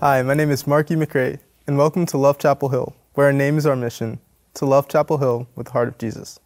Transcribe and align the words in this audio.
Hi, 0.00 0.22
my 0.22 0.34
name 0.34 0.52
is 0.52 0.64
Marky 0.64 0.94
McRae, 0.94 1.40
and 1.66 1.76
welcome 1.76 2.06
to 2.06 2.16
Love 2.16 2.38
Chapel 2.38 2.68
Hill, 2.68 2.94
where 3.14 3.26
our 3.26 3.32
name 3.32 3.58
is 3.58 3.66
our 3.66 3.74
mission 3.74 4.20
to 4.54 4.64
love 4.64 4.86
Chapel 4.86 5.18
Hill 5.18 5.48
with 5.56 5.66
the 5.66 5.72
heart 5.72 5.88
of 5.88 5.98
Jesus. 5.98 6.38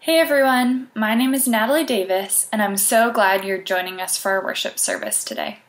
Hey 0.00 0.18
everyone, 0.18 0.90
my 0.92 1.14
name 1.14 1.32
is 1.32 1.46
Natalie 1.46 1.84
Davis, 1.84 2.48
and 2.52 2.60
I'm 2.60 2.76
so 2.76 3.12
glad 3.12 3.44
you're 3.44 3.62
joining 3.62 4.00
us 4.00 4.16
for 4.16 4.32
our 4.32 4.42
worship 4.42 4.80
service 4.80 5.22
today. 5.22 5.60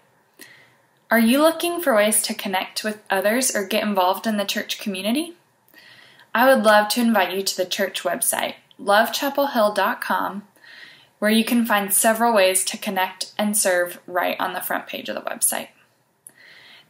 Are 1.11 1.19
you 1.19 1.37
looking 1.37 1.81
for 1.81 1.93
ways 1.93 2.23
to 2.23 2.33
connect 2.33 2.83
with 2.83 3.03
others 3.11 3.55
or 3.55 3.67
get 3.67 3.83
involved 3.83 4.25
in 4.25 4.37
the 4.37 4.43
church 4.43 4.79
community? 4.79 5.37
I 6.33 6.51
would 6.51 6.65
love 6.65 6.89
to 6.89 7.01
invite 7.01 7.37
you 7.37 7.43
to 7.43 7.57
the 7.57 7.65
church 7.65 8.01
website, 8.01 8.55
lovechapelhill.com, 8.81 10.47
where 11.19 11.31
you 11.31 11.45
can 11.45 11.63
find 11.63 11.93
several 11.93 12.33
ways 12.33 12.65
to 12.65 12.75
connect 12.75 13.33
and 13.37 13.55
serve 13.55 13.99
right 14.07 14.35
on 14.39 14.53
the 14.53 14.61
front 14.61 14.87
page 14.87 15.09
of 15.09 15.15
the 15.15 15.21
website. 15.21 15.67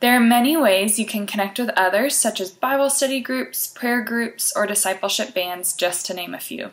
There 0.03 0.17
are 0.17 0.19
many 0.19 0.57
ways 0.57 0.99
you 0.99 1.05
can 1.05 1.25
connect 1.25 1.57
with 1.57 1.69
others, 1.77 2.13
such 2.13 2.41
as 2.41 2.51
Bible 2.51 2.89
study 2.89 3.21
groups, 3.21 3.67
prayer 3.67 4.01
groups, 4.01 4.51
or 4.53 4.67
discipleship 4.67 5.33
bands, 5.33 5.73
just 5.73 6.05
to 6.07 6.13
name 6.13 6.33
a 6.33 6.41
few. 6.41 6.71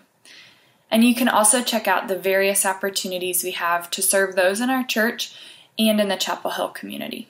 And 0.90 1.04
you 1.04 1.14
can 1.14 1.28
also 1.28 1.62
check 1.62 1.86
out 1.86 2.08
the 2.08 2.18
various 2.18 2.66
opportunities 2.66 3.44
we 3.44 3.52
have 3.52 3.88
to 3.90 4.02
serve 4.02 4.34
those 4.34 4.60
in 4.60 4.68
our 4.68 4.82
church 4.82 5.32
and 5.78 6.00
in 6.00 6.08
the 6.08 6.16
Chapel 6.16 6.50
Hill 6.50 6.70
community. 6.70 7.28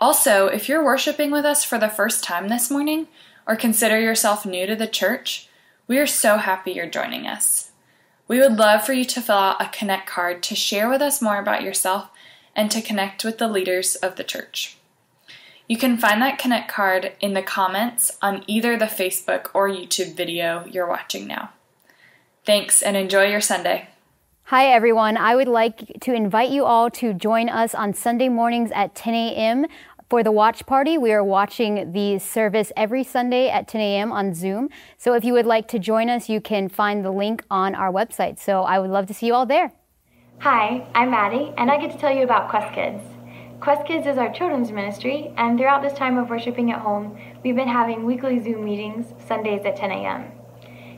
Also, 0.00 0.48
if 0.48 0.68
you're 0.68 0.84
worshiping 0.84 1.30
with 1.30 1.44
us 1.44 1.62
for 1.62 1.78
the 1.78 1.88
first 1.88 2.24
time 2.24 2.48
this 2.48 2.68
morning, 2.68 3.06
or 3.46 3.54
consider 3.54 4.00
yourself 4.00 4.44
new 4.44 4.66
to 4.66 4.74
the 4.74 4.88
church, 4.88 5.48
we 5.86 5.98
are 5.98 6.06
so 6.06 6.36
happy 6.38 6.72
you're 6.72 6.90
joining 6.90 7.28
us. 7.28 7.70
We 8.26 8.40
would 8.40 8.56
love 8.56 8.84
for 8.84 8.92
you 8.92 9.04
to 9.04 9.22
fill 9.22 9.36
out 9.36 9.62
a 9.62 9.68
Connect 9.68 10.08
card 10.08 10.42
to 10.42 10.56
share 10.56 10.88
with 10.88 11.00
us 11.00 11.22
more 11.22 11.38
about 11.38 11.62
yourself 11.62 12.10
and 12.56 12.72
to 12.72 12.82
connect 12.82 13.22
with 13.22 13.38
the 13.38 13.46
leaders 13.46 13.94
of 13.94 14.16
the 14.16 14.24
church. 14.24 14.78
You 15.70 15.78
can 15.78 15.98
find 15.98 16.20
that 16.20 16.40
Connect 16.40 16.68
card 16.68 17.12
in 17.20 17.34
the 17.34 17.42
comments 17.42 18.18
on 18.20 18.42
either 18.48 18.76
the 18.76 18.86
Facebook 18.86 19.50
or 19.54 19.68
YouTube 19.68 20.16
video 20.16 20.64
you're 20.66 20.88
watching 20.88 21.28
now. 21.28 21.50
Thanks 22.44 22.82
and 22.82 22.96
enjoy 22.96 23.28
your 23.28 23.40
Sunday. 23.40 23.88
Hi, 24.46 24.66
everyone. 24.66 25.16
I 25.16 25.36
would 25.36 25.46
like 25.46 26.00
to 26.00 26.12
invite 26.12 26.50
you 26.50 26.64
all 26.64 26.90
to 26.90 27.14
join 27.14 27.48
us 27.48 27.72
on 27.72 27.94
Sunday 27.94 28.28
mornings 28.28 28.72
at 28.74 28.96
10 28.96 29.14
a.m. 29.14 29.66
for 30.08 30.24
the 30.24 30.32
watch 30.32 30.66
party. 30.66 30.98
We 30.98 31.12
are 31.12 31.22
watching 31.22 31.92
the 31.92 32.18
service 32.18 32.72
every 32.76 33.04
Sunday 33.04 33.48
at 33.48 33.68
10 33.68 33.80
a.m. 33.80 34.10
on 34.10 34.34
Zoom. 34.34 34.70
So 34.98 35.14
if 35.14 35.24
you 35.24 35.34
would 35.34 35.46
like 35.46 35.68
to 35.68 35.78
join 35.78 36.10
us, 36.10 36.28
you 36.28 36.40
can 36.40 36.68
find 36.68 37.04
the 37.04 37.12
link 37.12 37.44
on 37.48 37.76
our 37.76 37.92
website. 37.92 38.40
So 38.40 38.62
I 38.62 38.80
would 38.80 38.90
love 38.90 39.06
to 39.06 39.14
see 39.14 39.26
you 39.26 39.34
all 39.34 39.46
there. 39.46 39.72
Hi, 40.40 40.84
I'm 40.96 41.12
Maddie, 41.12 41.52
and 41.56 41.70
I 41.70 41.80
get 41.80 41.92
to 41.92 41.98
tell 41.98 42.12
you 42.12 42.24
about 42.24 42.50
Quest 42.50 42.74
Kids. 42.74 43.04
Quest 43.60 43.84
Kids 43.84 44.06
is 44.06 44.16
our 44.16 44.32
children's 44.32 44.72
ministry, 44.72 45.34
and 45.36 45.58
throughout 45.58 45.82
this 45.82 45.92
time 45.92 46.16
of 46.16 46.30
worshiping 46.30 46.72
at 46.72 46.80
home, 46.80 47.18
we've 47.44 47.54
been 47.54 47.68
having 47.68 48.06
weekly 48.06 48.40
Zoom 48.40 48.64
meetings, 48.64 49.12
Sundays 49.28 49.66
at 49.66 49.76
10 49.76 49.90
a.m. 49.90 50.32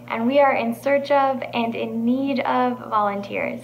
And 0.07 0.29
we 0.29 0.39
are 0.39 0.55
in 0.55 0.73
search 0.73 1.11
of 1.11 1.43
and 1.55 1.75
in 1.75 2.05
need 2.05 2.39
of 2.39 2.79
volunteers. 2.89 3.61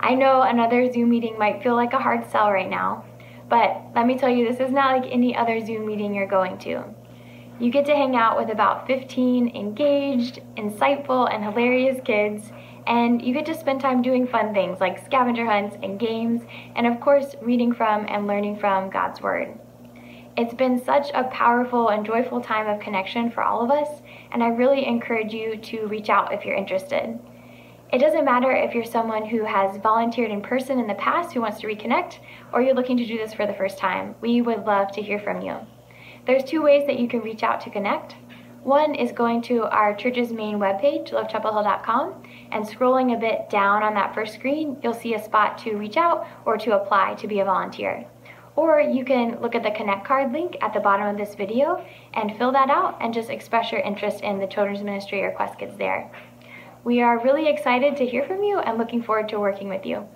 I 0.00 0.16
know 0.16 0.42
another 0.42 0.92
Zoom 0.92 1.10
meeting 1.10 1.38
might 1.38 1.62
feel 1.62 1.76
like 1.76 1.92
a 1.92 2.00
hard 2.00 2.28
sell 2.28 2.50
right 2.50 2.68
now, 2.68 3.04
but 3.48 3.80
let 3.94 4.08
me 4.08 4.18
tell 4.18 4.28
you, 4.28 4.48
this 4.48 4.58
is 4.58 4.72
not 4.72 5.00
like 5.00 5.12
any 5.12 5.36
other 5.36 5.64
Zoom 5.64 5.86
meeting 5.86 6.16
you're 6.16 6.26
going 6.26 6.58
to. 6.58 6.82
You 7.60 7.70
get 7.70 7.86
to 7.86 7.94
hang 7.94 8.16
out 8.16 8.36
with 8.36 8.50
about 8.50 8.88
15 8.88 9.54
engaged, 9.54 10.40
insightful, 10.56 11.32
and 11.32 11.44
hilarious 11.44 12.00
kids 12.04 12.50
and 12.86 13.24
you 13.24 13.32
get 13.32 13.46
to 13.46 13.54
spend 13.54 13.80
time 13.80 14.02
doing 14.02 14.26
fun 14.26 14.52
things 14.52 14.80
like 14.80 15.04
scavenger 15.04 15.46
hunts 15.46 15.76
and 15.82 15.98
games, 15.98 16.42
and 16.76 16.86
of 16.86 17.00
course, 17.00 17.34
reading 17.40 17.72
from 17.72 18.06
and 18.08 18.26
learning 18.26 18.58
from 18.58 18.90
God's 18.90 19.20
Word. 19.20 19.58
It's 20.36 20.54
been 20.54 20.84
such 20.84 21.10
a 21.14 21.24
powerful 21.24 21.90
and 21.90 22.04
joyful 22.04 22.40
time 22.40 22.66
of 22.66 22.80
connection 22.80 23.30
for 23.30 23.42
all 23.42 23.62
of 23.62 23.70
us, 23.70 24.02
and 24.32 24.42
I 24.42 24.48
really 24.48 24.86
encourage 24.86 25.32
you 25.32 25.56
to 25.56 25.86
reach 25.86 26.08
out 26.08 26.32
if 26.32 26.44
you're 26.44 26.56
interested. 26.56 27.18
It 27.92 27.98
doesn't 27.98 28.24
matter 28.24 28.50
if 28.50 28.74
you're 28.74 28.84
someone 28.84 29.24
who 29.24 29.44
has 29.44 29.76
volunteered 29.76 30.32
in 30.32 30.42
person 30.42 30.80
in 30.80 30.88
the 30.88 30.94
past 30.94 31.32
who 31.32 31.40
wants 31.40 31.60
to 31.60 31.68
reconnect, 31.68 32.18
or 32.52 32.60
you're 32.60 32.74
looking 32.74 32.96
to 32.96 33.06
do 33.06 33.16
this 33.16 33.32
for 33.32 33.46
the 33.46 33.54
first 33.54 33.78
time. 33.78 34.16
We 34.20 34.40
would 34.40 34.66
love 34.66 34.90
to 34.92 35.02
hear 35.02 35.20
from 35.20 35.40
you. 35.40 35.58
There's 36.26 36.42
two 36.42 36.62
ways 36.62 36.86
that 36.88 36.98
you 36.98 37.06
can 37.06 37.20
reach 37.20 37.44
out 37.44 37.60
to 37.60 37.70
connect. 37.70 38.16
One 38.64 38.94
is 38.94 39.12
going 39.12 39.42
to 39.42 39.64
our 39.64 39.94
church's 39.94 40.32
main 40.32 40.58
webpage, 40.58 41.10
lovechapelhill.com, 41.10 42.22
and 42.54 42.64
scrolling 42.64 43.14
a 43.14 43.18
bit 43.20 43.50
down 43.50 43.82
on 43.82 43.92
that 43.94 44.14
first 44.14 44.34
screen, 44.34 44.78
you'll 44.82 44.94
see 44.94 45.14
a 45.14 45.22
spot 45.22 45.58
to 45.58 45.76
reach 45.76 45.96
out 45.96 46.26
or 46.46 46.56
to 46.56 46.80
apply 46.80 47.14
to 47.16 47.26
be 47.26 47.40
a 47.40 47.44
volunteer. 47.44 48.06
Or 48.56 48.80
you 48.80 49.04
can 49.04 49.40
look 49.42 49.56
at 49.56 49.64
the 49.64 49.72
Connect 49.72 50.06
card 50.06 50.32
link 50.32 50.56
at 50.62 50.72
the 50.72 50.80
bottom 50.80 51.08
of 51.08 51.18
this 51.18 51.34
video 51.34 51.84
and 52.14 52.38
fill 52.38 52.52
that 52.52 52.70
out 52.70 52.96
and 53.00 53.12
just 53.12 53.28
express 53.28 53.72
your 53.72 53.80
interest 53.80 54.20
in 54.20 54.38
the 54.38 54.46
children's 54.46 54.84
ministry 54.84 55.22
or 55.22 55.32
Quest 55.32 55.58
Kids 55.58 55.76
there. 55.76 56.10
We 56.84 57.02
are 57.02 57.22
really 57.22 57.48
excited 57.48 57.96
to 57.96 58.06
hear 58.06 58.24
from 58.24 58.44
you 58.44 58.60
and 58.60 58.78
looking 58.78 59.02
forward 59.02 59.28
to 59.30 59.40
working 59.40 59.68
with 59.68 59.84
you. 59.84 60.06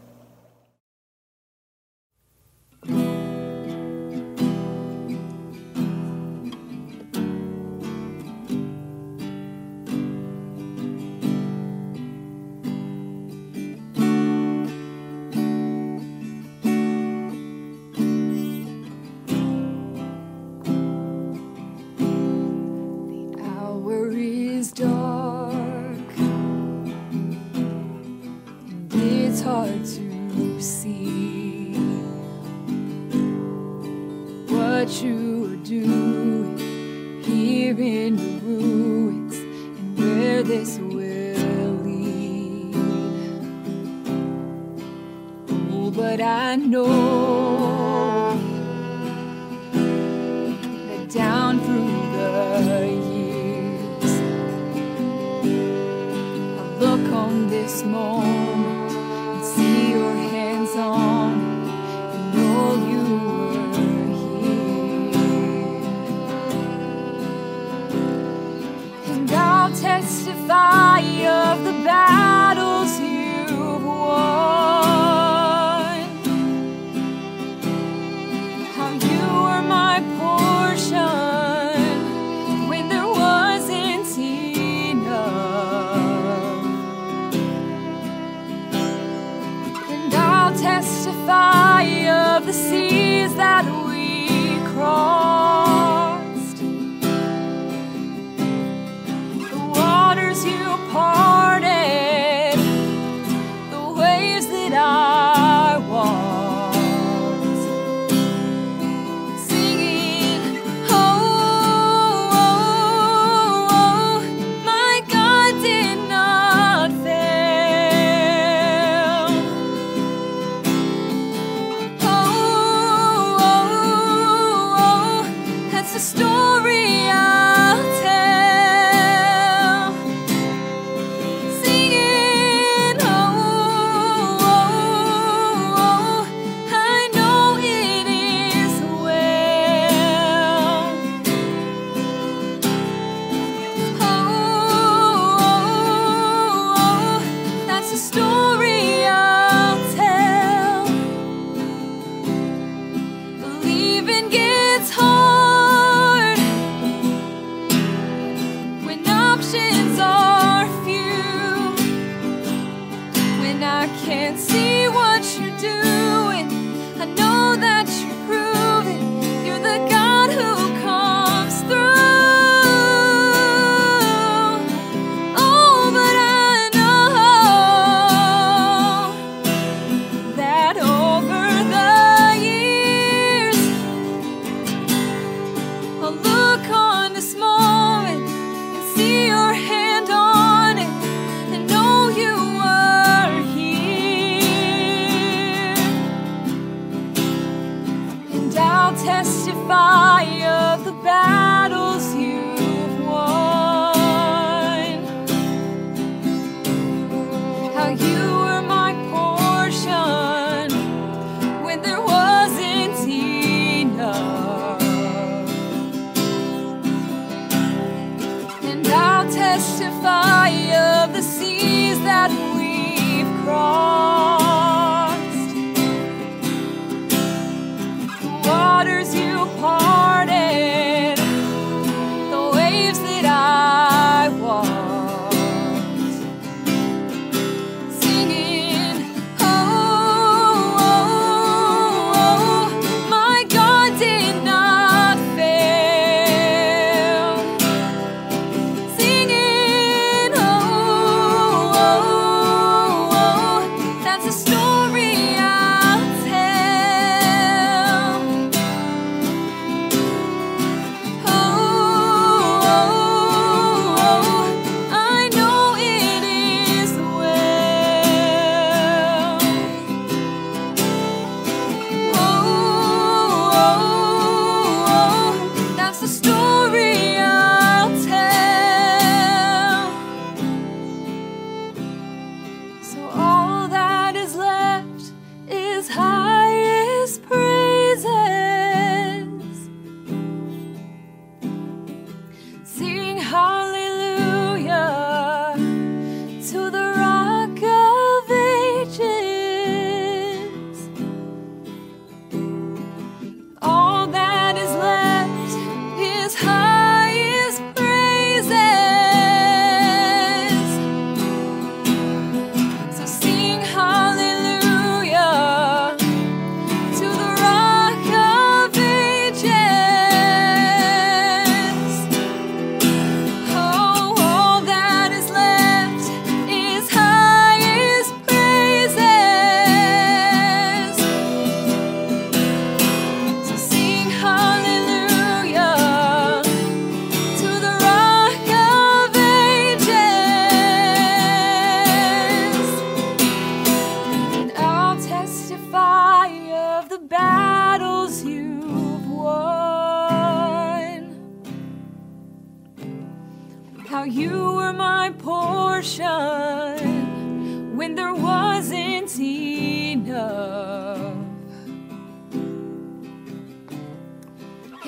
you 35.02 35.56
do 35.64 36.56
here 37.22 37.78
in 37.78 38.16
the 38.16 38.40
ruins 38.44 39.36
and 39.36 39.98
where 39.98 40.42
this 40.42 40.78
will 40.78 41.72
lead. 41.84 42.74
Oh, 45.70 45.90
but 45.90 46.20
I 46.20 46.56
know 46.56 48.34
that 50.86 51.08
down 51.10 51.60
through 51.60 52.12
the 52.16 52.97
God. 70.58 70.97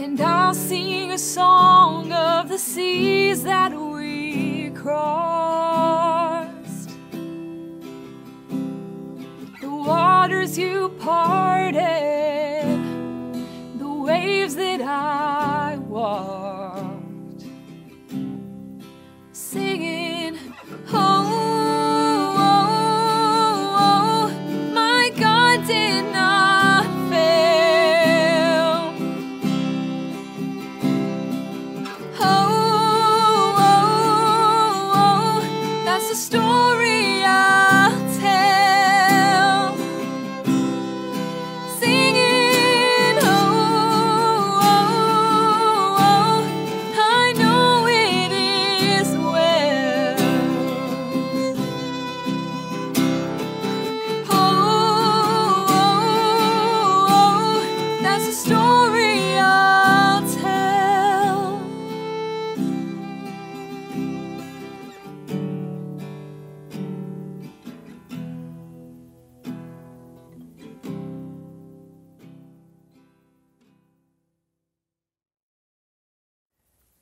And 0.02 0.18
I'll 0.18 0.54
sing 0.54 1.12
a 1.12 1.18
song 1.18 2.10
of 2.10 2.48
the 2.48 2.56
seas 2.56 3.42
that 3.42 3.70
we 3.78 4.70
crossed, 4.70 6.48
the 9.60 9.68
waters 9.68 10.56
you 10.56 10.88
parted, 11.00 11.59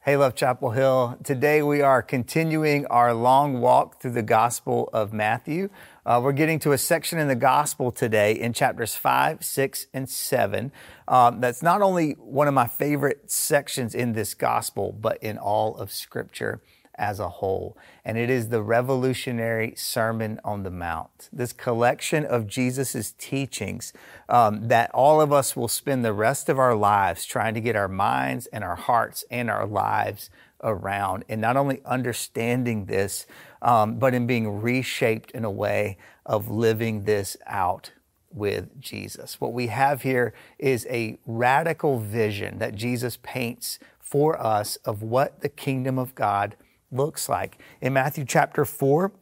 Hey, 0.08 0.16
Love 0.16 0.34
Chapel 0.34 0.70
Hill. 0.70 1.18
Today 1.22 1.60
we 1.60 1.82
are 1.82 2.00
continuing 2.00 2.86
our 2.86 3.12
long 3.12 3.60
walk 3.60 4.00
through 4.00 4.12
the 4.12 4.22
Gospel 4.22 4.88
of 4.90 5.12
Matthew. 5.12 5.68
Uh, 6.06 6.18
we're 6.24 6.32
getting 6.32 6.58
to 6.60 6.72
a 6.72 6.78
section 6.78 7.18
in 7.18 7.28
the 7.28 7.34
Gospel 7.34 7.92
today 7.92 8.32
in 8.32 8.54
chapters 8.54 8.94
5, 8.94 9.44
6, 9.44 9.86
and 9.92 10.08
7. 10.08 10.72
Um, 11.08 11.42
that's 11.42 11.62
not 11.62 11.82
only 11.82 12.12
one 12.12 12.48
of 12.48 12.54
my 12.54 12.66
favorite 12.66 13.30
sections 13.30 13.94
in 13.94 14.14
this 14.14 14.32
Gospel, 14.32 14.96
but 14.98 15.22
in 15.22 15.36
all 15.36 15.76
of 15.76 15.92
Scripture 15.92 16.62
as 16.99 17.21
a 17.21 17.28
whole. 17.28 17.76
And 18.05 18.19
it 18.19 18.28
is 18.28 18.49
the 18.49 18.62
revolutionary 18.62 19.75
Sermon 19.76 20.40
on 20.45 20.64
the 20.64 20.71
Mount. 20.71 21.28
This 21.33 21.52
collection 21.52 22.25
of 22.25 22.47
Jesus' 22.47 23.14
teachings 23.17 23.93
um, 24.28 24.69
that 24.69 24.90
all 24.93 25.21
of 25.21 25.33
us 25.33 25.57
will 25.57 25.69
spend 25.69 26.05
the 26.05 26.12
rest 26.12 26.49
of 26.49 26.59
our 26.59 26.75
lives 26.75 27.25
trying 27.25 27.55
to 27.55 27.61
get 27.61 27.76
our 27.76 27.88
minds 27.88 28.47
and 28.47 28.64
our 28.64 28.76
hearts 28.76 29.25
and 29.31 29.49
our 29.49 29.67
lives 29.67 30.28
around. 30.62 31.25
And 31.28 31.40
not 31.40 31.57
only 31.57 31.81
understanding 31.85 32.87
this, 32.87 33.26
um, 33.62 33.99
but 33.99 34.14
in 34.14 34.26
being 34.26 34.61
reshaped 34.61 35.31
in 35.31 35.45
a 35.45 35.50
way 35.50 35.97
of 36.26 36.50
living 36.50 37.05
this 37.05 37.37
out 37.47 37.93
with 38.31 38.81
Jesus. 38.81 39.40
What 39.40 39.52
we 39.52 39.69
have 39.69 40.02
here 40.02 40.35
is 40.59 40.87
a 40.90 41.19
radical 41.26 41.99
vision 41.99 42.59
that 42.59 42.75
Jesus 42.75 43.19
paints 43.23 43.78
for 43.99 44.40
us 44.40 44.76
of 44.85 45.02
what 45.02 45.40
the 45.40 45.49
kingdom 45.49 45.99
of 45.99 46.14
God 46.14 46.57
looks 46.90 47.28
like. 47.28 47.61
In 47.80 47.92
Matthew 47.92 48.25
chapter 48.25 48.64
4, 48.64 49.12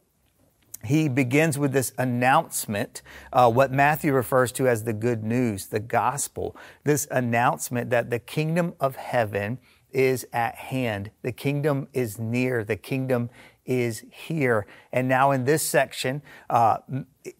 he 0.83 1.09
begins 1.09 1.57
with 1.57 1.73
this 1.73 1.91
announcement, 1.97 3.01
uh, 3.33 3.51
what 3.51 3.71
Matthew 3.71 4.13
refers 4.13 4.51
to 4.53 4.67
as 4.67 4.83
the 4.83 4.93
good 4.93 5.23
news, 5.23 5.67
the 5.67 5.79
gospel. 5.79 6.55
This 6.83 7.07
announcement 7.11 7.89
that 7.89 8.09
the 8.09 8.19
kingdom 8.19 8.73
of 8.79 8.95
heaven 8.95 9.59
is 9.91 10.27
at 10.31 10.55
hand. 10.55 11.11
The 11.23 11.31
kingdom 11.31 11.87
is 11.93 12.19
near. 12.19 12.63
The 12.63 12.75
kingdom 12.75 13.29
is 13.67 14.05
here. 14.09 14.65
And 14.91 15.07
now 15.07 15.31
in 15.31 15.43
this 15.45 15.61
section, 15.61 16.23
uh, 16.49 16.77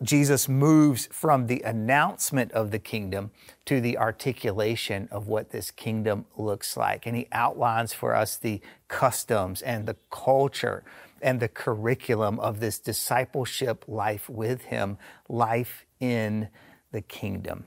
Jesus 0.03 0.47
moves 0.47 1.07
from 1.11 1.47
the 1.47 1.61
announcement 1.61 2.51
of 2.51 2.69
the 2.71 2.79
kingdom 2.79 3.31
to 3.65 3.81
the 3.81 3.97
articulation 3.97 5.07
of 5.09 5.27
what 5.27 5.49
this 5.49 5.71
kingdom 5.71 6.25
looks 6.35 6.77
like. 6.77 7.07
And 7.07 7.15
he 7.15 7.27
outlines 7.31 7.93
for 7.93 8.13
us 8.13 8.37
the 8.37 8.61
customs 8.89 9.61
and 9.61 9.87
the 9.87 9.95
culture 10.11 10.83
and 11.21 11.39
the 11.39 11.47
curriculum 11.47 12.39
of 12.39 12.59
this 12.59 12.77
discipleship 12.77 13.85
life 13.87 14.29
with 14.29 14.65
him, 14.65 14.97
life 15.27 15.85
in 15.99 16.49
the 16.91 17.01
kingdom. 17.01 17.65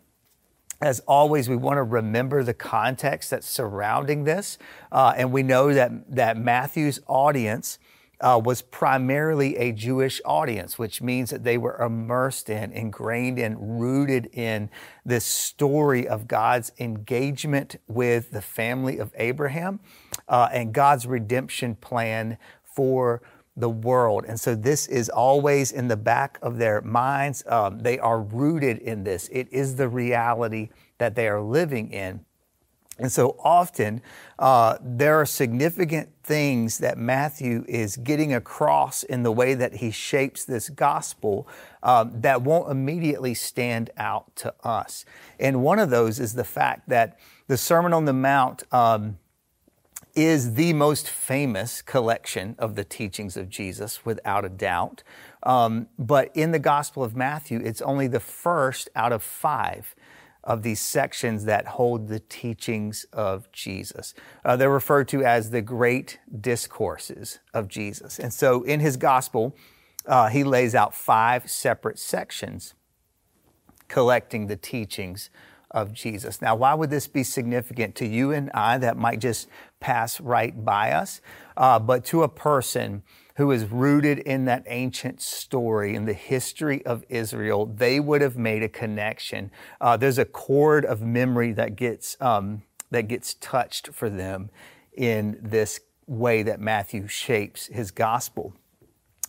As 0.83 1.01
always, 1.01 1.49
we 1.49 1.57
want 1.57 1.77
to 1.77 1.83
remember 1.83 2.43
the 2.43 2.55
context 2.55 3.31
that's 3.31 3.47
surrounding 3.47 4.25
this. 4.25 4.57
Uh, 4.91 5.13
and 5.15 5.31
we 5.31 5.43
know 5.43 5.75
that, 5.75 6.15
that 6.15 6.39
Matthew's 6.39 7.01
audience 7.07 7.79
uh, 8.21 8.41
was 8.43 8.63
primarily 8.63 9.57
a 9.57 9.73
Jewish 9.73 10.21
audience, 10.25 10.79
which 10.79 11.01
means 11.01 11.31
that 11.31 11.45
they 11.45 11.57
were 11.57 11.81
immersed 11.81 12.51
in, 12.51 12.73
ingrained 12.73 13.39
in, 13.39 13.57
rooted 13.59 14.29
in 14.33 14.71
this 15.05 15.25
story 15.25 16.07
of 16.07 16.29
God's 16.29 16.73
engagement 16.79 17.77
with 17.89 18.31
the 18.31 18.43
family 18.43 18.99
of 18.99 19.13
Abraham 19.17 19.81
uh, 20.29 20.49
and 20.53 20.73
God's 20.73 21.07
redemption 21.07 21.75
plan 21.75 22.37
for 22.63 23.23
the 23.57 23.71
world. 23.71 24.25
And 24.27 24.39
so 24.39 24.55
this 24.55 24.87
is 24.87 25.09
always 25.09 25.73
in 25.73 25.89
the 25.89 25.97
back 25.97 26.39
of 26.43 26.59
their 26.59 26.81
minds. 26.81 27.43
Um, 27.47 27.81
they 27.81 27.99
are 27.99 28.21
rooted 28.21 28.79
in 28.79 29.05
this, 29.05 29.29
it 29.33 29.49
is 29.51 29.77
the 29.77 29.89
reality 29.89 30.71
that 30.99 31.15
they 31.15 31.29
are 31.29 31.41
living 31.41 31.91
in. 31.93 32.25
And 32.99 33.11
so 33.11 33.37
often 33.43 34.03
uh, 34.39 34.77
there 34.83 35.21
are 35.21 35.27
significant 35.27 36.11
things 36.31 36.79
that 36.79 36.97
Matthew 36.97 37.65
is 37.67 37.97
getting 37.97 38.33
across 38.33 39.03
in 39.03 39.25
the 39.25 39.33
way 39.33 39.55
that 39.55 39.75
he 39.75 39.91
shapes 39.91 40.45
this 40.45 40.69
gospel 40.69 41.49
um, 41.83 42.21
that 42.21 42.43
won't 42.43 42.71
immediately 42.71 43.35
stand 43.35 43.91
out 43.97 44.37
to 44.37 44.55
us. 44.63 45.05
And 45.41 45.61
one 45.61 45.81
of 45.81 45.91
those 45.91 46.21
is 46.21 46.35
the 46.35 46.45
fact 46.45 46.89
that 46.89 47.19
the 47.49 47.57
Sermon 47.57 47.93
on 47.93 48.05
the 48.05 48.13
Mount 48.13 48.63
um, 48.73 49.19
is 50.15 50.55
the 50.55 50.73
most 50.73 51.11
famous 51.11 51.83
collection 51.83 52.55
of 52.61 52.77
the 52.77 52.85
teachings 52.85 53.37
of 53.37 53.49
Jesus, 53.49 54.07
without 54.07 54.45
a 54.45 54.49
doubt. 54.49 55.03
Um, 55.43 55.89
but 55.99 56.31
in 56.37 56.53
the 56.53 56.61
Gospel 56.61 57.03
of 57.03 57.17
Matthew, 57.17 57.59
it's 57.59 57.83
only 57.83 58.07
the 58.07 58.21
first 58.21 58.89
out 58.95 59.11
of 59.11 59.25
five 59.25 59.97
of 60.43 60.63
these 60.63 60.81
sections 60.81 61.45
that 61.45 61.67
hold 61.67 62.09
the 62.09 62.21
teachings 62.21 63.05
of 63.13 63.51
Jesus. 63.53 64.15
Uh, 64.45 64.57
they're 64.57 64.71
referred 64.71 65.09
to 65.09 65.25
as 65.25 65.51
the 65.51 65.63
great 65.63 66.19
discourses 66.41 67.41
of 67.53 67.69
Jesus. 67.69 68.19
And 68.19 68.33
so 68.33 68.63
in 68.63 68.81
his 68.81 68.97
gospel, 68.97 69.55
uh, 70.07 70.29
he 70.29 70.45
lays 70.45 70.75
out 70.75 70.95
five 70.95 71.51
separate 71.51 71.99
sections 71.99 72.75
collecting 73.89 74.47
the 74.47 74.57
teachings 74.57 75.31
of 75.71 75.93
Jesus. 75.93 76.41
Now, 76.41 76.55
why 76.55 76.75
would 76.75 76.91
this 76.91 77.07
be 77.07 77.23
significant 77.23 77.95
to 77.97 78.07
you 78.07 78.33
and 78.33 78.51
I 78.53 78.79
that 78.79 78.97
might 78.97 79.21
just 79.21 79.49
pass 79.79 80.21
right 80.21 80.65
by 80.65 80.93
us? 80.93 81.21
Uh, 81.57 81.79
but 81.79 82.05
to 82.07 82.23
a 82.23 82.29
person 82.29 83.03
who 83.41 83.51
is 83.51 83.65
rooted 83.65 84.19
in 84.19 84.45
that 84.45 84.63
ancient 84.67 85.19
story 85.19 85.95
in 85.95 86.05
the 86.05 86.13
history 86.13 86.85
of 86.85 87.03
Israel, 87.09 87.65
they 87.65 87.99
would 87.99 88.21
have 88.21 88.37
made 88.37 88.63
a 88.63 88.69
connection. 88.69 89.51
Uh, 89.81 89.97
there's 89.97 90.19
a 90.19 90.27
chord 90.27 90.85
of 90.85 91.01
memory 91.01 91.51
that 91.51 91.75
gets 91.75 92.19
um, 92.21 92.63
that 92.91 93.09
gets 93.09 93.33
touched 93.33 93.89
for 93.95 94.11
them 94.11 94.51
in 94.93 95.39
this 95.41 95.81
way 96.07 96.43
that 96.43 96.61
Matthew 96.61 97.09
shapes 97.09 97.69
his 97.69 97.91
gospel. 97.91 98.55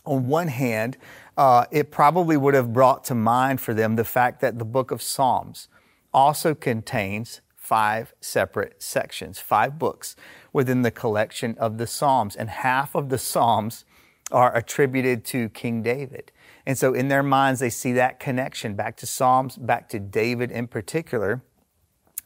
On 0.03 0.27
one 0.27 0.50
hand, 0.50 0.98
uh, 1.38 1.65
it 1.72 1.89
probably 1.89 2.36
would 2.36 2.53
have 2.53 2.74
brought 2.74 3.06
to 3.06 3.15
mind 3.15 3.62
for 3.62 3.74
them 3.74 3.96
the 3.96 4.03
fact 4.03 4.41
that 4.41 4.60
the 4.60 4.65
book 4.65 4.91
of 4.91 5.01
Psalms 5.01 5.70
also 6.13 6.53
contains 6.53 7.39
five 7.56 8.13
separate 8.20 8.84
sections, 8.84 9.39
five 9.39 9.80
books 9.80 10.18
within 10.51 10.82
the 10.82 10.91
collection 10.91 11.56
of 11.58 11.77
the 11.77 11.88
Psalms. 11.88 12.36
And 12.36 12.50
half 12.50 12.94
of 12.94 13.08
the 13.08 13.18
Psalms 13.18 13.86
are 14.32 14.56
attributed 14.56 15.26
to 15.26 15.50
King 15.50 15.82
David. 15.82 16.32
And 16.66 16.78
so 16.78 16.94
in 16.94 17.08
their 17.08 17.24
minds, 17.24 17.60
they 17.60 17.70
see 17.70 17.94
that 17.94 18.20
connection 18.20 18.76
back 18.76 18.98
to 18.98 19.06
Psalms, 19.06 19.58
back 19.58 19.90
to 19.90 20.00
David 20.00 20.52
in 20.52 20.68
particular, 20.68 21.42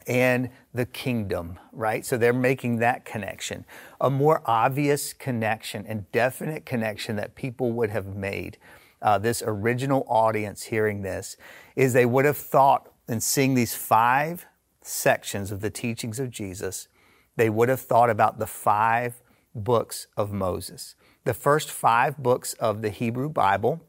and 0.06 0.50
the 0.72 0.86
kingdom, 0.86 1.58
right? 1.72 2.06
So 2.06 2.16
they're 2.16 2.32
making 2.32 2.76
that 2.76 3.04
connection. 3.04 3.64
A 4.00 4.08
more 4.10 4.42
obvious 4.44 5.12
connection 5.12 5.84
and 5.86 6.10
definite 6.12 6.64
connection 6.64 7.16
that 7.16 7.34
people 7.34 7.72
would 7.72 7.90
have 7.90 8.14
made, 8.14 8.58
uh, 9.02 9.18
this 9.18 9.42
original 9.44 10.04
audience 10.08 10.64
hearing 10.64 11.02
this, 11.02 11.36
is 11.74 11.92
they 11.92 12.06
would 12.06 12.24
have 12.24 12.36
thought 12.36 12.92
in 13.08 13.20
seeing 13.20 13.54
these 13.54 13.74
five 13.74 14.46
sections 14.80 15.50
of 15.50 15.60
the 15.60 15.70
teachings 15.70 16.20
of 16.20 16.30
Jesus, 16.30 16.88
they 17.36 17.50
would 17.50 17.68
have 17.68 17.80
thought 17.80 18.10
about 18.10 18.38
the 18.38 18.46
five 18.46 19.22
books 19.54 20.06
of 20.16 20.32
Moses 20.32 20.94
the 21.26 21.34
first 21.34 21.70
five 21.70 22.16
books 22.16 22.54
of 22.54 22.82
the 22.82 22.88
Hebrew 22.88 23.28
Bible, 23.28 23.82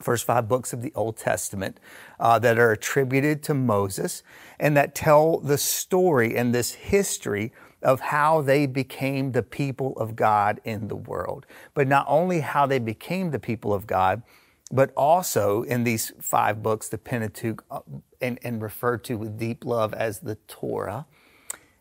first 0.00 0.24
five 0.24 0.48
books 0.48 0.72
of 0.72 0.82
the 0.82 0.92
Old 0.94 1.16
Testament 1.16 1.80
uh, 2.20 2.38
that 2.38 2.58
are 2.58 2.70
attributed 2.70 3.42
to 3.44 3.54
Moses 3.54 4.22
and 4.60 4.76
that 4.76 4.94
tell 4.94 5.38
the 5.38 5.58
story 5.58 6.36
and 6.36 6.54
this 6.54 6.72
history 6.72 7.52
of 7.82 8.00
how 8.00 8.42
they 8.42 8.66
became 8.66 9.32
the 9.32 9.42
people 9.42 9.94
of 9.96 10.14
God 10.14 10.60
in 10.62 10.88
the 10.88 10.96
world. 10.96 11.46
But 11.72 11.88
not 11.88 12.04
only 12.06 12.40
how 12.40 12.66
they 12.66 12.78
became 12.78 13.30
the 13.30 13.38
people 13.38 13.72
of 13.72 13.86
God, 13.86 14.22
but 14.70 14.92
also 14.94 15.62
in 15.62 15.84
these 15.84 16.12
five 16.20 16.62
books, 16.62 16.90
the 16.90 16.98
Pentateuch, 16.98 17.64
uh, 17.70 17.80
and, 18.20 18.38
and 18.42 18.60
referred 18.60 19.04
to 19.04 19.16
with 19.16 19.38
deep 19.38 19.64
love 19.64 19.94
as 19.94 20.20
the 20.20 20.34
Torah, 20.48 21.06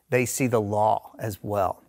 they 0.09 0.25
see 0.25 0.47
the 0.47 0.61
law 0.61 1.11
as 1.19 1.39
well. 1.41 1.83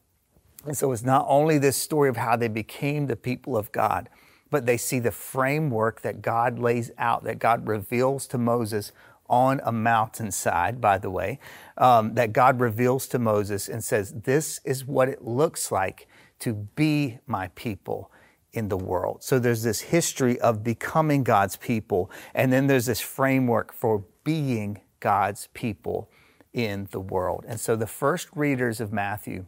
And 0.65 0.77
so 0.77 0.93
it's 0.93 1.05
not 1.05 1.25
only 1.29 1.59
this 1.59 1.77
story 1.77 2.09
of 2.09 2.17
how 2.17 2.37
they 2.37 2.49
became 2.49 3.07
the 3.07 3.17
people 3.17 3.57
of 3.57 3.73
God, 3.73 4.09
but 4.51 4.67
they 4.67 4.77
see 4.77 4.99
the 4.99 5.11
framework 5.11 6.01
that 6.03 6.23
God 6.23 6.59
lays 6.59 6.91
out, 6.99 7.25
that 7.25 7.39
God 7.39 7.69
reveals 7.69 8.27
to 8.29 8.39
Moses 8.39 8.93
on 9.29 9.61
a 9.65 9.73
mountainside, 9.73 10.81
by 10.81 10.99
the 10.99 11.11
way, 11.11 11.39
um, 11.77 12.15
that 12.15 12.33
God 12.33 12.61
reveals 12.61 13.07
to 13.09 13.19
Moses 13.19 13.69
and 13.69 13.85
says, 13.85 14.13
This 14.13 14.61
is 14.65 14.87
what 14.87 15.09
it 15.09 15.23
looks 15.23 15.71
like 15.71 16.09
to 16.41 16.55
be 16.55 17.19
my 17.27 17.49
people 17.49 18.11
in 18.53 18.69
the 18.69 18.77
world. 18.77 19.23
So 19.23 19.39
there's 19.39 19.63
this 19.63 19.81
history 19.81 20.41
of 20.41 20.65
becoming 20.65 21.25
God's 21.25 21.57
people, 21.57 22.11
and 22.35 22.53
then 22.53 22.67
there's 22.67 22.87
this 22.87 23.01
framework 23.01 23.73
for 23.73 24.05
being 24.25 24.81
God's 25.01 25.49
people 25.53 26.11
in 26.55 26.89
the 26.91 27.01
world. 27.01 27.45
And 27.47 27.61
so 27.61 27.77
the 27.77 27.87
first 27.87 28.29
readers 28.35 28.81
of 28.81 28.93
Matthew 28.93 29.45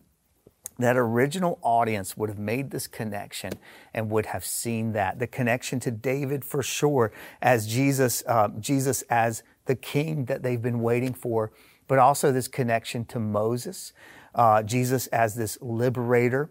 that 0.83 0.97
original 0.97 1.59
audience 1.63 2.17
would 2.17 2.29
have 2.29 2.39
made 2.39 2.71
this 2.71 2.87
connection 2.87 3.53
and 3.95 4.11
would 4.11 4.27
have 4.27 4.45
seen 4.45 4.93
that 4.93 5.19
the 5.19 5.27
connection 5.27 5.81
to 5.81 5.91
David 5.91 6.45
for 6.45 6.63
sure 6.63 7.13
as 7.43 7.67
Jesus, 7.67 8.23
uh, 8.27 8.49
Jesus 8.59 9.03
as 9.11 9.43
the 9.67 9.77
king 9.77 10.25
that 10.27 10.43
they've 10.43 10.63
been 10.63 10.81
waiting 10.81 11.15
for, 11.15 11.53
but 11.89 11.99
also 11.99 12.33
this 12.33 12.49
connection 12.49 13.05
to 13.07 13.19
Moses, 13.19 13.93
uh, 14.35 14.63
Jesus 14.63 15.07
as 15.09 15.35
this 15.35 15.59
liberator, 15.61 16.51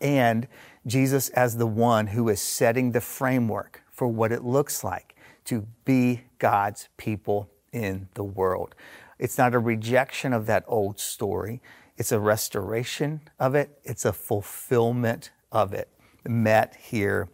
and 0.00 0.48
Jesus 0.86 1.30
as 1.30 1.56
the 1.56 1.66
one 1.66 2.08
who 2.08 2.28
is 2.28 2.40
setting 2.40 2.92
the 2.92 3.00
framework 3.00 3.82
for 3.90 4.08
what 4.08 4.32
it 4.32 4.44
looks 4.44 4.84
like 4.84 5.14
to 5.44 5.66
be 5.84 6.22
God's 6.38 6.88
people 6.96 7.50
in 7.72 8.08
the 8.14 8.24
world. 8.24 8.74
It's 9.18 9.38
not 9.38 9.54
a 9.54 9.58
rejection 9.58 10.32
of 10.32 10.46
that 10.46 10.64
old 10.66 10.98
story. 10.98 11.60
It's 11.96 12.12
a 12.12 12.18
restoration 12.18 13.20
of 13.38 13.54
it, 13.54 13.78
it's 13.84 14.04
a 14.04 14.12
fulfillment 14.12 15.30
of 15.52 15.72
it, 15.72 15.88
met 16.26 16.76
here 16.76 17.28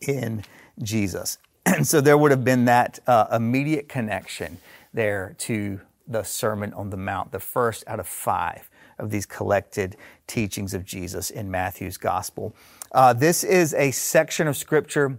in 0.00 0.44
Jesus. 0.82 1.38
And 1.64 1.86
so 1.86 2.00
there 2.00 2.16
would 2.16 2.30
have 2.30 2.44
been 2.44 2.64
that 2.66 2.98
uh, 3.06 3.26
immediate 3.32 3.88
connection 3.88 4.58
there 4.94 5.34
to 5.38 5.80
the 6.08 6.22
Sermon 6.22 6.72
on 6.72 6.90
the 6.90 6.96
Mount, 6.96 7.32
the 7.32 7.40
first 7.40 7.84
out 7.86 8.00
of 8.00 8.06
five 8.06 8.70
of 8.98 9.10
these 9.10 9.26
collected 9.26 9.96
teachings 10.26 10.72
of 10.72 10.84
Jesus 10.84 11.30
in 11.30 11.50
Matthew's 11.50 11.98
Gospel. 11.98 12.54
Uh, 12.92 13.12
this 13.12 13.44
is 13.44 13.74
a 13.74 13.90
section 13.90 14.46
of 14.46 14.56
Scripture 14.56 15.18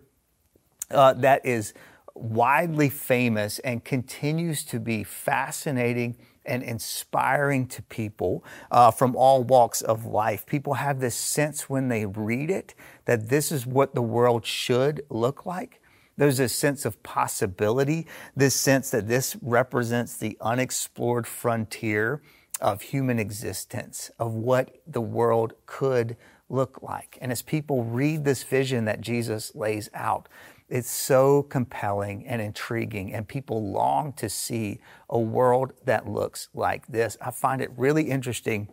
uh, 0.89 1.13
that 1.13 1.45
is 1.45 1.73
widely 2.15 2.89
famous 2.89 3.59
and 3.59 3.83
continues 3.83 4.63
to 4.63 4.79
be 4.79 5.03
fascinating 5.03 6.17
and 6.47 6.63
inspiring 6.63 7.67
to 7.67 7.81
people 7.83 8.43
uh, 8.71 8.91
from 8.91 9.15
all 9.15 9.43
walks 9.43 9.81
of 9.81 10.05
life. 10.05 10.45
People 10.45 10.75
have 10.75 10.99
this 10.99 11.15
sense 11.15 11.69
when 11.69 11.89
they 11.89 12.05
read 12.05 12.49
it 12.49 12.73
that 13.05 13.29
this 13.29 13.51
is 13.51 13.65
what 13.65 13.93
the 13.93 14.01
world 14.01 14.45
should 14.45 15.03
look 15.09 15.45
like. 15.45 15.81
There's 16.17 16.39
a 16.39 16.49
sense 16.49 16.83
of 16.85 17.01
possibility, 17.03 18.07
this 18.35 18.55
sense 18.55 18.89
that 18.89 19.07
this 19.07 19.35
represents 19.41 20.17
the 20.17 20.35
unexplored 20.41 21.27
frontier 21.27 22.21
of 22.59 22.81
human 22.81 23.19
existence, 23.19 24.09
of 24.17 24.33
what 24.33 24.81
the 24.87 25.01
world 25.01 25.53
could 25.67 26.17
look 26.49 26.81
like. 26.81 27.17
And 27.21 27.31
as 27.31 27.43
people 27.43 27.83
read 27.83 28.25
this 28.25 28.41
vision 28.43 28.85
that 28.85 29.01
Jesus 29.01 29.53
lays 29.53 29.89
out, 29.93 30.27
it's 30.69 30.89
so 30.89 31.43
compelling 31.43 32.27
and 32.27 32.41
intriguing, 32.41 33.13
and 33.13 33.27
people 33.27 33.71
long 33.71 34.13
to 34.13 34.29
see 34.29 34.79
a 35.09 35.19
world 35.19 35.73
that 35.85 36.07
looks 36.07 36.49
like 36.53 36.87
this. 36.87 37.17
I 37.21 37.31
find 37.31 37.61
it 37.61 37.71
really 37.77 38.03
interesting 38.03 38.67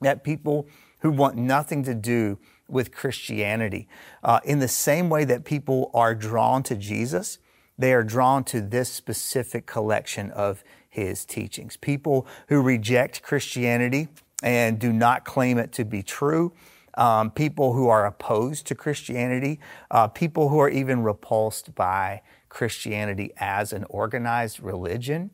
that 0.00 0.24
people 0.24 0.66
who 1.00 1.10
want 1.10 1.36
nothing 1.36 1.84
to 1.84 1.94
do 1.94 2.38
with 2.68 2.92
Christianity, 2.92 3.88
uh, 4.22 4.40
in 4.44 4.58
the 4.58 4.68
same 4.68 5.08
way 5.08 5.24
that 5.24 5.44
people 5.44 5.90
are 5.94 6.14
drawn 6.14 6.62
to 6.64 6.74
Jesus, 6.74 7.38
they 7.78 7.92
are 7.92 8.02
drawn 8.02 8.42
to 8.44 8.60
this 8.60 8.88
specific 8.88 9.66
collection 9.66 10.30
of 10.30 10.64
his 10.88 11.24
teachings. 11.24 11.76
People 11.76 12.26
who 12.48 12.60
reject 12.60 13.22
Christianity 13.22 14.08
and 14.42 14.78
do 14.78 14.92
not 14.92 15.24
claim 15.24 15.58
it 15.58 15.72
to 15.72 15.84
be 15.84 16.02
true 16.02 16.52
um, 16.96 17.30
people 17.30 17.72
who 17.72 17.88
are 17.88 18.06
opposed 18.06 18.66
to 18.66 18.74
Christianity, 18.74 19.60
uh, 19.90 20.08
people 20.08 20.48
who 20.48 20.58
are 20.58 20.68
even 20.68 21.02
repulsed 21.02 21.74
by 21.74 22.22
Christianity 22.48 23.32
as 23.36 23.72
an 23.72 23.84
organized 23.90 24.60
religion. 24.60 25.30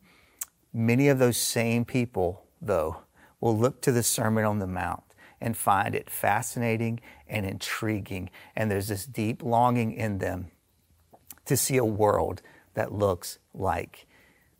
Many 0.73 1.07
of 1.07 1.19
those 1.19 1.37
same 1.37 1.85
people, 1.85 2.45
though, 2.61 3.01
will 3.39 3.57
look 3.57 3.81
to 3.81 3.91
the 3.91 4.03
Sermon 4.03 4.45
on 4.45 4.59
the 4.59 4.67
Mount 4.67 5.03
and 5.39 5.57
find 5.57 5.95
it 5.95 6.09
fascinating 6.09 6.99
and 7.27 7.45
intriguing. 7.45 8.29
And 8.55 8.69
there's 8.69 8.87
this 8.87 9.05
deep 9.05 9.43
longing 9.43 9.91
in 9.91 10.19
them 10.19 10.51
to 11.45 11.57
see 11.57 11.77
a 11.77 11.85
world 11.85 12.41
that 12.75 12.93
looks 12.93 13.39
like 13.53 14.07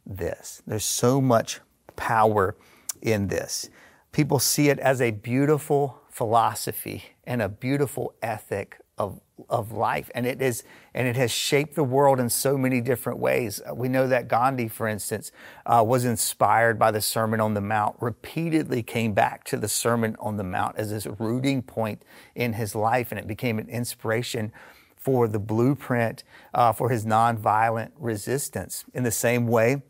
this. 0.06 0.62
There's 0.66 0.84
so 0.84 1.22
much 1.22 1.62
power 1.96 2.56
in 3.02 3.28
this. 3.28 3.70
People 4.12 4.40
see 4.40 4.70
it 4.70 4.80
as 4.80 5.02
a 5.02 5.12
beautiful 5.12 6.01
philosophy 6.22 7.04
and 7.24 7.42
a 7.42 7.50
beautiful 7.50 8.14
ethic 8.22 8.78
of, 8.96 9.20
of 9.50 9.72
life. 9.72 10.12
And 10.14 10.28
it 10.28 10.40
is, 10.40 10.64
and 10.94 11.08
it 11.08 11.16
has 11.16 11.32
shaped 11.32 11.74
the 11.74 11.84
world 11.84 12.20
in 12.20 12.30
so 12.30 12.60
many 12.60 12.80
different 12.80 13.18
ways. 13.18 13.60
We 13.74 13.90
know 13.90 14.06
that 14.06 14.28
Gandhi, 14.28 14.68
for 14.68 14.88
instance, 14.88 15.32
uh, 15.66 15.84
was 15.84 16.06
inspired 16.06 16.78
by 16.78 16.92
the 16.92 17.02
Sermon 17.02 17.40
on 17.40 17.56
the 17.56 17.62
Mount, 17.62 17.96
repeatedly 18.00 18.84
came 18.84 19.14
back 19.14 19.46
to 19.46 19.58
the 19.58 19.68
Sermon 19.68 20.16
on 20.20 20.38
the 20.38 20.44
Mount 20.44 20.78
as 20.78 20.92
this 20.92 21.08
rooting 21.18 21.64
point 21.64 22.04
in 22.36 22.54
his 22.54 22.76
life, 22.76 23.12
and 23.12 23.18
it 23.18 23.26
became 23.26 23.58
an 23.58 23.68
inspiration 23.68 24.52
for 24.96 25.28
the 25.28 25.40
blueprint 25.40 26.24
uh, 26.54 26.72
for 26.72 26.90
his 26.90 27.04
nonviolent 27.04 27.90
resistance. 27.98 28.86
In 28.94 29.02
the 29.02 29.10
same 29.10 29.48
way, 29.48 29.82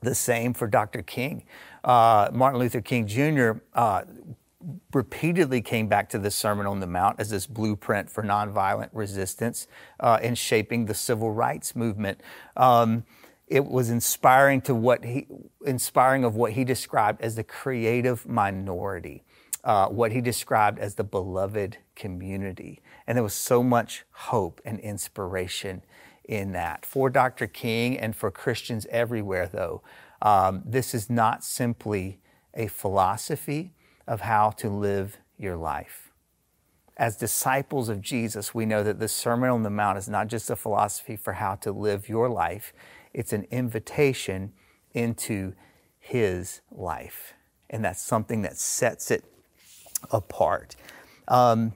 the 0.00 0.16
same 0.16 0.54
for 0.54 0.66
Dr. 0.66 1.02
King. 1.02 1.44
Uh, 1.84 2.30
Martin 2.32 2.58
Luther 2.58 2.80
King 2.80 3.06
Jr. 3.06 3.60
Uh, 3.72 4.02
repeatedly 4.92 5.60
came 5.60 5.88
back 5.88 6.08
to 6.10 6.18
the 6.18 6.30
Sermon 6.30 6.66
on 6.66 6.80
the 6.80 6.86
Mount 6.86 7.20
as 7.20 7.30
this 7.30 7.46
blueprint 7.46 8.10
for 8.10 8.22
nonviolent 8.22 8.90
resistance 8.92 9.66
uh, 10.00 10.18
in 10.22 10.34
shaping 10.34 10.86
the 10.86 10.94
civil 10.94 11.30
rights 11.30 11.74
movement. 11.74 12.20
Um, 12.56 13.04
it 13.48 13.66
was 13.66 13.90
inspiring 13.90 14.62
to 14.62 14.74
what 14.74 15.04
he 15.04 15.26
inspiring 15.66 16.24
of 16.24 16.34
what 16.34 16.52
he 16.52 16.64
described 16.64 17.20
as 17.20 17.34
the 17.34 17.44
creative 17.44 18.26
minority, 18.26 19.24
uh, 19.64 19.88
what 19.88 20.12
he 20.12 20.20
described 20.20 20.78
as 20.78 20.94
the 20.94 21.04
beloved 21.04 21.76
community, 21.94 22.80
and 23.06 23.16
there 23.16 23.22
was 23.22 23.34
so 23.34 23.62
much 23.62 24.04
hope 24.12 24.60
and 24.64 24.80
inspiration 24.80 25.82
in 26.24 26.52
that 26.52 26.86
for 26.86 27.10
Dr. 27.10 27.46
King 27.46 27.98
and 27.98 28.16
for 28.16 28.30
Christians 28.30 28.86
everywhere. 28.90 29.46
Though 29.46 29.82
um, 30.22 30.62
this 30.64 30.94
is 30.94 31.10
not 31.10 31.44
simply 31.44 32.20
a 32.54 32.68
philosophy 32.68 33.74
of 34.06 34.22
how 34.22 34.50
to 34.50 34.68
live 34.68 35.18
your 35.38 35.56
life. 35.56 36.10
As 36.96 37.16
disciples 37.16 37.88
of 37.88 38.00
Jesus, 38.00 38.54
we 38.54 38.66
know 38.66 38.82
that 38.82 39.00
the 39.00 39.08
Sermon 39.08 39.50
on 39.50 39.62
the 39.62 39.70
Mount 39.70 39.98
is 39.98 40.08
not 40.08 40.28
just 40.28 40.50
a 40.50 40.56
philosophy 40.56 41.16
for 41.16 41.34
how 41.34 41.54
to 41.56 41.72
live 41.72 42.08
your 42.08 42.28
life, 42.28 42.72
it's 43.14 43.32
an 43.32 43.46
invitation 43.50 44.52
into 44.92 45.54
His 45.98 46.60
life. 46.70 47.34
And 47.70 47.84
that's 47.84 48.02
something 48.02 48.42
that 48.42 48.58
sets 48.58 49.10
it 49.10 49.24
apart. 50.10 50.76
Um, 51.28 51.72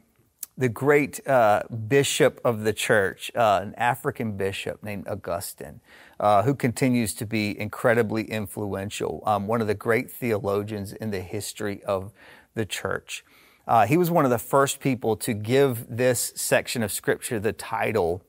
the 0.58 0.68
great 0.68 1.26
uh, 1.26 1.62
bishop 1.88 2.40
of 2.44 2.64
the 2.64 2.72
church, 2.72 3.30
uh, 3.34 3.60
an 3.62 3.74
African 3.76 4.36
bishop 4.36 4.82
named 4.82 5.06
Augustine, 5.06 5.80
uh, 6.18 6.42
who 6.42 6.54
continues 6.54 7.14
to 7.14 7.26
be 7.26 7.58
incredibly 7.58 8.24
influential, 8.24 9.22
um, 9.26 9.46
one 9.46 9.60
of 9.60 9.66
the 9.66 9.74
great 9.74 10.10
theologians 10.10 10.92
in 10.92 11.10
the 11.10 11.20
history 11.20 11.82
of 11.84 12.12
the 12.54 12.64
church. 12.64 13.24
Uh, 13.68 13.86
he 13.86 13.96
was 13.96 14.10
one 14.10 14.24
of 14.24 14.30
the 14.30 14.38
first 14.38 14.80
people 14.80 15.16
to 15.16 15.34
give 15.34 15.86
this 15.88 16.32
section 16.36 16.82
of 16.82 16.92
scripture 16.92 17.40
the 17.40 17.52
title, 17.52 18.22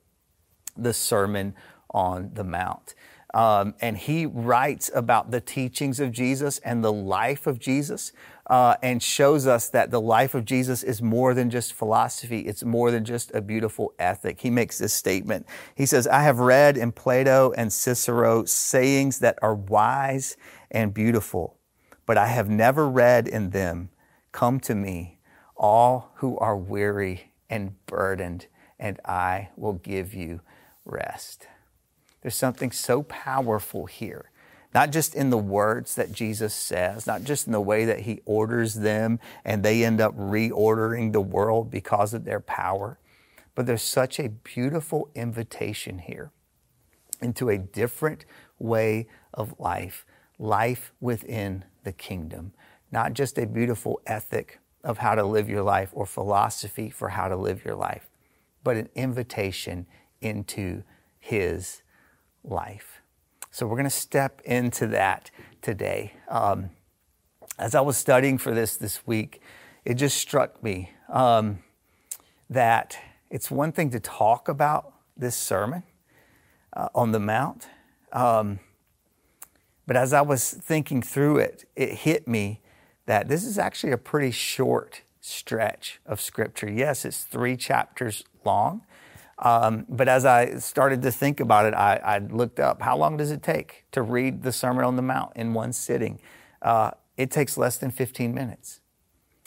The 0.75 0.93
Sermon 0.93 1.53
on 1.91 2.31
the 2.33 2.43
Mount. 2.43 2.95
Um, 3.33 3.75
and 3.81 3.97
he 3.97 4.25
writes 4.25 4.89
about 4.95 5.31
the 5.31 5.41
teachings 5.41 5.99
of 5.99 6.11
Jesus 6.11 6.57
and 6.59 6.83
the 6.83 6.93
life 6.93 7.45
of 7.45 7.59
Jesus 7.59 8.11
uh, 8.49 8.75
and 8.81 9.03
shows 9.03 9.45
us 9.45 9.69
that 9.69 9.91
the 9.91 10.01
life 10.01 10.33
of 10.33 10.45
Jesus 10.45 10.83
is 10.83 11.01
more 11.01 11.33
than 11.33 11.49
just 11.49 11.73
philosophy. 11.73 12.41
It's 12.41 12.63
more 12.63 12.91
than 12.91 13.03
just 13.03 13.33
a 13.35 13.41
beautiful 13.41 13.93
ethic. 13.99 14.41
He 14.41 14.49
makes 14.49 14.77
this 14.77 14.93
statement. 14.93 15.45
He 15.75 15.85
says, 15.85 16.07
I 16.07 16.21
have 16.21 16.39
read 16.39 16.77
in 16.77 16.93
Plato 16.93 17.53
and 17.57 17.71
Cicero 17.71 18.45
sayings 18.45 19.19
that 19.19 19.37
are 19.41 19.55
wise 19.55 20.37
and 20.71 20.93
beautiful, 20.93 21.57
but 22.05 22.17
I 22.17 22.27
have 22.27 22.49
never 22.49 22.89
read 22.89 23.27
in 23.27 23.49
them, 23.49 23.89
Come 24.31 24.59
to 24.61 24.75
me, 24.75 25.19
all 25.55 26.11
who 26.15 26.37
are 26.37 26.55
weary 26.55 27.33
and 27.49 27.73
burdened, 27.85 28.47
and 28.79 28.99
I 29.03 29.49
will 29.57 29.73
give 29.73 30.13
you 30.13 30.41
rest. 30.85 31.47
There's 32.21 32.35
something 32.35 32.71
so 32.71 33.03
powerful 33.03 33.85
here, 33.85 34.26
not 34.73 34.91
just 34.91 35.15
in 35.15 35.29
the 35.29 35.37
words 35.37 35.95
that 35.95 36.11
Jesus 36.11 36.53
says, 36.53 37.07
not 37.07 37.23
just 37.23 37.47
in 37.47 37.53
the 37.53 37.61
way 37.61 37.85
that 37.85 38.01
he 38.01 38.21
orders 38.25 38.75
them 38.75 39.19
and 39.45 39.63
they 39.63 39.83
end 39.83 40.01
up 40.01 40.15
reordering 40.17 41.13
the 41.13 41.21
world 41.21 41.71
because 41.71 42.13
of 42.13 42.25
their 42.25 42.39
power, 42.39 42.99
but 43.55 43.65
there's 43.65 43.81
such 43.81 44.19
a 44.19 44.29
beautiful 44.29 45.09
invitation 45.15 45.99
here 45.99 46.31
into 47.21 47.49
a 47.49 47.57
different 47.57 48.25
way 48.59 49.07
of 49.33 49.55
life, 49.59 50.05
life 50.37 50.91
within 50.99 51.65
the 51.83 51.91
kingdom, 51.91 52.53
not 52.91 53.13
just 53.13 53.37
a 53.37 53.47
beautiful 53.47 53.99
ethic 54.05 54.59
of 54.83 54.99
how 54.99 55.15
to 55.15 55.23
live 55.23 55.49
your 55.49 55.63
life 55.63 55.89
or 55.93 56.05
philosophy 56.05 56.89
for 56.89 57.09
how 57.09 57.27
to 57.27 57.35
live 57.35 57.65
your 57.65 57.75
life, 57.75 58.07
but 58.63 58.77
an 58.77 58.89
invitation 58.95 59.85
into 60.21 60.83
his 61.19 61.81
life. 62.43 63.01
So 63.57 63.65
we're 63.65 63.77
going 63.77 63.85
to 63.85 63.89
step 63.89 64.39
into 64.45 64.85
that 64.85 65.31
today. 65.63 66.13
Um, 66.29 66.69
as 67.57 67.73
I 67.73 67.81
was 67.81 67.97
studying 67.97 68.37
for 68.37 68.53
this 68.53 68.77
this 68.77 69.07
week, 69.07 69.41
it 69.83 69.95
just 69.95 70.19
struck 70.19 70.61
me 70.61 70.91
um, 71.09 71.63
that 72.51 72.99
it's 73.31 73.49
one 73.49 73.71
thing 73.71 73.89
to 73.89 73.99
talk 73.99 74.47
about 74.47 74.93
this 75.17 75.35
sermon 75.35 75.81
uh, 76.73 76.89
on 76.93 77.13
the 77.13 77.19
Mount. 77.19 77.67
Um, 78.13 78.59
but 79.87 79.95
as 79.95 80.13
I 80.13 80.21
was 80.21 80.51
thinking 80.51 81.01
through 81.01 81.37
it, 81.37 81.67
it 81.75 81.93
hit 81.93 82.27
me 82.27 82.61
that 83.07 83.27
this 83.27 83.43
is 83.43 83.57
actually 83.57 83.91
a 83.91 83.97
pretty 83.97 84.29
short 84.29 85.01
stretch 85.19 85.99
of 86.05 86.21
Scripture. 86.21 86.69
Yes, 86.69 87.05
it's 87.05 87.23
three 87.23 87.57
chapters 87.57 88.23
long, 88.45 88.83
um, 89.39 89.85
but 89.87 90.07
as 90.07 90.25
I 90.25 90.55
started 90.55 91.01
to 91.03 91.11
think 91.11 91.39
about 91.39 91.65
it, 91.65 91.75
I, 91.75 91.97
I, 91.97 92.17
looked 92.17 92.59
up 92.59 92.81
how 92.81 92.97
long 92.97 93.17
does 93.17 93.29
it 93.29 93.43
take 93.43 93.85
to 93.91 94.01
read 94.01 94.41
the 94.41 94.51
Sermon 94.51 94.83
on 94.83 94.95
the 94.95 95.03
Mount 95.03 95.33
in 95.35 95.53
one 95.53 95.73
sitting? 95.73 96.19
Uh, 96.61 96.91
it 97.17 97.29
takes 97.29 97.55
less 97.55 97.77
than 97.77 97.91
15 97.91 98.33
minutes. 98.33 98.81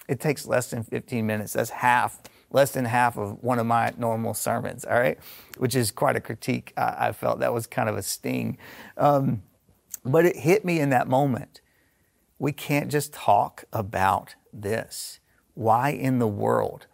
It 0.06 0.20
takes 0.20 0.46
less 0.46 0.70
than 0.70 0.84
15 0.84 1.26
minutes. 1.26 1.54
That's 1.54 1.70
half, 1.70 2.20
less 2.50 2.70
than 2.70 2.84
half 2.84 3.16
of 3.16 3.42
one 3.42 3.58
of 3.58 3.66
my 3.66 3.92
normal 3.98 4.32
sermons, 4.32 4.84
all 4.84 4.98
right? 4.98 5.18
Which 5.56 5.74
is 5.74 5.90
quite 5.90 6.14
a 6.14 6.20
critique. 6.20 6.72
I, 6.76 7.08
I 7.08 7.12
felt 7.12 7.40
that 7.40 7.52
was 7.52 7.66
kind 7.66 7.88
of 7.88 7.96
a 7.96 8.02
sting. 8.02 8.58
Um, 8.96 9.42
but 10.04 10.24
it 10.24 10.36
hit 10.36 10.64
me 10.64 10.78
in 10.78 10.90
that 10.90 11.08
moment. 11.08 11.60
We 12.38 12.52
can't 12.52 12.90
just 12.90 13.12
talk 13.12 13.64
about 13.72 14.36
this. 14.52 15.18
Why 15.54 15.90
in 15.90 16.20
the 16.20 16.28
world 16.28 16.86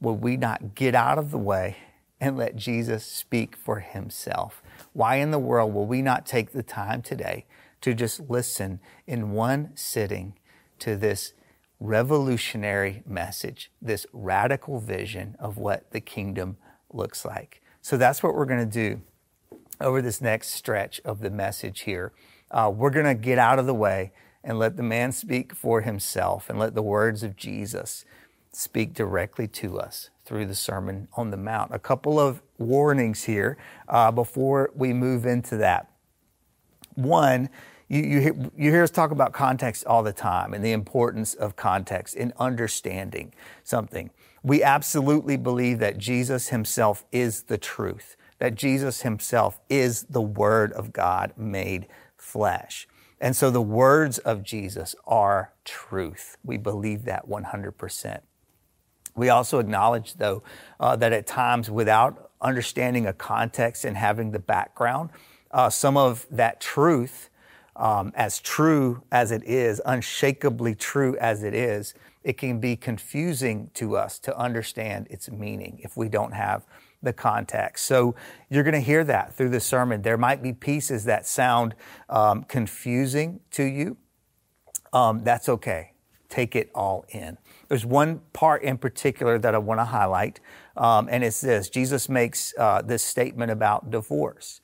would 0.00 0.14
we 0.14 0.36
not 0.36 0.74
get 0.74 0.96
out 0.96 1.16
of 1.16 1.30
the 1.30 1.38
way 1.38 1.76
and 2.24 2.38
let 2.38 2.56
Jesus 2.56 3.04
speak 3.04 3.54
for 3.54 3.80
himself. 3.80 4.62
Why 4.94 5.16
in 5.16 5.30
the 5.30 5.38
world 5.38 5.74
will 5.74 5.86
we 5.86 6.00
not 6.00 6.24
take 6.24 6.52
the 6.52 6.62
time 6.62 7.02
today 7.02 7.44
to 7.82 7.92
just 7.92 8.30
listen 8.30 8.80
in 9.06 9.32
one 9.32 9.72
sitting 9.74 10.32
to 10.78 10.96
this 10.96 11.34
revolutionary 11.78 13.02
message, 13.06 13.70
this 13.82 14.06
radical 14.10 14.80
vision 14.80 15.36
of 15.38 15.58
what 15.58 15.90
the 15.90 16.00
kingdom 16.00 16.56
looks 16.90 17.26
like. 17.26 17.60
So 17.82 17.98
that's 17.98 18.22
what 18.22 18.34
we're 18.34 18.46
going 18.46 18.66
to 18.66 18.90
do 18.90 19.02
over 19.78 20.00
this 20.00 20.22
next 20.22 20.52
stretch 20.52 21.02
of 21.04 21.20
the 21.20 21.30
message 21.30 21.80
here. 21.80 22.12
Uh, 22.50 22.72
we're 22.74 22.88
going 22.88 23.04
to 23.04 23.14
get 23.14 23.38
out 23.38 23.58
of 23.58 23.66
the 23.66 23.74
way 23.74 24.12
and 24.42 24.58
let 24.58 24.78
the 24.78 24.82
man 24.82 25.12
speak 25.12 25.54
for 25.54 25.82
himself 25.82 26.48
and 26.48 26.58
let 26.58 26.74
the 26.74 26.82
words 26.82 27.22
of 27.22 27.36
Jesus 27.36 28.06
speak 28.50 28.94
directly 28.94 29.46
to 29.48 29.78
us 29.78 30.08
through 30.24 30.46
the 30.46 30.54
Sermon 30.54 31.08
on 31.14 31.30
the 31.30 31.36
Mount. 31.36 31.74
A 31.74 31.78
couple 31.78 32.18
of 32.18 32.42
warnings 32.58 33.24
here 33.24 33.56
uh, 33.88 34.10
before 34.10 34.70
we 34.74 34.92
move 34.92 35.26
into 35.26 35.56
that. 35.58 35.90
One, 36.94 37.50
you, 37.88 38.02
you, 38.02 38.52
you 38.56 38.70
hear 38.70 38.82
us 38.82 38.90
talk 38.90 39.10
about 39.10 39.32
context 39.32 39.84
all 39.86 40.02
the 40.02 40.12
time 40.12 40.54
and 40.54 40.64
the 40.64 40.72
importance 40.72 41.34
of 41.34 41.56
context 41.56 42.14
in 42.14 42.32
understanding 42.38 43.34
something. 43.62 44.10
We 44.42 44.62
absolutely 44.62 45.36
believe 45.36 45.78
that 45.80 45.98
Jesus 45.98 46.48
himself 46.48 47.04
is 47.12 47.44
the 47.44 47.58
truth, 47.58 48.16
that 48.38 48.54
Jesus 48.54 49.02
himself 49.02 49.60
is 49.68 50.04
the 50.04 50.22
Word 50.22 50.72
of 50.72 50.92
God 50.92 51.32
made 51.36 51.86
flesh. 52.16 52.86
And 53.20 53.36
so 53.36 53.50
the 53.50 53.62
words 53.62 54.18
of 54.18 54.42
Jesus 54.42 54.94
are 55.06 55.52
truth. 55.64 56.36
We 56.44 56.56
believe 56.56 57.04
that 57.04 57.28
100%. 57.28 58.20
We 59.14 59.28
also 59.28 59.58
acknowledge, 59.58 60.14
though, 60.14 60.42
uh, 60.80 60.96
that 60.96 61.12
at 61.12 61.26
times, 61.26 61.70
without 61.70 62.30
understanding 62.40 63.06
a 63.06 63.12
context 63.12 63.84
and 63.84 63.96
having 63.96 64.32
the 64.32 64.38
background, 64.38 65.10
uh, 65.50 65.70
some 65.70 65.96
of 65.96 66.26
that 66.30 66.60
truth, 66.60 67.30
um, 67.76 68.12
as 68.14 68.40
true 68.40 69.02
as 69.10 69.30
it 69.30 69.42
is, 69.44 69.80
unshakably 69.86 70.74
true 70.74 71.16
as 71.18 71.42
it 71.42 71.54
is, 71.54 71.94
it 72.22 72.38
can 72.38 72.58
be 72.58 72.76
confusing 72.76 73.70
to 73.74 73.96
us 73.96 74.18
to 74.18 74.36
understand 74.36 75.06
its 75.10 75.30
meaning 75.30 75.78
if 75.82 75.96
we 75.96 76.08
don't 76.08 76.32
have 76.32 76.64
the 77.02 77.12
context. 77.12 77.84
So 77.84 78.14
you're 78.48 78.62
going 78.62 78.74
to 78.74 78.80
hear 78.80 79.04
that 79.04 79.34
through 79.34 79.50
the 79.50 79.60
sermon. 79.60 80.02
There 80.02 80.16
might 80.16 80.42
be 80.42 80.52
pieces 80.52 81.04
that 81.04 81.26
sound 81.26 81.74
um, 82.08 82.44
confusing 82.44 83.40
to 83.52 83.64
you. 83.64 83.96
Um, 84.92 85.22
that's 85.22 85.48
okay. 85.48 85.92
Take 86.28 86.56
it 86.56 86.70
all 86.74 87.04
in. 87.10 87.36
There's 87.74 87.84
one 87.84 88.20
part 88.32 88.62
in 88.62 88.78
particular 88.78 89.36
that 89.36 89.52
I 89.52 89.58
want 89.58 89.80
to 89.80 89.84
highlight, 89.84 90.38
um, 90.76 91.08
and 91.10 91.24
it's 91.24 91.40
this 91.40 91.68
Jesus 91.68 92.08
makes 92.08 92.54
uh, 92.56 92.82
this 92.82 93.02
statement 93.02 93.50
about 93.50 93.90
divorce. 93.90 94.60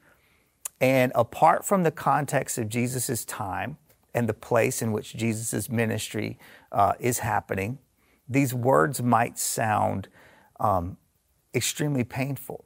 And 0.80 1.10
apart 1.16 1.64
from 1.64 1.82
the 1.82 1.90
context 1.90 2.56
of 2.56 2.68
Jesus' 2.68 3.24
time 3.24 3.78
and 4.14 4.28
the 4.28 4.32
place 4.32 4.80
in 4.80 4.92
which 4.92 5.16
Jesus' 5.16 5.68
ministry 5.68 6.38
uh, 6.70 6.92
is 7.00 7.18
happening, 7.18 7.80
these 8.28 8.54
words 8.54 9.02
might 9.02 9.40
sound 9.40 10.06
um, 10.60 10.96
extremely 11.52 12.04
painful. 12.04 12.64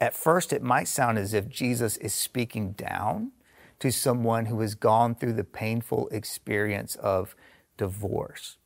At 0.00 0.14
first, 0.14 0.52
it 0.52 0.62
might 0.62 0.86
sound 0.86 1.18
as 1.18 1.34
if 1.34 1.48
Jesus 1.48 1.96
is 1.96 2.14
speaking 2.14 2.70
down 2.70 3.32
to 3.80 3.90
someone 3.90 4.46
who 4.46 4.60
has 4.60 4.76
gone 4.76 5.16
through 5.16 5.32
the 5.32 5.42
painful 5.42 6.06
experience 6.12 6.94
of 6.94 7.34
divorce. 7.76 8.58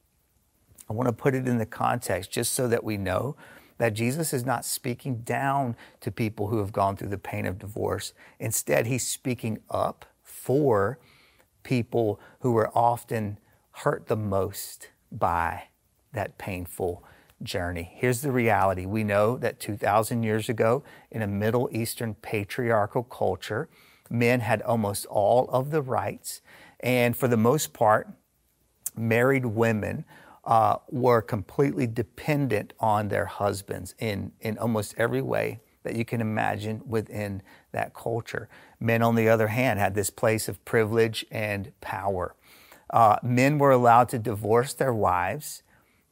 I 0.90 0.92
want 0.92 1.06
to 1.06 1.12
put 1.12 1.36
it 1.36 1.46
in 1.46 1.58
the 1.58 1.66
context 1.66 2.32
just 2.32 2.52
so 2.52 2.66
that 2.66 2.82
we 2.82 2.96
know 2.96 3.36
that 3.78 3.94
Jesus 3.94 4.34
is 4.34 4.44
not 4.44 4.64
speaking 4.64 5.18
down 5.20 5.76
to 6.00 6.10
people 6.10 6.48
who 6.48 6.58
have 6.58 6.72
gone 6.72 6.96
through 6.96 7.10
the 7.10 7.16
pain 7.16 7.46
of 7.46 7.60
divorce. 7.60 8.12
Instead, 8.40 8.86
he's 8.86 9.06
speaking 9.06 9.60
up 9.70 10.04
for 10.24 10.98
people 11.62 12.18
who 12.40 12.56
are 12.56 12.76
often 12.76 13.38
hurt 13.70 14.08
the 14.08 14.16
most 14.16 14.88
by 15.12 15.68
that 16.12 16.38
painful 16.38 17.04
journey. 17.40 17.92
Here's 17.94 18.22
the 18.22 18.32
reality 18.32 18.84
we 18.84 19.04
know 19.04 19.38
that 19.38 19.60
2,000 19.60 20.24
years 20.24 20.48
ago, 20.48 20.82
in 21.10 21.22
a 21.22 21.28
Middle 21.28 21.68
Eastern 21.72 22.14
patriarchal 22.14 23.04
culture, 23.04 23.68
men 24.10 24.40
had 24.40 24.60
almost 24.62 25.06
all 25.06 25.48
of 25.50 25.70
the 25.70 25.82
rights. 25.82 26.40
And 26.80 27.16
for 27.16 27.28
the 27.28 27.36
most 27.36 27.72
part, 27.72 28.08
married 28.96 29.46
women 29.46 30.04
uh, 30.44 30.76
were 30.88 31.22
completely 31.22 31.86
dependent 31.86 32.72
on 32.80 33.08
their 33.08 33.26
husbands 33.26 33.94
in, 33.98 34.32
in 34.40 34.58
almost 34.58 34.94
every 34.96 35.22
way 35.22 35.60
that 35.82 35.94
you 35.94 36.04
can 36.04 36.20
imagine 36.20 36.82
within 36.86 37.42
that 37.72 37.94
culture. 37.94 38.48
Men, 38.78 39.02
on 39.02 39.14
the 39.14 39.28
other 39.28 39.48
hand, 39.48 39.78
had 39.78 39.94
this 39.94 40.10
place 40.10 40.48
of 40.48 40.62
privilege 40.64 41.24
and 41.30 41.72
power. 41.80 42.34
Uh, 42.90 43.16
men 43.22 43.58
were 43.58 43.70
allowed 43.70 44.08
to 44.08 44.18
divorce 44.18 44.74
their 44.74 44.92
wives 44.92 45.62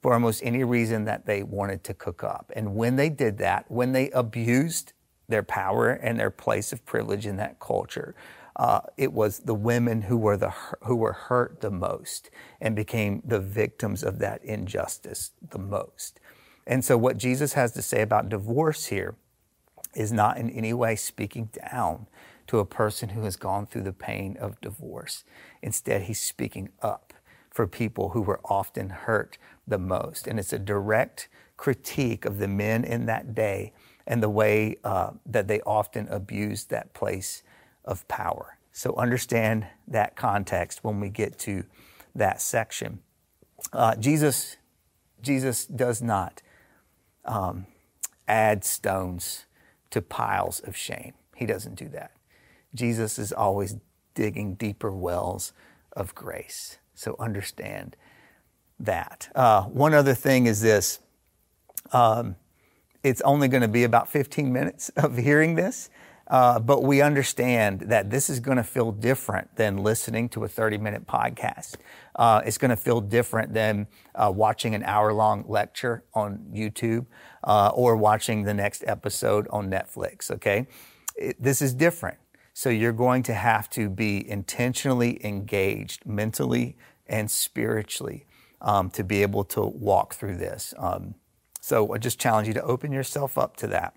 for 0.01 0.15
almost 0.15 0.43
any 0.45 0.63
reason 0.63 1.05
that 1.05 1.27
they 1.27 1.43
wanted 1.43 1.83
to 1.85 1.95
cook 1.95 2.23
up. 2.23 2.53
And 2.55 2.77
when 2.77 2.97
they 2.97 3.11
did 3.11 3.39
that, 3.39 3.69
when 3.69 3.93
they 3.93 4.11
abused 4.11 4.93
their 5.29 5.43
power 5.43 5.91
and 5.91 6.19
their 6.19 6.31
place 6.31 6.73
of 6.73 6.85
privilege 6.87 7.27
in 7.27 7.37
that 7.37 7.59
culture, 7.59 8.15
uh, 8.59 8.81
it 8.97 9.13
was 9.13 9.41
the 9.41 9.55
women 9.55 10.03
who 10.03 10.17
were 10.17 10.37
the 10.37 10.53
who 10.83 10.97
were 10.97 11.13
hurt 11.13 11.61
the 11.61 11.71
most 11.71 12.31
and 12.61 12.75
became 12.75 13.23
the 13.25 13.41
victims 13.41 14.03
of 14.03 14.19
that 14.19 14.45
injustice 14.45 15.33
the 15.51 15.59
most. 15.59 16.21
And 16.67 16.85
so, 16.85 16.99
what 16.99 17.17
Jesus 17.17 17.53
has 17.55 17.73
to 17.73 17.83
say 17.83 18.03
about 18.03 18.29
divorce 18.29 18.87
here 18.87 19.15
is 19.95 20.13
not 20.13 20.37
in 20.37 20.51
any 20.51 20.73
way 20.73 20.97
speaking 20.97 21.51
down 21.71 22.07
to 22.49 22.59
a 22.59 22.65
person 22.65 23.11
who 23.11 23.23
has 23.23 23.37
gone 23.37 23.67
through 23.67 23.83
the 23.83 23.93
pain 23.93 24.37
of 24.39 24.61
divorce. 24.61 25.25
Instead, 25.63 26.03
he's 26.03 26.21
speaking 26.21 26.71
up 26.83 27.13
for 27.51 27.67
people 27.67 28.11
who 28.11 28.23
were 28.23 28.41
often 28.45 28.91
hurt 28.91 29.39
the 29.67 29.79
most. 29.79 30.27
And 30.27 30.39
it's 30.39 30.53
a 30.53 30.59
direct 30.59 31.29
critique 31.57 32.25
of 32.25 32.39
the 32.39 32.49
men 32.49 32.85
in 32.85 33.07
that 33.07 33.35
day 33.35 33.73
and 34.07 34.23
the 34.23 34.31
way 34.31 34.77
uh, 34.85 35.11
that 35.27 35.49
they 35.49 35.61
often 35.63 36.09
abused 36.09 36.71
that 36.71 36.95
place 36.95 37.43
of 37.89 38.07
power. 38.07 38.59
So 38.71 38.95
understand 38.95 39.67
that 39.89 40.15
context 40.15 40.85
when 40.85 41.01
we 41.01 41.09
get 41.09 41.39
to 41.41 41.65
that 42.15 42.41
section. 42.41 43.01
Uh, 43.73 43.97
Jesus, 43.97 44.57
Jesus 45.21 45.67
does 45.67 46.01
not 46.01 46.43
um, 47.25 47.67
add 48.29 48.65
stones 48.65 49.47
to 49.91 50.01
piles 50.01 50.61
of 50.61 50.77
shame. 50.77 51.15
He 51.35 51.47
doesn't 51.47 51.75
do 51.75 51.89
that. 51.89 52.13
Jesus 52.75 53.19
is 53.19 53.33
always 53.33 53.77
digging 54.15 54.55
deeper 54.55 54.93
wells 54.93 55.53
of 55.93 56.15
grace. 56.15 56.79
So 56.95 57.17
understand 57.19 57.97
that. 58.79 59.31
Uh, 59.35 59.63
one 59.65 59.95
other 59.95 60.15
thing 60.15 60.47
is 60.47 60.61
this 60.61 61.01
um, 61.93 62.37
it's 63.03 63.21
only 63.23 63.49
going 63.49 63.63
to 63.63 63.69
be 63.69 63.85
about 63.85 64.09
15 64.09 64.53
minutes 64.53 64.91
of 64.97 65.17
hearing 65.17 65.55
this. 65.55 65.89
Uh, 66.29 66.59
but 66.59 66.83
we 66.83 67.01
understand 67.01 67.81
that 67.81 68.11
this 68.11 68.29
is 68.29 68.39
going 68.39 68.59
to 68.59 68.63
feel 68.63 68.93
different 68.93 69.57
than 69.57 69.79
listening 69.79 70.29
to 70.29 70.45
a 70.45 70.49
30 70.49 70.77
minute 70.79 71.07
podcast. 71.07 71.77
Uh, 72.17 72.43
it's 72.45 72.59
going 72.59 72.71
to 72.71 72.77
feel 72.77 73.01
different 73.01 73.55
than 73.55 73.87
uh, 74.15 74.31
watching 74.35 74.75
an 74.75 74.83
hour 74.83 75.13
long 75.13 75.45
lecture 75.49 76.05
on 76.13 76.45
YouTube 76.53 77.07
uh, 77.45 77.71
or 77.75 77.97
watching 77.97 78.43
the 78.43 78.53
next 78.53 78.85
episode 78.87 79.49
on 79.49 79.71
Netflix, 79.71 80.31
okay? 80.31 80.67
It, 81.17 81.43
this 81.43 81.63
is 81.63 81.73
different. 81.73 82.19
So 82.53 82.69
you're 82.69 82.93
going 82.93 83.23
to 83.25 83.35
have 83.35 83.71
to 83.71 83.89
be 83.89 84.29
intentionally 84.29 85.25
engaged 85.25 86.05
mentally 86.05 86.77
and 87.07 87.31
spiritually 87.31 88.27
um, 88.61 88.91
to 88.91 89.05
be 89.05 89.23
able 89.23 89.45
to 89.45 89.63
walk 89.63 90.15
through 90.15 90.37
this. 90.37 90.75
Um, 90.77 91.15
so 91.61 91.95
I 91.95 91.99
just 91.99 92.19
challenge 92.19 92.49
you 92.49 92.55
to 92.55 92.63
open 92.63 92.93
yourself 92.93 93.39
up 93.39 93.57
to 93.59 93.67
that 93.69 93.95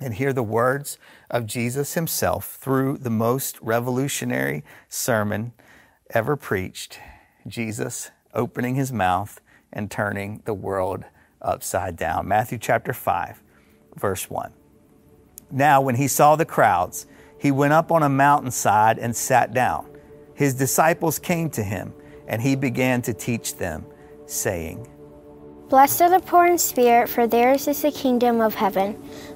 and 0.00 0.14
hear 0.14 0.32
the 0.32 0.42
words 0.42 0.98
of 1.30 1.46
Jesus 1.46 1.94
himself 1.94 2.56
through 2.60 2.98
the 2.98 3.10
most 3.10 3.58
revolutionary 3.60 4.62
sermon 4.88 5.52
ever 6.10 6.36
preached 6.36 6.98
Jesus 7.46 8.10
opening 8.34 8.74
his 8.74 8.92
mouth 8.92 9.40
and 9.72 9.90
turning 9.90 10.42
the 10.44 10.54
world 10.54 11.04
upside 11.40 11.96
down. 11.96 12.28
Matthew 12.28 12.58
chapter 12.58 12.92
5, 12.92 13.42
verse 13.96 14.28
1. 14.28 14.52
Now, 15.50 15.80
when 15.80 15.94
he 15.94 16.08
saw 16.08 16.36
the 16.36 16.44
crowds, 16.44 17.06
he 17.38 17.50
went 17.50 17.72
up 17.72 17.92
on 17.92 18.02
a 18.02 18.08
mountainside 18.08 18.98
and 18.98 19.14
sat 19.14 19.54
down. 19.54 19.86
His 20.34 20.54
disciples 20.54 21.18
came 21.18 21.50
to 21.50 21.62
him, 21.62 21.94
and 22.26 22.42
he 22.42 22.56
began 22.56 23.02
to 23.02 23.14
teach 23.14 23.56
them, 23.56 23.86
saying, 24.26 24.86
Blessed 25.68 26.02
are 26.02 26.10
the 26.10 26.20
poor 26.20 26.46
in 26.46 26.58
spirit, 26.58 27.08
for 27.08 27.26
theirs 27.26 27.66
is 27.66 27.82
the 27.82 27.90
kingdom 27.90 28.40
of 28.40 28.54
heaven. 28.54 29.02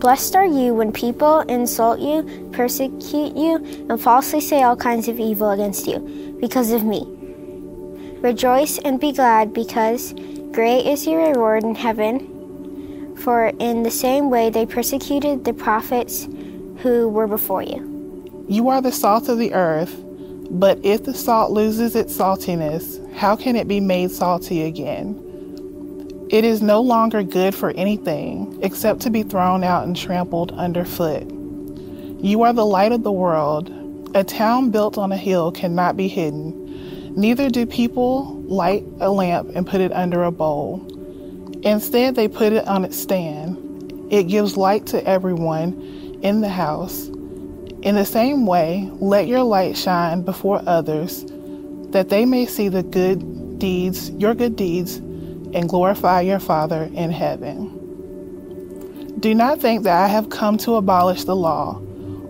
Blessed 0.00 0.34
are 0.34 0.46
you 0.46 0.72
when 0.72 0.92
people 0.92 1.40
insult 1.40 2.00
you, 2.00 2.48
persecute 2.52 3.36
you, 3.36 3.56
and 3.90 4.00
falsely 4.00 4.40
say 4.40 4.62
all 4.62 4.74
kinds 4.74 5.08
of 5.08 5.20
evil 5.20 5.50
against 5.50 5.86
you, 5.86 5.98
because 6.40 6.72
of 6.72 6.84
me. 6.84 7.04
Rejoice 8.22 8.78
and 8.78 8.98
be 8.98 9.12
glad, 9.12 9.52
because 9.52 10.14
great 10.52 10.86
is 10.86 11.06
your 11.06 11.28
reward 11.28 11.64
in 11.64 11.74
heaven, 11.74 13.14
for 13.18 13.48
in 13.58 13.82
the 13.82 13.90
same 13.90 14.30
way 14.30 14.48
they 14.48 14.64
persecuted 14.64 15.44
the 15.44 15.52
prophets 15.52 16.26
who 16.78 17.06
were 17.10 17.26
before 17.26 17.62
you. 17.62 18.46
You 18.48 18.70
are 18.70 18.80
the 18.80 18.92
salt 18.92 19.28
of 19.28 19.36
the 19.36 19.52
earth, 19.52 19.94
but 20.48 20.78
if 20.82 21.04
the 21.04 21.12
salt 21.12 21.52
loses 21.52 21.94
its 21.94 22.16
saltiness, 22.16 22.98
how 23.12 23.36
can 23.36 23.54
it 23.54 23.68
be 23.68 23.80
made 23.80 24.10
salty 24.12 24.62
again? 24.62 25.29
It 26.30 26.44
is 26.44 26.62
no 26.62 26.80
longer 26.80 27.24
good 27.24 27.56
for 27.56 27.70
anything 27.70 28.56
except 28.62 29.00
to 29.00 29.10
be 29.10 29.24
thrown 29.24 29.64
out 29.64 29.84
and 29.84 29.96
trampled 29.96 30.52
underfoot. 30.52 31.24
You 32.22 32.42
are 32.42 32.52
the 32.52 32.64
light 32.64 32.92
of 32.92 33.02
the 33.02 33.10
world. 33.10 33.68
A 34.14 34.22
town 34.22 34.70
built 34.70 34.96
on 34.96 35.10
a 35.10 35.16
hill 35.16 35.50
cannot 35.50 35.96
be 35.96 36.06
hidden. 36.06 37.16
Neither 37.16 37.50
do 37.50 37.66
people 37.66 38.40
light 38.42 38.84
a 39.00 39.10
lamp 39.10 39.50
and 39.56 39.66
put 39.66 39.80
it 39.80 39.92
under 39.92 40.22
a 40.22 40.30
bowl. 40.30 40.86
Instead, 41.64 42.14
they 42.14 42.28
put 42.28 42.52
it 42.52 42.64
on 42.68 42.84
its 42.84 42.96
stand. 42.96 44.06
It 44.12 44.28
gives 44.28 44.56
light 44.56 44.86
to 44.86 45.04
everyone 45.04 45.72
in 46.22 46.42
the 46.42 46.48
house. 46.48 47.08
In 47.82 47.96
the 47.96 48.04
same 48.04 48.46
way, 48.46 48.88
let 49.00 49.26
your 49.26 49.42
light 49.42 49.76
shine 49.76 50.22
before 50.22 50.62
others, 50.64 51.24
that 51.90 52.08
they 52.08 52.24
may 52.24 52.46
see 52.46 52.68
the 52.68 52.84
good 52.84 53.58
deeds, 53.58 54.10
your 54.12 54.36
good 54.36 54.54
deeds, 54.54 55.00
and 55.54 55.68
glorify 55.68 56.20
your 56.20 56.40
Father 56.40 56.90
in 56.94 57.10
heaven. 57.10 57.76
Do 59.20 59.34
not 59.34 59.60
think 59.60 59.82
that 59.84 60.02
I 60.02 60.06
have 60.08 60.30
come 60.30 60.56
to 60.58 60.76
abolish 60.76 61.24
the 61.24 61.36
law 61.36 61.80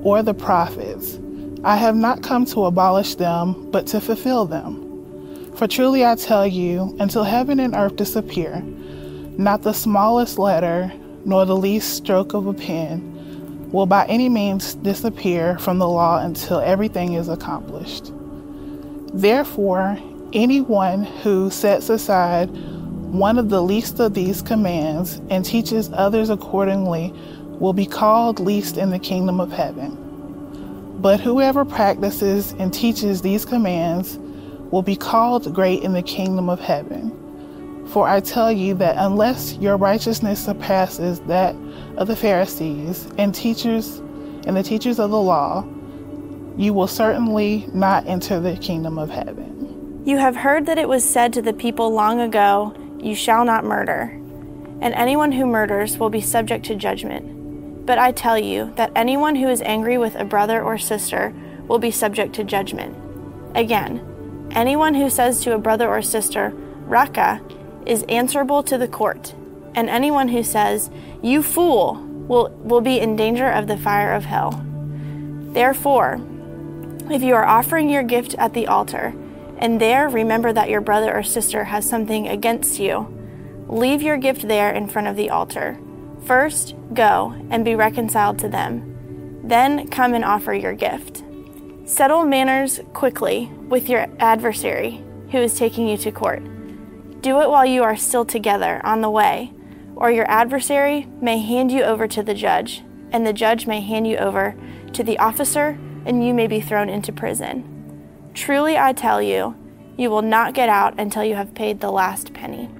or 0.02 0.22
the 0.22 0.34
prophets. 0.34 1.18
I 1.62 1.76
have 1.76 1.94
not 1.94 2.22
come 2.22 2.44
to 2.46 2.64
abolish 2.64 3.14
them, 3.16 3.70
but 3.70 3.86
to 3.88 4.00
fulfill 4.00 4.46
them. 4.46 5.52
For 5.54 5.66
truly 5.66 6.04
I 6.04 6.14
tell 6.14 6.46
you, 6.46 6.96
until 6.98 7.22
heaven 7.22 7.60
and 7.60 7.74
earth 7.74 7.96
disappear, 7.96 8.62
not 9.36 9.62
the 9.62 9.72
smallest 9.72 10.38
letter 10.38 10.92
nor 11.24 11.44
the 11.44 11.56
least 11.56 11.94
stroke 11.94 12.32
of 12.34 12.46
a 12.46 12.54
pen 12.54 13.70
will 13.70 13.86
by 13.86 14.06
any 14.06 14.28
means 14.28 14.74
disappear 14.74 15.58
from 15.58 15.78
the 15.78 15.88
law 15.88 16.18
until 16.24 16.60
everything 16.60 17.12
is 17.12 17.28
accomplished. 17.28 18.12
Therefore, 19.12 19.98
anyone 20.32 21.04
who 21.04 21.50
sets 21.50 21.88
aside 21.88 22.50
one 23.10 23.38
of 23.38 23.48
the 23.48 23.62
least 23.62 23.98
of 23.98 24.14
these 24.14 24.40
commands 24.40 25.20
and 25.30 25.44
teaches 25.44 25.90
others 25.92 26.30
accordingly 26.30 27.12
will 27.58 27.72
be 27.72 27.84
called 27.84 28.38
least 28.38 28.76
in 28.76 28.90
the 28.90 28.98
kingdom 28.98 29.40
of 29.40 29.50
heaven. 29.50 29.96
But 31.00 31.18
whoever 31.18 31.64
practices 31.64 32.52
and 32.58 32.72
teaches 32.72 33.20
these 33.20 33.44
commands 33.44 34.18
will 34.70 34.82
be 34.82 34.94
called 34.94 35.52
great 35.52 35.82
in 35.82 35.92
the 35.92 36.02
kingdom 36.02 36.48
of 36.48 36.60
heaven. 36.60 37.86
For 37.88 38.06
I 38.06 38.20
tell 38.20 38.52
you 38.52 38.74
that 38.74 38.94
unless 38.96 39.54
your 39.56 39.76
righteousness 39.76 40.44
surpasses 40.44 41.18
that 41.20 41.56
of 41.96 42.06
the 42.06 42.14
Pharisees 42.14 43.08
and 43.18 43.34
teachers 43.34 43.98
and 44.46 44.56
the 44.56 44.62
teachers 44.62 45.00
of 45.00 45.10
the 45.10 45.20
law, 45.20 45.66
you 46.56 46.72
will 46.72 46.86
certainly 46.86 47.66
not 47.74 48.06
enter 48.06 48.38
the 48.38 48.56
kingdom 48.56 48.98
of 48.98 49.10
heaven. 49.10 50.02
You 50.04 50.18
have 50.18 50.36
heard 50.36 50.66
that 50.66 50.78
it 50.78 50.88
was 50.88 51.04
said 51.04 51.32
to 51.32 51.42
the 51.42 51.52
people 51.52 51.92
long 51.92 52.20
ago, 52.20 52.74
You 53.02 53.14
shall 53.14 53.44
not 53.44 53.64
murder, 53.64 54.12
and 54.80 54.94
anyone 54.94 55.32
who 55.32 55.46
murders 55.46 55.96
will 55.96 56.10
be 56.10 56.20
subject 56.20 56.66
to 56.66 56.74
judgment. 56.74 57.86
But 57.86 57.98
I 57.98 58.12
tell 58.12 58.38
you 58.38 58.72
that 58.76 58.92
anyone 58.94 59.36
who 59.36 59.48
is 59.48 59.62
angry 59.62 59.96
with 59.96 60.14
a 60.16 60.24
brother 60.24 60.62
or 60.62 60.76
sister 60.76 61.34
will 61.66 61.78
be 61.78 61.90
subject 61.90 62.34
to 62.34 62.44
judgment. 62.44 62.96
Again, 63.54 64.48
anyone 64.50 64.94
who 64.94 65.08
says 65.08 65.40
to 65.42 65.54
a 65.54 65.58
brother 65.58 65.88
or 65.88 66.02
sister, 66.02 66.52
Raca, 66.84 67.40
is 67.86 68.04
answerable 68.04 68.62
to 68.64 68.76
the 68.76 68.88
court, 68.88 69.34
and 69.74 69.88
anyone 69.88 70.28
who 70.28 70.42
says, 70.42 70.90
You 71.22 71.42
fool, 71.42 71.94
will, 72.28 72.50
will 72.62 72.80
be 72.80 73.00
in 73.00 73.16
danger 73.16 73.50
of 73.50 73.66
the 73.66 73.76
fire 73.76 74.12
of 74.12 74.24
hell. 74.24 74.64
Therefore, 75.52 76.20
if 77.10 77.22
you 77.22 77.34
are 77.34 77.46
offering 77.46 77.88
your 77.88 78.02
gift 78.02 78.34
at 78.34 78.54
the 78.54 78.66
altar, 78.66 79.14
and 79.60 79.80
there 79.80 80.08
remember 80.08 80.52
that 80.52 80.70
your 80.70 80.80
brother 80.80 81.14
or 81.14 81.22
sister 81.22 81.64
has 81.64 81.88
something 81.88 82.26
against 82.26 82.80
you, 82.80 83.06
leave 83.68 84.02
your 84.02 84.16
gift 84.16 84.48
there 84.48 84.72
in 84.72 84.88
front 84.88 85.06
of 85.06 85.16
the 85.16 85.30
altar. 85.30 85.78
First, 86.24 86.74
go 86.94 87.34
and 87.50 87.64
be 87.64 87.74
reconciled 87.74 88.38
to 88.40 88.48
them. 88.48 89.42
Then 89.44 89.88
come 89.88 90.14
and 90.14 90.24
offer 90.24 90.54
your 90.54 90.74
gift. 90.74 91.22
Settle 91.84 92.24
matters 92.24 92.80
quickly 92.94 93.50
with 93.68 93.88
your 93.88 94.06
adversary 94.18 95.04
who 95.30 95.38
is 95.38 95.58
taking 95.58 95.88
you 95.88 95.96
to 95.98 96.10
court. 96.10 96.42
Do 97.20 97.40
it 97.40 97.50
while 97.50 97.66
you 97.66 97.82
are 97.82 97.96
still 97.96 98.24
together 98.24 98.80
on 98.82 99.02
the 99.02 99.10
way, 99.10 99.52
or 99.94 100.10
your 100.10 100.28
adversary 100.30 101.06
may 101.20 101.38
hand 101.38 101.70
you 101.70 101.82
over 101.82 102.08
to 102.08 102.22
the 102.22 102.34
judge, 102.34 102.82
and 103.12 103.26
the 103.26 103.32
judge 103.32 103.66
may 103.66 103.80
hand 103.80 104.06
you 104.06 104.16
over 104.16 104.56
to 104.94 105.04
the 105.04 105.18
officer, 105.18 105.78
and 106.06 106.24
you 106.26 106.32
may 106.32 106.46
be 106.46 106.60
thrown 106.60 106.88
into 106.88 107.12
prison. 107.12 107.79
Truly, 108.34 108.78
I 108.78 108.92
tell 108.92 109.20
you, 109.20 109.56
you 109.96 110.08
will 110.08 110.22
not 110.22 110.54
get 110.54 110.68
out 110.68 110.98
until 110.98 111.24
you 111.24 111.34
have 111.34 111.54
paid 111.54 111.80
the 111.80 111.90
last 111.90 112.32
penny. 112.32 112.70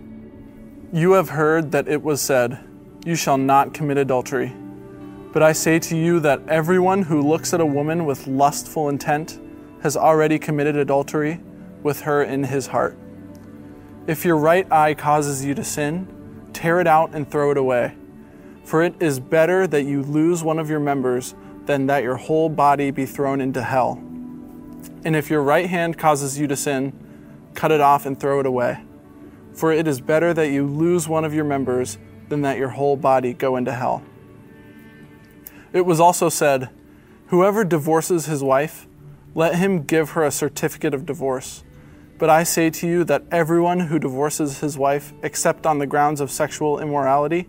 You 0.93 1.13
have 1.13 1.31
heard 1.31 1.73
that 1.73 1.89
it 1.89 2.03
was 2.03 2.21
said, 2.21 2.59
You 3.05 3.15
shall 3.15 3.39
not 3.39 3.75
commit 3.75 3.99
adultery. 3.99 4.55
But 5.33 5.43
I 5.43 5.53
say 5.53 5.79
to 5.81 5.97
you 5.97 6.19
that 6.21 6.41
everyone 6.49 7.03
who 7.03 7.21
looks 7.21 7.53
at 7.55 7.61
a 7.61 7.67
woman 7.67 8.05
with 8.05 8.27
lustful 8.27 8.89
intent 8.89 9.41
has 9.83 9.97
already 9.97 10.39
committed 10.39 10.77
adultery 10.77 11.41
with 11.83 12.01
her 12.03 12.23
in 12.23 12.45
his 12.45 12.67
heart. 12.67 12.99
If 14.07 14.25
your 14.25 14.37
right 14.37 14.71
eye 14.73 14.95
causes 14.95 15.45
you 15.45 15.55
to 15.55 15.65
sin, 15.65 16.09
tear 16.53 16.81
it 16.81 16.87
out 16.87 17.15
and 17.15 17.31
throw 17.31 17.51
it 17.51 17.57
away. 17.57 17.95
For 18.65 18.83
it 18.83 18.95
is 19.01 19.21
better 19.21 19.67
that 19.67 19.85
you 19.85 20.03
lose 20.03 20.43
one 20.43 20.59
of 20.59 20.69
your 20.69 20.81
members 20.81 21.35
than 21.67 21.87
that 21.87 22.03
your 22.03 22.17
whole 22.17 22.49
body 22.49 22.91
be 22.91 23.07
thrown 23.07 23.41
into 23.41 23.63
hell. 23.63 24.03
And 25.05 25.17
if 25.17 25.31
your 25.31 25.43
right 25.43 25.69
hand 25.69 25.99
causes 25.99 26.39
you 26.39 26.47
to 26.47 26.57
sin, 26.57 26.93
cut 27.55 27.73
it 27.73 27.81
off 27.81 28.07
and 28.07 28.19
throw 28.19 28.41
it 28.41 28.47
away. 28.47 28.83
For 29.53 29.73
it 29.73 29.89
is 29.89 30.01
better 30.01 30.33
that 30.35 30.51
you 30.51 30.67
lose 30.67 31.09
one 31.09 31.25
of 31.25 31.35
your 31.35 31.45
members 31.45 31.99
than 32.29 32.43
that 32.43 32.59
your 32.59 32.69
whole 32.69 32.97
body 32.97 33.33
go 33.33 33.57
into 33.57 33.73
hell. 33.73 34.03
It 35.73 35.87
was 35.87 36.01
also 36.01 36.29
said, 36.29 36.71
Whoever 37.27 37.65
divorces 37.65 38.27
his 38.27 38.43
wife, 38.43 38.87
let 39.35 39.55
him 39.57 39.85
give 39.85 40.11
her 40.11 40.25
a 40.25 40.31
certificate 40.31 40.95
of 40.95 41.07
divorce. 41.07 41.63
But 42.19 42.29
I 42.29 42.43
say 42.43 42.71
to 42.71 42.87
you 42.87 43.05
that 43.05 43.23
everyone 43.31 43.81
who 43.81 43.99
divorces 43.99 44.61
his 44.61 44.77
wife, 44.77 45.13
except 45.23 45.65
on 45.65 45.79
the 45.79 45.87
grounds 45.87 46.21
of 46.21 46.31
sexual 46.31 46.79
immorality, 46.79 47.49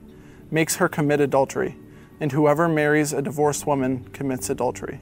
makes 0.50 0.76
her 0.78 0.88
commit 0.88 1.20
adultery, 1.20 1.78
and 2.20 2.32
whoever 2.32 2.70
marries 2.70 3.12
a 3.12 3.22
divorced 3.22 3.66
woman 3.66 4.06
commits 4.14 4.50
adultery. 4.50 5.02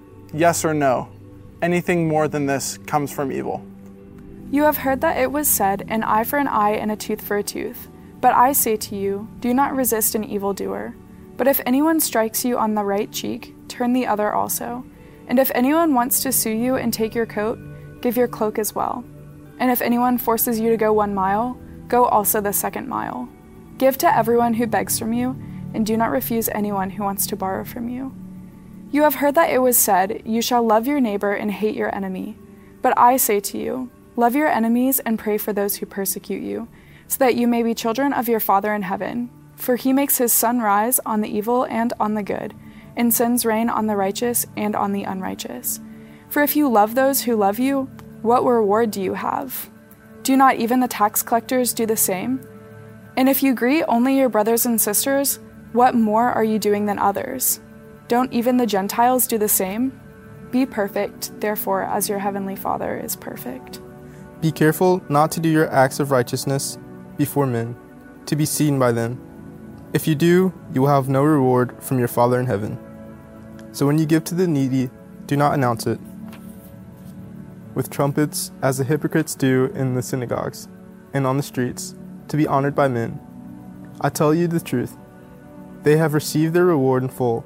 yes 0.33 0.65
or 0.65 0.73
no. 0.73 1.09
Anything 1.61 2.07
more 2.07 2.27
than 2.27 2.45
this 2.45 2.77
comes 2.79 3.11
from 3.11 3.31
evil. 3.31 3.63
You 4.51 4.63
have 4.63 4.77
heard 4.77 5.01
that 5.01 5.17
it 5.17 5.31
was 5.31 5.47
said, 5.47 5.85
an 5.87 6.03
eye 6.03 6.23
for 6.23 6.37
an 6.37 6.47
eye 6.47 6.71
and 6.71 6.91
a 6.91 6.95
tooth 6.95 7.21
for 7.21 7.37
a 7.37 7.43
tooth. 7.43 7.87
But 8.19 8.33
I 8.33 8.51
say 8.53 8.75
to 8.77 8.95
you, 8.95 9.27
do 9.39 9.53
not 9.53 9.75
resist 9.75 10.15
an 10.15 10.23
evildoer. 10.23 10.95
But 11.37 11.47
if 11.47 11.61
anyone 11.65 11.99
strikes 11.99 12.45
you 12.45 12.57
on 12.57 12.75
the 12.75 12.83
right 12.83 13.11
cheek, 13.11 13.55
turn 13.67 13.93
the 13.93 14.05
other 14.05 14.33
also. 14.33 14.83
And 15.27 15.39
if 15.39 15.51
anyone 15.55 15.93
wants 15.93 16.21
to 16.23 16.31
sue 16.31 16.51
you 16.51 16.75
and 16.75 16.93
take 16.93 17.15
your 17.15 17.25
coat, 17.25 17.57
give 18.01 18.17
your 18.17 18.27
cloak 18.27 18.59
as 18.59 18.75
well. 18.75 19.03
And 19.57 19.71
if 19.71 19.81
anyone 19.81 20.17
forces 20.17 20.59
you 20.59 20.69
to 20.69 20.77
go 20.77 20.91
one 20.91 21.15
mile, 21.15 21.57
go 21.87 22.05
also 22.05 22.41
the 22.41 22.53
second 22.53 22.87
mile. 22.87 23.29
Give 23.77 23.97
to 23.99 24.15
everyone 24.15 24.53
who 24.53 24.67
begs 24.67 24.99
from 24.99 25.13
you, 25.13 25.41
and 25.73 25.85
do 25.85 25.95
not 25.97 26.11
refuse 26.11 26.49
anyone 26.49 26.89
who 26.89 27.03
wants 27.03 27.25
to 27.27 27.35
borrow 27.35 27.63
from 27.63 27.89
you. 27.89 28.13
You 28.91 29.03
have 29.03 29.15
heard 29.15 29.35
that 29.35 29.49
it 29.49 29.59
was 29.59 29.77
said, 29.77 30.21
You 30.25 30.41
shall 30.41 30.67
love 30.67 30.85
your 30.85 30.99
neighbor 30.99 31.31
and 31.31 31.49
hate 31.49 31.75
your 31.75 31.93
enemy. 31.95 32.37
But 32.81 32.97
I 32.97 33.15
say 33.15 33.39
to 33.39 33.57
you, 33.57 33.89
Love 34.17 34.35
your 34.35 34.49
enemies 34.49 34.99
and 34.99 35.17
pray 35.17 35.37
for 35.37 35.53
those 35.53 35.77
who 35.77 35.85
persecute 35.85 36.43
you, 36.43 36.67
so 37.07 37.17
that 37.19 37.35
you 37.35 37.47
may 37.47 37.63
be 37.63 37.73
children 37.73 38.11
of 38.11 38.27
your 38.27 38.41
Father 38.41 38.73
in 38.73 38.81
heaven. 38.81 39.29
For 39.55 39.77
he 39.77 39.93
makes 39.93 40.17
his 40.17 40.33
sun 40.33 40.59
rise 40.59 40.99
on 41.05 41.21
the 41.21 41.29
evil 41.29 41.63
and 41.63 41.93
on 41.99 42.15
the 42.15 42.23
good, 42.23 42.53
and 42.97 43.13
sends 43.13 43.45
rain 43.45 43.69
on 43.69 43.87
the 43.87 43.95
righteous 43.95 44.45
and 44.57 44.75
on 44.75 44.91
the 44.91 45.03
unrighteous. 45.03 45.79
For 46.27 46.43
if 46.43 46.57
you 46.57 46.69
love 46.69 46.93
those 46.93 47.21
who 47.21 47.37
love 47.37 47.59
you, 47.59 47.89
what 48.21 48.43
reward 48.43 48.91
do 48.91 49.01
you 49.01 49.13
have? 49.13 49.69
Do 50.23 50.35
not 50.35 50.57
even 50.57 50.81
the 50.81 50.87
tax 50.89 51.23
collectors 51.23 51.73
do 51.73 51.85
the 51.85 51.95
same? 51.95 52.45
And 53.15 53.29
if 53.29 53.41
you 53.41 53.55
greet 53.55 53.85
only 53.87 54.17
your 54.17 54.29
brothers 54.29 54.65
and 54.65 54.79
sisters, 54.79 55.39
what 55.71 55.95
more 55.95 56.29
are 56.29 56.43
you 56.43 56.59
doing 56.59 56.85
than 56.85 56.99
others? 56.99 57.61
Don't 58.11 58.33
even 58.33 58.57
the 58.57 58.65
Gentiles 58.65 59.25
do 59.25 59.37
the 59.37 59.47
same? 59.47 59.97
Be 60.51 60.65
perfect, 60.65 61.31
therefore, 61.39 61.83
as 61.83 62.09
your 62.09 62.19
heavenly 62.19 62.57
Father 62.57 62.97
is 62.97 63.15
perfect. 63.15 63.79
Be 64.41 64.51
careful 64.51 65.01
not 65.07 65.31
to 65.31 65.39
do 65.39 65.47
your 65.47 65.71
acts 65.71 66.01
of 66.01 66.11
righteousness 66.11 66.77
before 67.15 67.47
men, 67.47 67.73
to 68.25 68.35
be 68.35 68.45
seen 68.45 68.77
by 68.77 68.91
them. 68.91 69.17
If 69.93 70.09
you 70.09 70.15
do, 70.15 70.51
you 70.73 70.81
will 70.81 70.89
have 70.89 71.07
no 71.07 71.23
reward 71.23 71.81
from 71.81 71.99
your 71.99 72.09
Father 72.09 72.37
in 72.37 72.47
heaven. 72.47 72.77
So 73.71 73.87
when 73.87 73.97
you 73.97 74.05
give 74.05 74.25
to 74.25 74.35
the 74.35 74.45
needy, 74.45 74.89
do 75.25 75.37
not 75.37 75.53
announce 75.53 75.87
it 75.87 76.01
with 77.75 77.89
trumpets, 77.89 78.51
as 78.61 78.77
the 78.77 78.83
hypocrites 78.83 79.35
do 79.35 79.71
in 79.73 79.93
the 79.93 80.01
synagogues 80.01 80.67
and 81.13 81.25
on 81.25 81.37
the 81.37 81.43
streets, 81.43 81.95
to 82.27 82.35
be 82.35 82.45
honored 82.45 82.75
by 82.75 82.89
men. 82.89 83.21
I 84.01 84.09
tell 84.09 84.33
you 84.33 84.47
the 84.47 84.59
truth, 84.59 84.97
they 85.83 85.95
have 85.95 86.13
received 86.13 86.53
their 86.53 86.65
reward 86.65 87.03
in 87.03 87.07
full. 87.07 87.45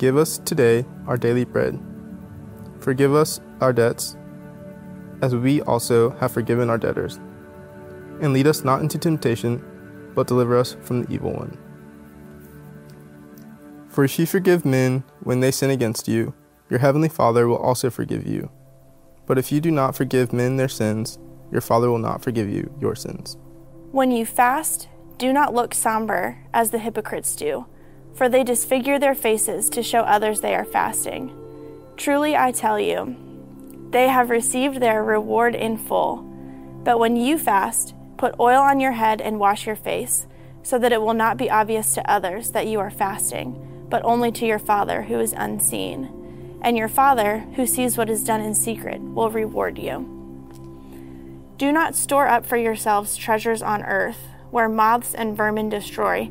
Give 0.00 0.16
us 0.16 0.38
today 0.38 0.86
our 1.06 1.18
daily 1.18 1.44
bread. 1.44 1.78
Forgive 2.78 3.14
us 3.14 3.38
our 3.60 3.70
debts, 3.70 4.16
as 5.20 5.36
we 5.36 5.60
also 5.60 6.08
have 6.12 6.32
forgiven 6.32 6.70
our 6.70 6.78
debtors. 6.78 7.20
And 8.22 8.32
lead 8.32 8.46
us 8.46 8.64
not 8.64 8.80
into 8.80 8.96
temptation, 8.96 9.62
but 10.14 10.26
deliver 10.26 10.56
us 10.56 10.74
from 10.80 11.02
the 11.02 11.12
evil 11.12 11.34
one. 11.34 11.58
For 13.90 14.02
if 14.02 14.18
you 14.18 14.24
forgive 14.24 14.64
men 14.64 15.04
when 15.22 15.40
they 15.40 15.50
sin 15.50 15.68
against 15.68 16.08
you, 16.08 16.32
your 16.70 16.78
heavenly 16.78 17.10
Father 17.10 17.46
will 17.46 17.58
also 17.58 17.90
forgive 17.90 18.26
you. 18.26 18.50
But 19.26 19.36
if 19.36 19.52
you 19.52 19.60
do 19.60 19.70
not 19.70 19.94
forgive 19.94 20.32
men 20.32 20.56
their 20.56 20.66
sins, 20.66 21.18
your 21.52 21.60
Father 21.60 21.90
will 21.90 21.98
not 21.98 22.22
forgive 22.22 22.48
you 22.48 22.72
your 22.80 22.94
sins. 22.94 23.36
When 23.92 24.10
you 24.12 24.24
fast, 24.24 24.88
do 25.18 25.30
not 25.30 25.52
look 25.52 25.74
somber, 25.74 26.38
as 26.54 26.70
the 26.70 26.78
hypocrites 26.78 27.36
do 27.36 27.66
for 28.14 28.28
they 28.28 28.44
disfigure 28.44 28.98
their 28.98 29.14
faces 29.14 29.68
to 29.70 29.82
show 29.82 30.00
others 30.00 30.40
they 30.40 30.54
are 30.54 30.64
fasting. 30.64 31.34
Truly 31.96 32.36
I 32.36 32.52
tell 32.52 32.78
you, 32.78 33.16
they 33.90 34.08
have 34.08 34.30
received 34.30 34.80
their 34.80 35.02
reward 35.02 35.54
in 35.54 35.76
full. 35.76 36.18
But 36.84 36.98
when 36.98 37.16
you 37.16 37.38
fast, 37.38 37.94
put 38.16 38.38
oil 38.38 38.60
on 38.60 38.80
your 38.80 38.92
head 38.92 39.20
and 39.20 39.40
wash 39.40 39.66
your 39.66 39.76
face, 39.76 40.26
so 40.62 40.78
that 40.78 40.92
it 40.92 41.00
will 41.00 41.14
not 41.14 41.36
be 41.36 41.50
obvious 41.50 41.94
to 41.94 42.10
others 42.10 42.50
that 42.52 42.66
you 42.66 42.80
are 42.80 42.90
fasting, 42.90 43.86
but 43.88 44.04
only 44.04 44.30
to 44.32 44.46
your 44.46 44.58
Father 44.58 45.02
who 45.02 45.18
is 45.18 45.34
unseen. 45.36 46.58
And 46.62 46.76
your 46.76 46.88
Father, 46.88 47.40
who 47.56 47.66
sees 47.66 47.96
what 47.96 48.10
is 48.10 48.24
done 48.24 48.40
in 48.40 48.54
secret, 48.54 49.00
will 49.00 49.30
reward 49.30 49.78
you. 49.78 50.16
Do 51.56 51.72
not 51.72 51.94
store 51.94 52.28
up 52.28 52.46
for 52.46 52.56
yourselves 52.56 53.16
treasures 53.16 53.62
on 53.62 53.82
earth, 53.82 54.28
where 54.50 54.68
moths 54.68 55.14
and 55.14 55.36
vermin 55.36 55.68
destroy 55.68 56.30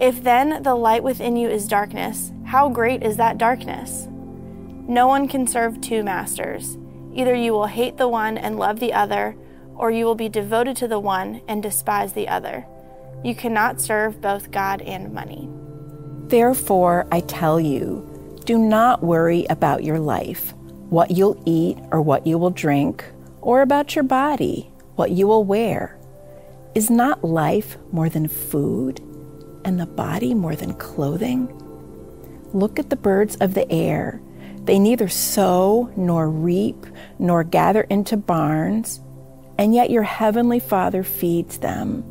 If 0.00 0.22
then 0.22 0.62
the 0.62 0.74
light 0.74 1.02
within 1.02 1.36
you 1.36 1.50
is 1.50 1.68
darkness, 1.68 2.32
how 2.46 2.70
great 2.70 3.02
is 3.02 3.18
that 3.18 3.36
darkness? 3.36 4.08
No 4.88 5.06
one 5.06 5.28
can 5.28 5.46
serve 5.46 5.78
two 5.82 6.02
masters. 6.02 6.78
Either 7.12 7.34
you 7.34 7.52
will 7.52 7.66
hate 7.66 7.98
the 7.98 8.08
one 8.08 8.38
and 8.38 8.58
love 8.58 8.80
the 8.80 8.94
other, 8.94 9.36
or 9.76 9.90
you 9.90 10.06
will 10.06 10.14
be 10.14 10.30
devoted 10.30 10.74
to 10.78 10.88
the 10.88 10.98
one 10.98 11.42
and 11.48 11.62
despise 11.62 12.14
the 12.14 12.28
other. 12.28 12.64
You 13.22 13.34
cannot 13.34 13.78
serve 13.78 14.22
both 14.22 14.50
God 14.50 14.80
and 14.80 15.12
money. 15.12 15.50
Therefore, 16.28 17.06
I 17.12 17.20
tell 17.20 17.60
you, 17.60 18.40
do 18.46 18.56
not 18.56 19.02
worry 19.02 19.44
about 19.50 19.84
your 19.84 19.98
life, 19.98 20.54
what 20.88 21.10
you'll 21.10 21.42
eat 21.44 21.76
or 21.92 22.00
what 22.00 22.26
you 22.26 22.38
will 22.38 22.50
drink, 22.50 23.04
or 23.42 23.60
about 23.60 23.94
your 23.94 24.04
body, 24.04 24.70
what 24.96 25.10
you 25.10 25.26
will 25.26 25.44
wear. 25.44 25.98
Is 26.74 26.88
not 26.88 27.22
life 27.22 27.76
more 27.92 28.08
than 28.08 28.28
food? 28.28 29.02
And 29.64 29.78
the 29.78 29.86
body 29.86 30.34
more 30.34 30.56
than 30.56 30.74
clothing? 30.74 31.48
Look 32.52 32.78
at 32.78 32.90
the 32.90 32.96
birds 32.96 33.36
of 33.36 33.54
the 33.54 33.70
air. 33.70 34.20
They 34.64 34.78
neither 34.78 35.08
sow 35.08 35.90
nor 35.96 36.28
reap 36.28 36.86
nor 37.18 37.44
gather 37.44 37.82
into 37.82 38.16
barns, 38.16 39.00
and 39.58 39.74
yet 39.74 39.90
your 39.90 40.02
heavenly 40.02 40.60
Father 40.60 41.02
feeds 41.02 41.58
them. 41.58 42.04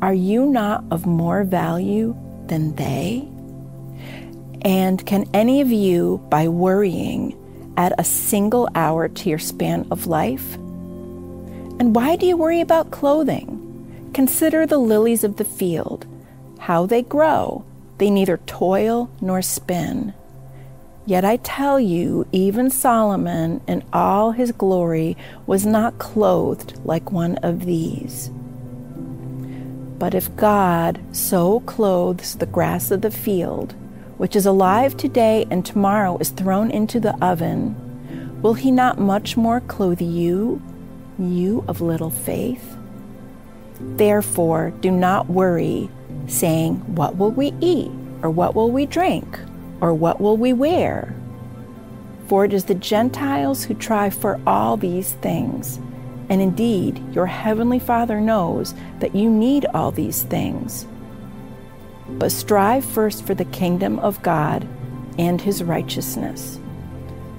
Are 0.00 0.14
you 0.14 0.46
not 0.46 0.84
of 0.90 1.06
more 1.06 1.44
value 1.44 2.16
than 2.46 2.74
they? 2.76 3.28
And 4.62 5.04
can 5.04 5.28
any 5.34 5.60
of 5.60 5.70
you, 5.70 6.24
by 6.30 6.48
worrying, 6.48 7.36
add 7.76 7.94
a 7.98 8.04
single 8.04 8.68
hour 8.74 9.08
to 9.08 9.28
your 9.28 9.38
span 9.38 9.86
of 9.90 10.06
life? 10.06 10.54
And 10.54 11.94
why 11.94 12.16
do 12.16 12.26
you 12.26 12.36
worry 12.36 12.60
about 12.60 12.90
clothing? 12.90 13.60
Consider 14.14 14.66
the 14.66 14.78
lilies 14.78 15.24
of 15.24 15.36
the 15.36 15.44
field 15.44 16.06
how 16.64 16.86
they 16.86 17.02
grow. 17.02 17.62
They 17.98 18.08
neither 18.08 18.38
toil 18.46 19.10
nor 19.20 19.42
spin. 19.42 20.14
Yet 21.04 21.22
I 21.22 21.36
tell 21.36 21.78
you, 21.78 22.26
even 22.32 22.70
Solomon 22.70 23.60
in 23.68 23.84
all 23.92 24.30
his 24.30 24.50
glory 24.50 25.14
was 25.46 25.66
not 25.66 25.98
clothed 25.98 26.80
like 26.82 27.12
one 27.12 27.36
of 27.42 27.66
these. 27.66 28.30
But 29.98 30.14
if 30.14 30.34
God 30.36 30.98
so 31.12 31.60
clothes 31.60 32.36
the 32.36 32.46
grass 32.46 32.90
of 32.90 33.02
the 33.02 33.10
field, 33.10 33.74
which 34.16 34.34
is 34.34 34.46
alive 34.46 34.96
today 34.96 35.44
and 35.50 35.66
tomorrow 35.66 36.16
is 36.16 36.30
thrown 36.30 36.70
into 36.70 36.98
the 36.98 37.14
oven, 37.22 37.76
will 38.40 38.54
he 38.54 38.70
not 38.70 38.98
much 38.98 39.36
more 39.36 39.60
clothe 39.60 40.00
you, 40.00 40.62
you 41.18 41.62
of 41.68 41.82
little 41.82 42.08
faith? 42.08 42.78
Therefore, 43.78 44.72
do 44.80 44.90
not 44.90 45.28
worry 45.28 45.90
saying, 46.26 46.76
What 46.94 47.16
will 47.16 47.30
we 47.30 47.52
eat? 47.60 47.90
Or 48.22 48.30
what 48.30 48.54
will 48.54 48.70
we 48.70 48.86
drink? 48.86 49.38
Or 49.80 49.92
what 49.92 50.20
will 50.20 50.36
we 50.36 50.52
wear? 50.52 51.14
For 52.28 52.44
it 52.44 52.52
is 52.52 52.64
the 52.64 52.74
Gentiles 52.74 53.64
who 53.64 53.74
try 53.74 54.10
for 54.10 54.40
all 54.46 54.76
these 54.76 55.12
things. 55.14 55.78
And 56.30 56.40
indeed, 56.40 57.02
your 57.14 57.26
heavenly 57.26 57.78
Father 57.78 58.20
knows 58.20 58.74
that 59.00 59.14
you 59.14 59.28
need 59.28 59.66
all 59.66 59.90
these 59.90 60.22
things. 60.22 60.86
But 62.08 62.32
strive 62.32 62.84
first 62.84 63.26
for 63.26 63.34
the 63.34 63.44
kingdom 63.46 63.98
of 63.98 64.22
God 64.22 64.66
and 65.18 65.40
his 65.40 65.62
righteousness, 65.62 66.58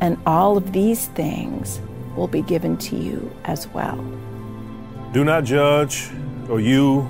and 0.01 0.17
all 0.25 0.57
of 0.57 0.71
these 0.71 1.07
things 1.09 1.81
will 2.15 2.27
be 2.27 2.41
given 2.41 2.77
to 2.77 2.95
you 2.95 3.31
as 3.45 3.67
well. 3.69 3.97
Do 5.13 5.23
not 5.23 5.43
judge, 5.43 6.09
or 6.49 6.59
you 6.59 7.09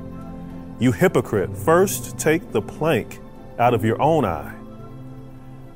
You 0.81 0.91
hypocrite, 0.91 1.55
first 1.55 2.17
take 2.17 2.51
the 2.53 2.61
plank 2.61 3.19
out 3.59 3.75
of 3.75 3.85
your 3.85 4.01
own 4.01 4.25
eye, 4.25 4.55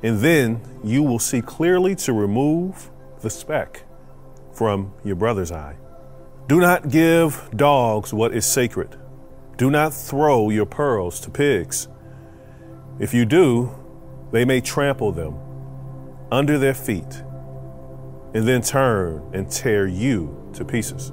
and 0.02 0.18
then 0.18 0.60
you 0.82 1.04
will 1.04 1.20
see 1.20 1.40
clearly 1.40 1.94
to 1.94 2.12
remove 2.12 2.90
the 3.20 3.30
speck 3.30 3.84
from 4.52 4.92
your 5.04 5.14
brother's 5.14 5.52
eye. 5.52 5.76
Do 6.48 6.58
not 6.58 6.88
give 6.88 7.48
dogs 7.54 8.12
what 8.12 8.34
is 8.34 8.44
sacred. 8.46 8.96
Do 9.56 9.70
not 9.70 9.94
throw 9.94 10.50
your 10.50 10.66
pearls 10.66 11.20
to 11.20 11.30
pigs. 11.30 11.86
If 12.98 13.14
you 13.14 13.24
do, 13.24 13.72
they 14.32 14.44
may 14.44 14.60
trample 14.60 15.12
them 15.12 15.38
under 16.32 16.58
their 16.58 16.74
feet 16.74 17.22
and 18.34 18.48
then 18.48 18.60
turn 18.60 19.22
and 19.32 19.48
tear 19.48 19.86
you 19.86 20.50
to 20.54 20.64
pieces. 20.64 21.12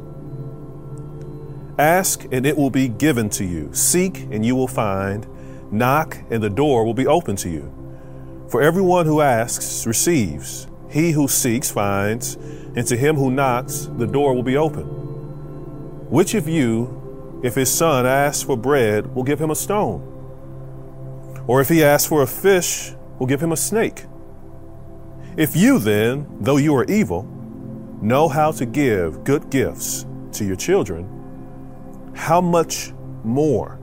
Ask 1.78 2.26
and 2.32 2.46
it 2.46 2.56
will 2.56 2.70
be 2.70 2.88
given 2.88 3.30
to 3.32 3.44
you. 3.44 3.74
Seek 3.74 4.20
and 4.32 4.46
you 4.46 4.56
will 4.56 4.68
find. 4.68 5.28
Knock 5.72 6.18
and 6.30 6.44
the 6.44 6.50
door 6.50 6.86
will 6.86 6.94
be 6.94 7.08
open 7.08 7.36
to 7.38 7.50
you. 7.50 7.72
For 8.50 8.62
everyone 8.62 9.08
who 9.08 9.22
asks 9.22 9.88
receives. 9.88 10.68
He 10.90 11.12
who 11.12 11.28
seeks 11.28 11.72
finds. 11.72 12.36
And 12.76 12.86
to 12.88 12.96
him 12.96 13.16
who 13.16 13.32
knocks, 13.32 13.90
the 13.98 14.06
door 14.06 14.36
will 14.36 14.44
be 14.44 14.58
open. 14.58 14.86
Which 16.10 16.36
of 16.36 16.48
you, 16.48 17.42
if 17.44 17.56
his 17.56 17.74
son 17.74 18.06
asks 18.06 18.44
for 18.44 18.56
bread, 18.56 19.16
will 19.16 19.24
give 19.24 19.40
him 19.40 19.50
a 19.50 19.56
stone? 19.56 20.10
Or 21.48 21.60
if 21.60 21.70
he 21.70 21.84
asks 21.84 22.08
for 22.08 22.22
a 22.22 22.28
fish, 22.28 22.94
will 23.18 23.28
give 23.28 23.42
him 23.42 23.52
a 23.52 23.58
snake? 23.58 24.06
If 25.36 25.56
you 25.56 25.80
then, 25.80 26.28
though 26.40 26.58
you 26.58 26.76
are 26.76 26.86
evil, 26.86 27.24
know 28.02 28.28
how 28.28 28.52
to 28.52 28.66
give 28.66 29.24
good 29.24 29.50
gifts 29.50 30.06
to 30.34 30.46
your 30.46 30.56
children, 30.56 31.23
how 32.16 32.42
much 32.42 32.94
more 33.24 33.80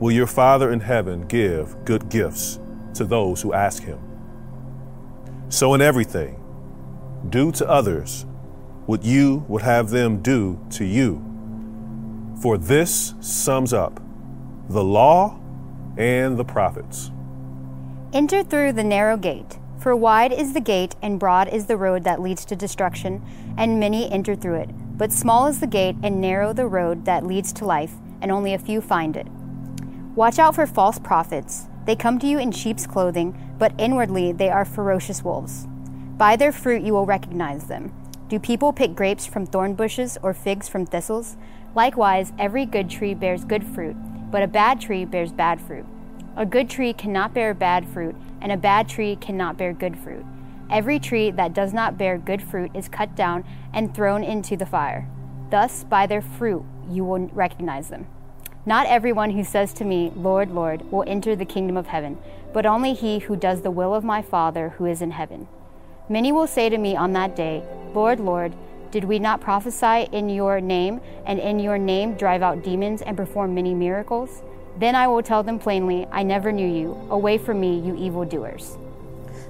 will 0.00 0.12
your 0.12 0.26
Father 0.26 0.72
in 0.72 0.80
heaven 0.80 1.26
give 1.26 1.84
good 1.84 2.08
gifts 2.08 2.60
to 2.94 3.04
those 3.04 3.40
who 3.42 3.52
ask 3.52 3.82
him? 3.82 4.00
So, 5.48 5.74
in 5.74 5.80
everything, 5.80 6.40
do 7.30 7.52
to 7.52 7.68
others 7.68 8.26
what 8.86 9.04
you 9.04 9.44
would 9.48 9.62
have 9.62 9.90
them 9.90 10.20
do 10.20 10.60
to 10.70 10.84
you. 10.84 11.22
For 12.42 12.58
this 12.58 13.14
sums 13.20 13.72
up 13.72 14.00
the 14.68 14.84
law 14.84 15.40
and 15.96 16.36
the 16.36 16.44
prophets. 16.44 17.10
Enter 18.12 18.42
through 18.42 18.72
the 18.72 18.84
narrow 18.84 19.16
gate. 19.16 19.58
For 19.78 19.94
wide 19.94 20.32
is 20.32 20.52
the 20.54 20.60
gate 20.60 20.96
and 21.02 21.20
broad 21.20 21.48
is 21.48 21.66
the 21.66 21.76
road 21.76 22.04
that 22.04 22.20
leads 22.20 22.44
to 22.46 22.56
destruction, 22.56 23.22
and 23.58 23.78
many 23.78 24.10
enter 24.10 24.34
through 24.34 24.56
it. 24.56 24.70
But 24.96 25.12
small 25.12 25.46
is 25.46 25.60
the 25.60 25.66
gate 25.66 25.96
and 26.02 26.20
narrow 26.20 26.52
the 26.52 26.66
road 26.66 27.04
that 27.04 27.26
leads 27.26 27.52
to 27.54 27.64
life, 27.64 27.94
and 28.20 28.30
only 28.30 28.54
a 28.54 28.58
few 28.58 28.80
find 28.80 29.16
it. 29.16 29.26
Watch 30.14 30.38
out 30.38 30.54
for 30.54 30.66
false 30.66 30.98
prophets. 30.98 31.66
They 31.84 31.96
come 31.96 32.18
to 32.20 32.26
you 32.26 32.38
in 32.38 32.52
sheep's 32.52 32.86
clothing, 32.86 33.36
but 33.58 33.74
inwardly 33.76 34.30
they 34.30 34.48
are 34.50 34.64
ferocious 34.64 35.22
wolves. 35.22 35.66
By 36.16 36.36
their 36.36 36.52
fruit 36.52 36.82
you 36.82 36.92
will 36.92 37.06
recognize 37.06 37.64
them. 37.64 37.92
Do 38.28 38.38
people 38.38 38.72
pick 38.72 38.94
grapes 38.94 39.26
from 39.26 39.46
thorn 39.46 39.74
bushes 39.74 40.16
or 40.22 40.32
figs 40.32 40.68
from 40.68 40.86
thistles? 40.86 41.36
Likewise, 41.74 42.32
every 42.38 42.64
good 42.64 42.88
tree 42.88 43.14
bears 43.14 43.44
good 43.44 43.64
fruit, 43.64 43.96
but 44.30 44.42
a 44.42 44.46
bad 44.48 44.80
tree 44.80 45.04
bears 45.04 45.32
bad 45.32 45.60
fruit. 45.60 45.84
A 46.36 46.46
good 46.46 46.70
tree 46.70 46.92
cannot 46.92 47.34
bear 47.34 47.52
bad 47.52 47.86
fruit, 47.88 48.14
and 48.40 48.52
a 48.52 48.56
bad 48.56 48.88
tree 48.88 49.16
cannot 49.16 49.58
bear 49.58 49.72
good 49.72 49.98
fruit. 49.98 50.24
Every 50.70 50.98
tree 50.98 51.30
that 51.30 51.54
does 51.54 51.72
not 51.72 51.98
bear 51.98 52.18
good 52.18 52.42
fruit 52.42 52.70
is 52.74 52.88
cut 52.88 53.14
down 53.14 53.44
and 53.72 53.94
thrown 53.94 54.24
into 54.24 54.56
the 54.56 54.66
fire. 54.66 55.08
Thus, 55.50 55.84
by 55.84 56.06
their 56.06 56.22
fruit, 56.22 56.64
you 56.90 57.04
will 57.04 57.28
recognize 57.28 57.88
them. 57.88 58.06
Not 58.66 58.86
everyone 58.86 59.30
who 59.30 59.44
says 59.44 59.72
to 59.74 59.84
me, 59.84 60.10
Lord, 60.16 60.50
Lord, 60.50 60.90
will 60.90 61.04
enter 61.06 61.36
the 61.36 61.44
kingdom 61.44 61.76
of 61.76 61.88
heaven, 61.88 62.18
but 62.52 62.64
only 62.64 62.94
he 62.94 63.18
who 63.18 63.36
does 63.36 63.60
the 63.60 63.70
will 63.70 63.94
of 63.94 64.04
my 64.04 64.22
Father 64.22 64.70
who 64.70 64.86
is 64.86 65.02
in 65.02 65.10
heaven. 65.10 65.48
Many 66.08 66.32
will 66.32 66.46
say 66.46 66.68
to 66.68 66.78
me 66.78 66.96
on 66.96 67.12
that 67.12 67.36
day, 67.36 67.62
Lord, 67.92 68.20
Lord, 68.20 68.54
did 68.90 69.04
we 69.04 69.18
not 69.18 69.40
prophesy 69.40 70.08
in 70.12 70.28
your 70.28 70.60
name, 70.60 71.00
and 71.26 71.38
in 71.38 71.58
your 71.58 71.78
name 71.78 72.14
drive 72.14 72.42
out 72.42 72.62
demons 72.62 73.02
and 73.02 73.16
perform 73.16 73.54
many 73.54 73.74
miracles? 73.74 74.42
Then 74.78 74.94
I 74.94 75.08
will 75.08 75.22
tell 75.22 75.42
them 75.42 75.58
plainly, 75.58 76.06
I 76.10 76.22
never 76.22 76.52
knew 76.52 76.66
you. 76.66 76.92
Away 77.10 77.38
from 77.38 77.60
me, 77.60 77.80
you 77.80 77.96
evildoers. 77.96 78.78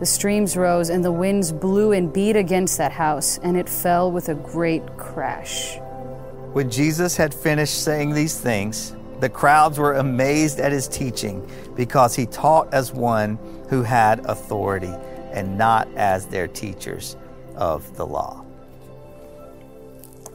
the 0.00 0.06
streams 0.06 0.56
rose, 0.56 0.88
and 0.88 1.04
the 1.04 1.12
winds 1.12 1.52
blew 1.52 1.92
and 1.92 2.12
beat 2.12 2.34
against 2.34 2.78
that 2.78 2.90
house, 2.90 3.38
and 3.38 3.56
it 3.56 3.68
fell 3.68 4.10
with 4.10 4.30
a 4.30 4.34
great 4.34 4.84
crash. 4.96 5.78
When 6.52 6.70
Jesus 6.70 7.16
had 7.16 7.32
finished 7.32 7.84
saying 7.84 8.14
these 8.14 8.40
things, 8.40 8.96
the 9.20 9.28
crowds 9.28 9.78
were 9.78 9.94
amazed 9.94 10.58
at 10.58 10.72
his 10.72 10.88
teaching 10.88 11.46
because 11.76 12.16
he 12.16 12.26
taught 12.26 12.72
as 12.72 12.92
one 12.92 13.38
who 13.68 13.82
had 13.82 14.20
authority 14.26 14.92
and 15.32 15.56
not 15.58 15.86
as 15.94 16.26
their 16.26 16.48
teachers 16.48 17.16
of 17.54 17.96
the 17.96 18.06
law. 18.06 18.44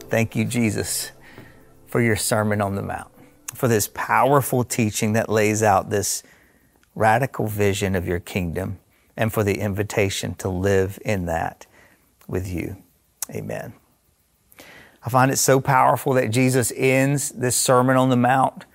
Thank 0.10 0.36
you, 0.36 0.46
Jesus, 0.46 1.12
for 1.88 2.00
your 2.00 2.16
Sermon 2.16 2.62
on 2.62 2.76
the 2.76 2.84
Mount, 2.84 3.10
for 3.56 3.68
this 3.68 3.90
powerful 3.94 4.64
teaching 4.64 5.14
that 5.14 5.28
lays 5.28 5.64
out 5.64 5.90
this 5.90 6.22
radical 6.94 7.48
vision 7.48 7.96
of 7.96 8.08
your 8.08 8.20
kingdom, 8.20 8.80
and 9.18 9.32
for 9.32 9.44
the 9.44 9.60
invitation 9.60 10.36
to 10.36 10.50
live 10.50 11.00
in 11.04 11.26
that 11.26 11.66
with 12.28 12.48
you. 12.48 12.78
Amen. 13.30 13.74
I 15.04 15.10
find 15.10 15.32
it 15.32 15.38
so 15.38 15.60
powerful 15.60 16.14
that 16.14 16.32
Jesus 16.32 16.74
ends 16.76 17.30
this 17.30 17.56
Sermon 17.56 17.96
on 17.96 18.10
the 18.10 18.18
Mount 18.18 18.66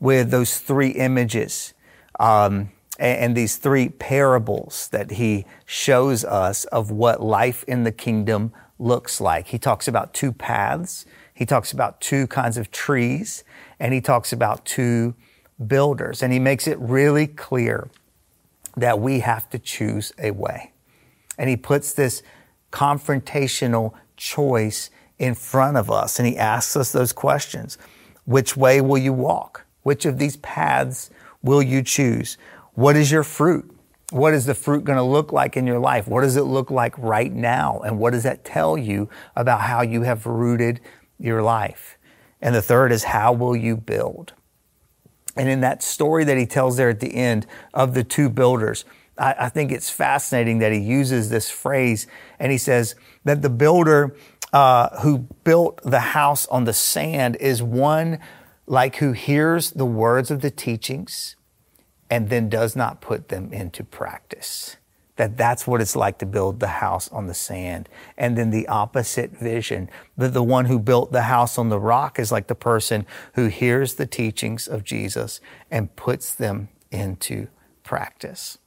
with 0.00 0.30
those 0.30 0.58
three 0.58 0.90
images 0.90 1.72
um, 2.20 2.70
and, 2.98 3.18
and 3.18 3.36
these 3.36 3.56
three 3.56 3.88
parables 3.88 4.88
that 4.88 5.12
he 5.12 5.46
shows 5.64 6.24
us 6.24 6.64
of 6.66 6.90
what 6.90 7.22
life 7.22 7.64
in 7.64 7.84
the 7.84 7.92
kingdom 7.92 8.52
looks 8.78 9.20
like. 9.20 9.48
He 9.48 9.58
talks 9.58 9.88
about 9.88 10.12
two 10.12 10.32
paths, 10.32 11.06
he 11.32 11.46
talks 11.46 11.72
about 11.72 12.00
two 12.00 12.26
kinds 12.26 12.58
of 12.58 12.70
trees, 12.70 13.44
and 13.80 13.94
he 13.94 14.00
talks 14.00 14.32
about 14.32 14.64
two 14.66 15.14
builders. 15.66 16.22
And 16.22 16.32
he 16.32 16.38
makes 16.38 16.66
it 16.66 16.78
really 16.78 17.26
clear 17.26 17.88
that 18.76 19.00
we 19.00 19.20
have 19.20 19.48
to 19.50 19.58
choose 19.58 20.12
a 20.18 20.30
way. 20.30 20.72
And 21.38 21.48
he 21.48 21.56
puts 21.56 21.92
this 21.92 22.22
confrontational 22.70 23.92
choice 24.16 24.90
in 25.18 25.34
front 25.34 25.76
of 25.76 25.90
us 25.90 26.18
and 26.18 26.26
he 26.26 26.36
asks 26.36 26.76
us 26.76 26.92
those 26.92 27.12
questions. 27.12 27.78
Which 28.24 28.56
way 28.56 28.80
will 28.80 28.98
you 28.98 29.12
walk? 29.12 29.64
Which 29.82 30.04
of 30.04 30.18
these 30.18 30.36
paths 30.38 31.10
will 31.42 31.62
you 31.62 31.82
choose? 31.82 32.38
What 32.74 32.96
is 32.96 33.10
your 33.10 33.24
fruit? 33.24 33.68
What 34.10 34.34
is 34.34 34.46
the 34.46 34.54
fruit 34.54 34.84
going 34.84 34.98
to 34.98 35.02
look 35.02 35.32
like 35.32 35.56
in 35.56 35.66
your 35.66 35.78
life? 35.78 36.06
What 36.06 36.20
does 36.20 36.36
it 36.36 36.42
look 36.42 36.70
like 36.70 36.96
right 36.98 37.32
now? 37.32 37.80
And 37.80 37.98
what 37.98 38.12
does 38.12 38.22
that 38.24 38.44
tell 38.44 38.76
you 38.76 39.08
about 39.34 39.62
how 39.62 39.82
you 39.82 40.02
have 40.02 40.26
rooted 40.26 40.80
your 41.18 41.42
life? 41.42 41.96
And 42.40 42.54
the 42.54 42.62
third 42.62 42.92
is 42.92 43.04
how 43.04 43.32
will 43.32 43.56
you 43.56 43.76
build? 43.76 44.34
And 45.36 45.48
in 45.48 45.60
that 45.60 45.82
story 45.82 46.24
that 46.24 46.36
he 46.36 46.46
tells 46.46 46.76
there 46.76 46.90
at 46.90 47.00
the 47.00 47.14
end 47.14 47.46
of 47.72 47.94
the 47.94 48.04
two 48.04 48.28
builders, 48.28 48.84
I, 49.18 49.34
I 49.38 49.48
think 49.48 49.72
it's 49.72 49.90
fascinating 49.90 50.58
that 50.58 50.72
he 50.72 50.78
uses 50.78 51.30
this 51.30 51.50
phrase 51.50 52.06
and 52.38 52.52
he 52.52 52.58
says 52.58 52.94
that 53.24 53.42
the 53.42 53.50
builder 53.50 54.16
uh, 54.52 55.00
who 55.00 55.18
built 55.44 55.80
the 55.82 56.00
house 56.00 56.46
on 56.48 56.64
the 56.64 56.72
sand 56.72 57.36
is 57.36 57.62
one 57.62 58.18
like 58.66 58.96
who 58.96 59.12
hears 59.12 59.70
the 59.72 59.86
words 59.86 60.30
of 60.30 60.40
the 60.40 60.50
teachings 60.50 61.36
and 62.10 62.28
then 62.28 62.48
does 62.48 62.76
not 62.76 63.00
put 63.00 63.28
them 63.28 63.52
into 63.52 63.82
practice. 63.82 64.76
That 65.22 65.36
that's 65.36 65.68
what 65.68 65.80
it's 65.80 65.94
like 65.94 66.18
to 66.18 66.26
build 66.26 66.58
the 66.58 66.66
house 66.66 67.08
on 67.12 67.28
the 67.28 67.32
sand. 67.32 67.88
And 68.18 68.36
then 68.36 68.50
the 68.50 68.66
opposite 68.66 69.30
vision, 69.30 69.88
that 70.16 70.34
the 70.34 70.42
one 70.42 70.64
who 70.64 70.80
built 70.80 71.12
the 71.12 71.22
house 71.22 71.58
on 71.58 71.68
the 71.68 71.78
rock 71.78 72.18
is 72.18 72.32
like 72.32 72.48
the 72.48 72.56
person 72.56 73.06
who 73.34 73.46
hears 73.46 73.94
the 73.94 74.04
teachings 74.04 74.66
of 74.66 74.82
Jesus 74.82 75.40
and 75.70 75.94
puts 75.94 76.34
them 76.34 76.70
into 76.90 77.46
practice. 77.84 78.58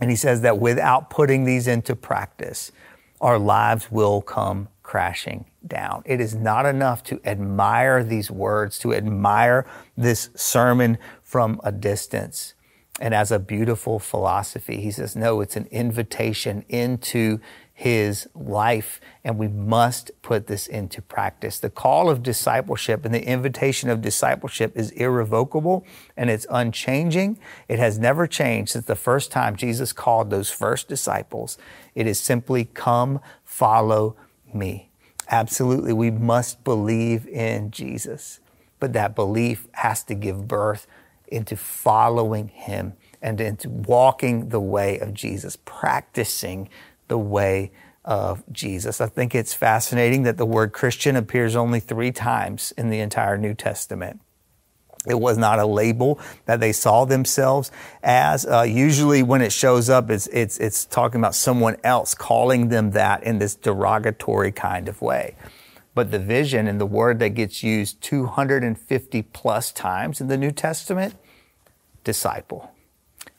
And 0.00 0.10
he 0.10 0.16
says 0.16 0.40
that 0.40 0.58
without 0.58 1.08
putting 1.08 1.44
these 1.44 1.68
into 1.68 1.94
practice, 1.94 2.72
our 3.20 3.38
lives 3.38 3.92
will 3.92 4.22
come 4.22 4.66
crashing 4.82 5.44
down. 5.64 6.02
It 6.04 6.20
is 6.20 6.34
not 6.34 6.66
enough 6.66 7.04
to 7.04 7.20
admire 7.24 8.02
these 8.02 8.28
words, 8.28 8.76
to 8.80 8.92
admire 8.92 9.66
this 9.96 10.30
sermon 10.34 10.98
from 11.22 11.60
a 11.62 11.70
distance 11.70 12.54
and 13.00 13.14
as 13.14 13.32
a 13.32 13.38
beautiful 13.38 13.98
philosophy. 13.98 14.80
He 14.80 14.90
says, 14.90 15.16
no, 15.16 15.40
it's 15.40 15.56
an 15.56 15.66
invitation 15.70 16.64
into 16.68 17.40
his 17.72 18.28
life, 18.34 19.00
and 19.24 19.38
we 19.38 19.48
must 19.48 20.10
put 20.20 20.46
this 20.46 20.66
into 20.66 21.00
practice. 21.00 21.58
The 21.58 21.70
call 21.70 22.10
of 22.10 22.22
discipleship 22.22 23.06
and 23.06 23.14
the 23.14 23.26
invitation 23.26 23.88
of 23.88 24.02
discipleship 24.02 24.76
is 24.76 24.90
irrevocable 24.90 25.86
and 26.14 26.28
it's 26.28 26.46
unchanging. 26.50 27.38
It 27.68 27.78
has 27.78 27.98
never 27.98 28.26
changed 28.26 28.72
since 28.72 28.84
the 28.84 28.94
first 28.94 29.32
time 29.32 29.56
Jesus 29.56 29.94
called 29.94 30.28
those 30.28 30.50
first 30.50 30.88
disciples. 30.88 31.56
It 31.94 32.06
is 32.06 32.20
simply 32.20 32.66
come, 32.66 33.18
follow 33.44 34.14
me. 34.52 34.90
Absolutely, 35.30 35.94
we 35.94 36.10
must 36.10 36.62
believe 36.64 37.26
in 37.28 37.70
Jesus, 37.70 38.40
but 38.78 38.92
that 38.92 39.14
belief 39.14 39.68
has 39.72 40.02
to 40.02 40.14
give 40.14 40.46
birth 40.46 40.86
into 41.30 41.56
following 41.56 42.48
Him 42.48 42.94
and 43.22 43.40
into 43.40 43.68
walking 43.68 44.48
the 44.48 44.60
way 44.60 44.98
of 44.98 45.14
Jesus, 45.14 45.56
practicing 45.64 46.68
the 47.08 47.18
way 47.18 47.70
of 48.04 48.42
Jesus. 48.50 49.00
I 49.00 49.06
think 49.06 49.34
it's 49.34 49.52
fascinating 49.52 50.22
that 50.22 50.36
the 50.36 50.46
word 50.46 50.72
Christian 50.72 51.16
appears 51.16 51.54
only 51.54 51.80
three 51.80 52.12
times 52.12 52.72
in 52.76 52.90
the 52.90 53.00
entire 53.00 53.36
New 53.36 53.54
Testament. 53.54 54.20
It 55.06 55.18
was 55.18 55.38
not 55.38 55.58
a 55.58 55.64
label 55.64 56.20
that 56.44 56.60
they 56.60 56.72
saw 56.72 57.06
themselves 57.06 57.70
as. 58.02 58.44
Uh, 58.44 58.62
usually, 58.62 59.22
when 59.22 59.40
it 59.40 59.52
shows 59.52 59.88
up, 59.88 60.10
it's, 60.10 60.26
it's, 60.26 60.58
it's 60.58 60.84
talking 60.84 61.20
about 61.20 61.34
someone 61.34 61.76
else 61.84 62.14
calling 62.14 62.68
them 62.68 62.90
that 62.90 63.22
in 63.22 63.38
this 63.38 63.54
derogatory 63.54 64.52
kind 64.52 64.88
of 64.88 65.00
way. 65.00 65.36
But 65.94 66.10
the 66.10 66.18
vision 66.18 66.66
and 66.66 66.80
the 66.80 66.86
word 66.86 67.18
that 67.18 67.30
gets 67.30 67.62
used 67.62 68.00
250 68.02 69.22
plus 69.22 69.72
times 69.72 70.20
in 70.20 70.28
the 70.28 70.36
New 70.36 70.52
Testament 70.52 71.14
disciple, 72.04 72.72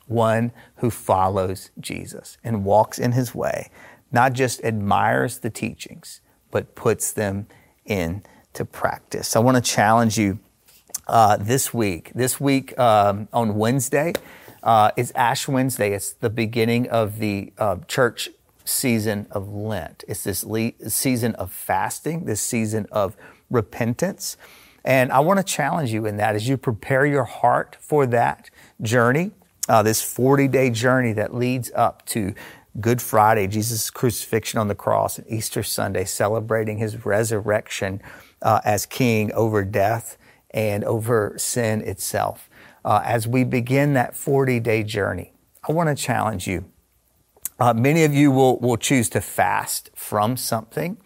one 0.08 0.52
who 0.78 0.90
follows 0.90 1.72
Jesus 1.80 2.38
and 2.44 2.66
walks 2.66 3.00
in 3.00 3.14
his 3.14 3.34
way, 3.34 3.70
not 4.12 4.34
just 4.34 4.64
admires 4.64 5.40
the 5.40 5.50
teachings, 5.50 6.20
but 6.52 6.76
puts 6.76 7.14
them 7.14 7.48
into 7.86 8.66
practice. 8.66 9.36
I 9.36 9.40
want 9.40 9.56
to 9.56 9.62
challenge 9.62 10.18
you 10.18 10.40
uh, 11.08 11.38
this 11.38 11.74
week. 11.74 12.12
This 12.14 12.40
week 12.40 12.78
um, 12.78 13.28
on 13.32 13.56
Wednesday 13.56 14.14
uh, 14.64 14.92
is 14.98 15.12
Ash 15.16 15.48
Wednesday. 15.48 15.94
It's 15.94 16.12
the 16.12 16.30
beginning 16.30 16.90
of 16.90 17.20
the 17.20 17.54
uh, 17.58 17.78
church 17.88 18.30
season 18.72 19.28
of 19.32 19.50
Lent. 19.50 20.04
It's 20.08 20.24
this 20.24 20.44
le- 20.44 20.74
season 20.88 21.36
of 21.36 21.52
fasting, 21.52 22.26
this 22.26 22.42
season 22.42 22.88
of 22.92 23.16
repentance. 23.50 24.38
And 24.84 25.12
I 25.12 25.20
want 25.20 25.38
to 25.40 25.44
challenge 25.44 25.92
you 25.92 26.06
in 26.06 26.18
that 26.18 26.36
as 26.36 26.48
you 26.48 26.58
prepare 26.58 27.06
your 27.06 27.24
heart 27.24 27.78
for 27.80 28.06
that 28.08 28.50
journey, 28.82 29.32
uh, 29.70 29.84
this 29.84 30.02
40 30.02 30.48
day 30.48 30.70
journey 30.70 31.14
that 31.14 31.36
leads 31.36 31.72
up 31.76 32.06
to 32.08 32.34
Good 32.80 33.02
Friday, 33.02 33.48
Jesus' 33.48 33.90
crucifixion 33.90 34.60
on 34.60 34.70
the 34.70 34.76
cross, 34.76 35.18
and 35.18 35.28
Easter 35.30 35.62
Sunday, 35.62 36.06
celebrating 36.06 36.78
his 36.78 37.06
resurrection 37.06 38.02
uh, 38.42 38.62
as 38.64 38.86
king 38.86 39.32
over 39.34 39.64
death 39.66 40.18
and 40.52 40.84
over 40.86 41.36
sin 41.38 41.82
itself. 41.82 42.50
Uh, 42.84 43.02
as 43.04 43.28
we 43.28 43.44
begin 43.44 43.94
that 43.94 44.16
40 44.16 44.60
day 44.62 44.84
journey, 44.84 45.34
I 45.68 45.74
want 45.74 45.90
to 45.90 45.96
challenge 45.96 46.48
you. 46.48 46.71
Uh, 47.62 47.76
many 47.76 48.04
of 48.04 48.12
you 48.12 48.32
will, 48.32 48.58
will 48.58 48.76
choose 48.76 49.08
to 49.08 49.22
fast 49.22 49.92
from 49.94 50.36
something. 50.36 50.98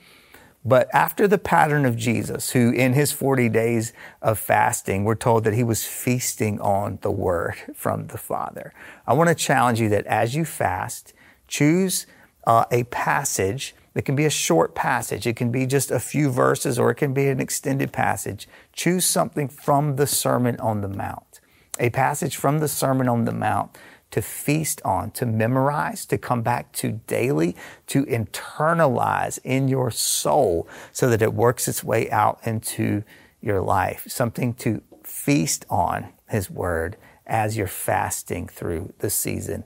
But 0.64 0.88
after 0.94 1.28
the 1.28 1.38
pattern 1.38 1.86
of 1.86 1.98
Jesus, 1.98 2.52
who 2.52 2.72
in 2.72 2.94
his 2.94 3.12
40 3.12 3.50
days 3.50 3.92
of 4.22 4.40
fasting, 4.40 5.04
we're 5.04 5.16
told 5.16 5.44
that 5.44 5.54
he 5.54 5.66
was 5.66 5.84
feasting 5.84 6.62
on 6.62 7.00
the 7.02 7.12
word 7.12 7.56
from 7.76 8.08
the 8.08 8.18
Father. 8.18 8.74
I 9.06 9.14
want 9.14 9.28
to 9.28 9.36
challenge 9.36 9.82
you 9.82 9.90
that 9.90 10.06
as 10.06 10.34
you 10.34 10.46
fast, 10.46 11.14
choose 11.48 12.08
uh, 12.48 12.64
a 12.72 12.84
passage 12.86 13.76
it 13.96 14.04
can 14.04 14.16
be 14.18 14.26
a 14.26 14.30
short 14.30 14.76
passage. 14.76 15.26
It 15.26 15.38
can 15.38 15.52
be 15.52 15.66
just 15.66 15.90
a 15.90 16.02
few 16.02 16.30
verses 16.30 16.78
or 16.78 16.92
it 16.92 16.96
can 16.96 17.14
be 17.14 17.28
an 17.30 17.40
extended 17.40 17.94
passage. 17.94 18.48
Choose 18.74 19.06
something 19.06 19.48
from 19.48 19.96
the 19.96 20.06
Sermon 20.06 20.60
on 20.60 20.82
the 20.82 20.90
Mount. 20.90 21.40
A 21.80 21.90
passage 21.90 22.36
from 22.36 22.60
the 22.60 22.68
Sermon 22.68 23.08
on 23.08 23.24
the 23.24 23.32
Mount 23.32 23.78
to 24.16 24.22
feast 24.22 24.82
on, 24.86 25.12
to 25.12 25.26
memorize, 25.26 26.06
to 26.06 26.18
come 26.18 26.42
back 26.42 26.72
to 26.72 27.02
daily, 27.06 27.54
to 27.86 28.06
internalize 28.06 29.40
in 29.44 29.68
your 29.68 29.92
soul 29.92 30.70
so 30.94 31.10
that 31.10 31.22
it 31.22 31.34
works 31.34 31.68
its 31.68 31.84
way 31.84 32.10
out 32.10 32.40
into 32.46 33.04
your 33.42 33.60
life. 33.60 34.06
Something 34.08 34.54
to 34.54 34.82
feast 35.04 35.66
on 35.70 36.14
His 36.30 36.50
Word 36.50 36.96
as 37.28 37.58
you're 37.58 37.68
fasting 37.68 38.48
through 38.48 38.94
the 39.00 39.10
season 39.10 39.66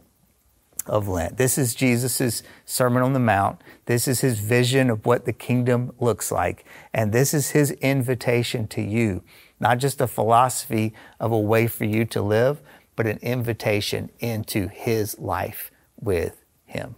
of 0.87 1.07
Lent. 1.07 1.37
This 1.37 1.59
is 1.59 1.75
Jesus' 1.75 2.41
Sermon 2.65 3.03
on 3.03 3.13
the 3.13 3.19
Mount. 3.19 3.61
This 3.85 4.07
is 4.07 4.21
his 4.21 4.39
vision 4.39 4.89
of 4.89 5.05
what 5.05 5.25
the 5.25 5.33
kingdom 5.33 5.91
looks 5.99 6.31
like. 6.31 6.65
And 6.91 7.13
this 7.13 7.35
is 7.35 7.51
his 7.51 7.69
invitation 7.73 8.65
to 8.69 8.81
you, 8.81 9.21
not 9.59 9.77
just 9.77 10.01
a 10.01 10.07
philosophy 10.07 10.95
of 11.19 11.31
a 11.31 11.39
way 11.39 11.67
for 11.67 11.85
you 11.85 12.03
to 12.05 12.23
live, 12.23 12.61
but 12.99 13.07
an 13.07 13.19
invitation 13.21 14.09
into 14.19 14.67
his 14.67 15.17
life 15.19 15.71
with 16.01 16.43
him. 16.65 16.97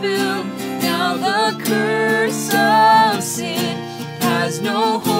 Jesus 0.00 0.20
spilled. 0.20 0.46
Now 0.82 1.16
the 1.16 1.64
curse 1.64 2.54
of 2.54 3.22
sin 3.22 3.76
has 4.20 4.60
no 4.60 4.98
hold 4.98 5.19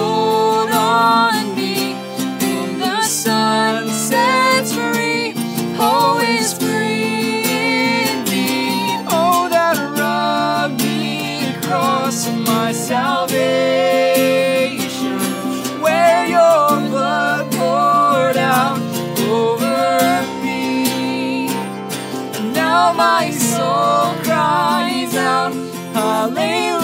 Hallelujah, 25.93 26.80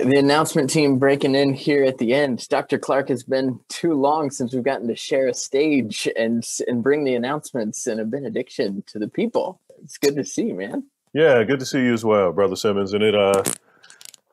right, 0.00 0.10
the 0.10 0.18
announcement 0.18 0.70
team 0.70 0.98
breaking 0.98 1.34
in 1.34 1.54
here 1.54 1.84
at 1.84 1.98
the 1.98 2.14
end. 2.14 2.48
Dr. 2.48 2.78
Clark 2.78 3.08
has 3.08 3.22
been 3.22 3.60
too 3.68 3.94
long 3.94 4.30
since 4.30 4.52
we've 4.52 4.62
gotten 4.62 4.88
to 4.88 4.96
share 4.96 5.28
a 5.28 5.34
stage 5.34 6.08
and 6.16 6.44
and 6.66 6.82
bring 6.82 7.04
the 7.04 7.14
announcements 7.14 7.86
and 7.86 8.00
a 8.00 8.04
benediction 8.04 8.82
to 8.88 8.98
the 8.98 9.08
people. 9.08 9.60
It's 9.82 9.98
good 9.98 10.16
to 10.16 10.24
see, 10.24 10.48
you, 10.48 10.54
man. 10.54 10.84
Yeah, 11.12 11.42
good 11.44 11.60
to 11.60 11.66
see 11.66 11.80
you 11.80 11.92
as 11.92 12.04
well, 12.04 12.32
brother 12.32 12.56
Simmons. 12.56 12.92
And 12.92 13.02
it, 13.02 13.14
uh, 13.14 13.42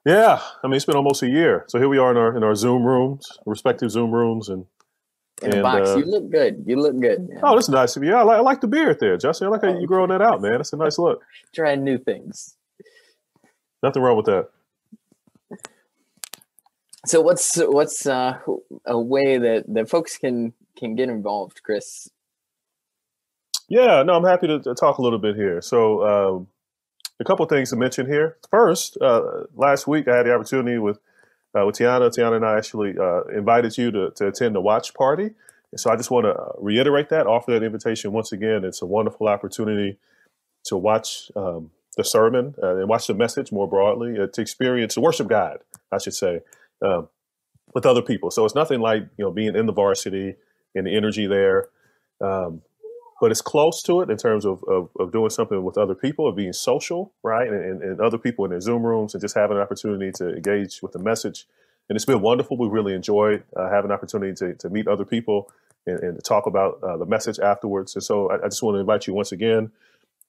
yeah, 0.06 0.42
I 0.64 0.68
mean, 0.68 0.76
it's 0.76 0.86
been 0.86 0.96
almost 0.96 1.24
a 1.24 1.30
year. 1.30 1.66
So 1.68 1.80
here 1.80 1.90
we 1.90 1.98
are 1.98 2.12
in 2.12 2.18
our 2.18 2.36
in 2.36 2.44
our 2.44 2.56
Zoom 2.56 2.84
rooms, 2.84 3.28
respective 3.46 3.92
Zoom 3.92 4.12
rooms, 4.12 4.50
and 4.50 4.66
In 5.42 5.52
a 5.52 5.56
and, 5.56 5.64
box, 5.64 5.90
uh, 5.90 5.98
you 5.98 6.06
look 6.06 6.30
good. 6.30 6.64
You 6.66 6.78
look 6.78 7.00
good. 7.00 7.30
Man. 7.30 7.40
oh, 7.44 7.56
that's 7.56 7.70
nice 7.70 7.96
of 7.96 8.04
you. 8.04 8.12
Yeah, 8.12 8.20
I 8.20 8.24
like, 8.24 8.38
I 8.38 8.42
like 8.42 8.62
the 8.62 8.68
beard 8.68 9.00
there, 9.00 9.18
Justin. 9.18 9.48
I 9.48 9.52
like 9.52 9.64
how 9.64 9.78
you 9.78 9.88
growing 9.88 10.10
that 10.10 10.22
out, 10.22 10.42
man. 10.42 10.60
It's 10.60 10.74
a 10.74 10.78
nice 10.78 10.98
look. 10.98 11.22
Trying 11.54 11.84
new 11.84 11.98
things. 11.98 12.56
Nothing 13.84 14.02
wrong 14.02 14.18
with 14.18 14.26
that. 14.28 14.50
So 17.08 17.22
what's 17.22 17.56
what's 17.58 18.06
uh, 18.06 18.40
a 18.86 19.00
way 19.00 19.38
that 19.38 19.66
that 19.68 19.90
folks 19.90 20.18
can 20.18 20.54
can 20.78 20.96
get 20.96 21.10
involved, 21.10 21.62
Chris? 21.64 22.10
Yeah, 23.70 24.04
no, 24.04 24.14
I'm 24.14 24.24
happy 24.24 24.48
to, 24.48 24.60
to 24.62 24.76
talk 24.76 24.98
a 24.98 25.02
little 25.02 25.20
bit 25.20 25.36
here. 25.36 25.62
So, 25.62 26.06
um, 26.06 26.48
a 27.20 27.26
couple 27.26 27.46
things 27.48 27.72
to 27.72 27.76
mention 27.76 28.06
here. 28.06 28.38
First, 28.50 28.98
uh, 29.02 29.44
last 29.56 29.88
week 29.88 30.08
I 30.08 30.18
had 30.18 30.26
the 30.26 30.34
opportunity 30.34 30.78
with 30.78 31.00
uh, 31.58 31.66
with 31.66 31.76
Tiana. 31.76 32.10
Tiana 32.10 32.38
and 32.38 32.46
I 32.46 32.58
actually 32.58 32.96
uh, 32.98 33.24
invited 33.36 33.78
you 33.78 33.92
to, 33.92 34.12
to 34.12 34.28
attend 34.28 34.56
the 34.56 34.62
watch 34.62 34.94
party. 34.94 35.32
So 35.76 35.92
I 35.92 35.98
just 35.98 36.12
want 36.12 36.26
to 36.26 36.36
reiterate 36.60 37.10
that, 37.10 37.28
offer 37.28 37.52
that 37.52 37.64
invitation 37.64 38.14
once 38.14 38.32
again. 38.32 38.64
It's 38.64 38.82
a 38.82 38.86
wonderful 38.86 39.28
opportunity 39.28 39.98
to 40.66 40.78
watch 40.78 41.30
um, 41.36 41.72
the 41.98 42.04
sermon 42.04 42.56
uh, 42.62 42.78
and 42.78 42.88
watch 42.88 43.08
the 43.08 43.14
message 43.14 43.52
more 43.52 43.68
broadly, 43.68 44.18
uh, 44.18 44.28
to 44.28 44.42
experience 44.42 44.96
the 44.96 45.02
worship 45.02 45.28
guide, 45.28 45.58
I 45.92 45.98
should 45.98 46.14
say, 46.14 46.42
um, 46.82 47.10
with 47.74 47.86
other 47.86 48.02
people. 48.02 48.32
So 48.32 48.46
it's 48.46 48.56
nothing 48.56 48.80
like 48.80 49.04
you 49.18 49.26
know 49.26 49.32
being 49.32 49.56
in 49.56 49.66
the 49.66 49.74
varsity 49.74 50.36
and 50.76 50.88
the 50.88 50.96
energy 50.96 51.28
there. 51.28 51.70
Um, 52.22 52.62
but 53.20 53.32
it's 53.32 53.42
close 53.42 53.82
to 53.84 54.02
it 54.02 54.10
in 54.10 54.18
terms 54.18 54.46
of, 54.46 54.64
of, 54.68 54.90
of 55.00 55.12
doing 55.12 55.30
something 55.30 55.64
with 55.64 55.78
other 55.78 55.96
people, 55.96 56.28
of 56.28 56.36
being 56.36 56.54
social, 56.54 57.14
right? 57.24 57.48
And, 57.48 57.64
and, 57.64 57.82
and 57.82 58.02
other 58.02 58.18
people 58.18 58.46
in 58.46 58.52
their 58.52 58.62
Zoom 58.62 58.86
rooms 58.86 59.14
and 59.14 59.22
just 59.22 59.36
having 59.36 59.58
an 59.58 59.64
opportunity 59.64 60.12
to 60.18 60.36
engage 60.36 60.82
with 60.84 60.92
the 60.92 61.00
message. 61.00 61.48
And 61.90 61.96
it's 61.96 62.06
been 62.06 62.22
wonderful. 62.22 62.58
We 62.58 62.68
really 62.68 62.94
enjoyed 62.94 63.44
uh, 63.56 63.70
having 63.70 63.90
an 63.90 63.96
opportunity 63.96 64.34
to, 64.36 64.54
to 64.56 64.70
meet 64.70 64.88
other 64.88 65.06
people 65.06 65.52
and, 65.88 66.00
and 66.00 66.16
to 66.16 66.22
talk 66.22 66.46
about 66.46 66.80
uh, 66.84 66.98
the 66.98 67.06
message 67.06 67.40
afterwards. 67.40 67.96
And 67.96 68.04
so 68.04 68.30
I, 68.30 68.36
I 68.46 68.50
just 68.50 68.62
want 68.62 68.76
to 68.76 68.80
invite 68.80 69.08
you 69.08 69.14
once 69.14 69.32
again, 69.32 69.72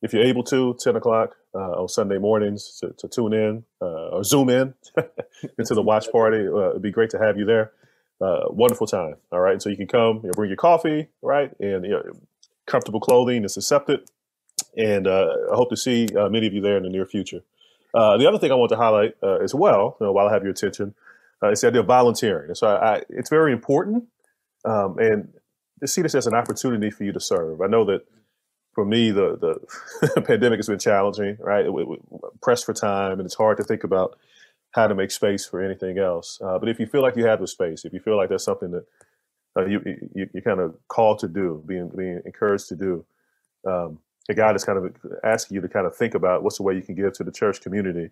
if 0.01 0.13
you're 0.13 0.25
able 0.25 0.45
to, 0.45 0.77
10 0.81 0.97
o'clock 0.97 1.37
uh, 1.55 1.83
on 1.83 1.89
Sunday 1.89 2.19
mornings 2.19 2.79
to, 2.81 2.95
to 2.99 3.09
tune 3.09 3.35
in 3.35 3.65
uh, 3.83 4.09
or 4.11 4.25
zoom 4.25 4.49
in 4.49 4.75
into 5.59 5.74
the 5.74 5.82
watch 5.82 6.11
party. 6.11 6.47
Uh, 6.47 6.70
it'd 6.70 6.82
be 6.82 6.91
great 6.91 7.11
to 7.11 7.18
have 7.18 7.39
you 7.39 7.45
there. 7.45 7.72
Uh, 8.20 8.47
wonderful 8.49 8.86
time. 8.86 9.14
All 9.30 9.41
right. 9.41 9.53
And 9.53 9.62
so 9.62 9.68
you 9.68 9.76
can 9.76 9.86
come, 9.86 10.20
you 10.22 10.28
know, 10.28 10.32
bring 10.34 10.51
your 10.51 10.57
coffee, 10.57 11.09
right? 11.22 11.53
And 11.61 11.84
you 11.84 11.91
know, 11.91 12.03
comfortable 12.66 13.01
clothing 13.01 13.45
is 13.45 13.57
accepted. 13.57 14.09
and 14.76 15.07
uh, 15.07 15.28
I 15.53 15.55
hope 15.55 15.70
to 15.70 15.76
see 15.76 16.09
uh, 16.16 16.28
many 16.28 16.47
of 16.47 16.53
you 16.53 16.61
there 16.61 16.76
in 16.76 16.82
the 16.82 16.89
near 16.89 17.07
future. 17.07 17.43
Uh, 17.95 18.16
the 18.16 18.28
other 18.28 18.39
thing 18.39 18.53
I 18.53 18.55
want 18.55 18.70
to 18.70 18.76
highlight 18.76 19.14
uh, 19.22 19.36
as 19.36 19.55
well, 19.55 19.97
you 20.01 20.07
know, 20.07 20.12
while 20.12 20.28
I 20.28 20.32
have 20.32 20.43
your 20.43 20.53
attention, 20.53 20.95
is 21.45 21.61
the 21.61 21.68
idea 21.68 21.80
of 21.80 21.86
volunteering. 21.86 22.49
And 22.49 22.57
so 22.57 22.66
I, 22.66 22.97
I, 22.97 23.03
it's 23.09 23.30
very 23.30 23.53
important, 23.53 24.05
um, 24.64 24.99
and 24.99 25.32
to 25.80 25.86
see 25.86 26.03
this 26.03 26.14
as 26.14 26.26
an 26.26 26.34
opportunity 26.34 26.91
for 26.91 27.05
you 27.05 27.12
to 27.12 27.20
serve. 27.20 27.61
I 27.61 27.66
know 27.66 27.84
that 27.84 28.05
for 28.74 28.84
me, 28.84 29.11
the 29.11 29.59
the 30.05 30.20
pandemic 30.26 30.59
has 30.59 30.68
been 30.68 30.78
challenging, 30.78 31.36
right? 31.41 31.64
It, 31.64 31.72
it, 31.72 32.01
pressed 32.41 32.66
for 32.66 32.72
time, 32.72 33.18
and 33.18 33.26
it's 33.26 33.34
hard 33.34 33.57
to 33.57 33.64
think 33.64 33.84
about 33.84 34.18
how 34.73 34.87
to 34.87 34.95
make 34.95 35.11
space 35.11 35.47
for 35.47 35.62
anything 35.62 35.99
else. 35.99 36.41
Uh, 36.45 36.59
but 36.59 36.69
if 36.69 36.79
you 36.79 36.87
feel 36.87 37.03
like 37.03 37.16
you 37.16 37.25
have 37.25 37.41
the 37.41 37.47
space, 37.47 37.85
if 37.85 37.93
you 37.93 38.01
feel 38.01 38.16
like 38.16 38.29
that's 38.29 38.45
something 38.45 38.71
that 38.71 38.85
uh, 39.57 39.64
you, 39.64 39.81
you 40.14 40.29
you 40.33 40.43
kind 40.43 40.61
of 40.61 40.75
called 40.89 41.19
to 41.21 41.29
do, 41.29 41.62
being 41.66 41.91
being 41.97 42.21
encouraged 42.25 42.69
to 42.69 42.77
do, 42.77 43.05
um, 43.66 43.99
God 44.35 44.55
is 44.57 44.64
kind 44.64 44.79
of 44.79 44.95
asking 45.25 45.55
you 45.55 45.61
to 45.62 45.69
kind 45.69 45.87
of 45.87 45.97
think 45.97 46.14
about 46.14 46.43
what's 46.43 46.59
the 46.59 46.62
way 46.62 46.75
you 46.75 46.83
can 46.83 46.95
give 46.95 47.14
to 47.14 47.25
the 47.25 47.33
church 47.33 47.61
community. 47.61 48.11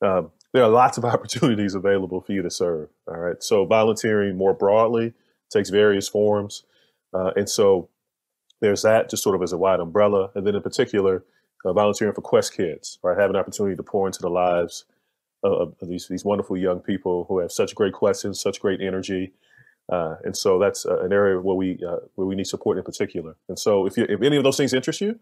Um, 0.00 0.30
there 0.52 0.62
are 0.62 0.68
lots 0.68 0.96
of 0.96 1.04
opportunities 1.14 1.74
available 1.74 2.20
for 2.20 2.32
you 2.32 2.42
to 2.42 2.50
serve. 2.50 2.88
All 3.08 3.18
right, 3.18 3.42
so 3.42 3.64
volunteering 3.66 4.36
more 4.36 4.54
broadly 4.54 5.12
takes 5.50 5.70
various 5.70 6.08
forms, 6.08 6.62
uh, 7.12 7.32
and 7.36 7.48
so 7.48 7.88
there's 8.60 8.82
that 8.82 9.10
just 9.10 9.22
sort 9.22 9.36
of 9.36 9.42
as 9.42 9.52
a 9.52 9.58
wide 9.58 9.80
umbrella, 9.80 10.30
and 10.34 10.46
then 10.46 10.54
in 10.54 10.62
particular, 10.62 11.24
uh, 11.64 11.72
volunteering 11.72 12.14
for 12.14 12.22
Quest 12.22 12.54
Kids, 12.54 12.98
right? 13.02 13.18
Have 13.18 13.30
an 13.30 13.36
opportunity 13.36 13.76
to 13.76 13.82
pour 13.82 14.06
into 14.06 14.20
the 14.20 14.30
lives 14.30 14.84
of, 15.42 15.74
of 15.80 15.88
these 15.88 16.08
these 16.08 16.24
wonderful 16.24 16.56
young 16.56 16.80
people 16.80 17.24
who 17.28 17.38
have 17.38 17.52
such 17.52 17.74
great 17.74 17.92
questions, 17.92 18.40
such 18.40 18.60
great 18.60 18.80
energy, 18.80 19.32
uh, 19.90 20.16
and 20.24 20.36
so 20.36 20.58
that's 20.58 20.84
uh, 20.84 21.00
an 21.00 21.12
area 21.12 21.40
where 21.40 21.54
we 21.54 21.78
uh, 21.86 21.98
where 22.14 22.26
we 22.26 22.34
need 22.34 22.46
support 22.46 22.76
in 22.76 22.84
particular. 22.84 23.36
And 23.48 23.58
so 23.58 23.86
if 23.86 23.96
you 23.96 24.06
if 24.08 24.22
any 24.22 24.36
of 24.36 24.44
those 24.44 24.56
things 24.56 24.72
interest 24.72 25.00
you, 25.00 25.18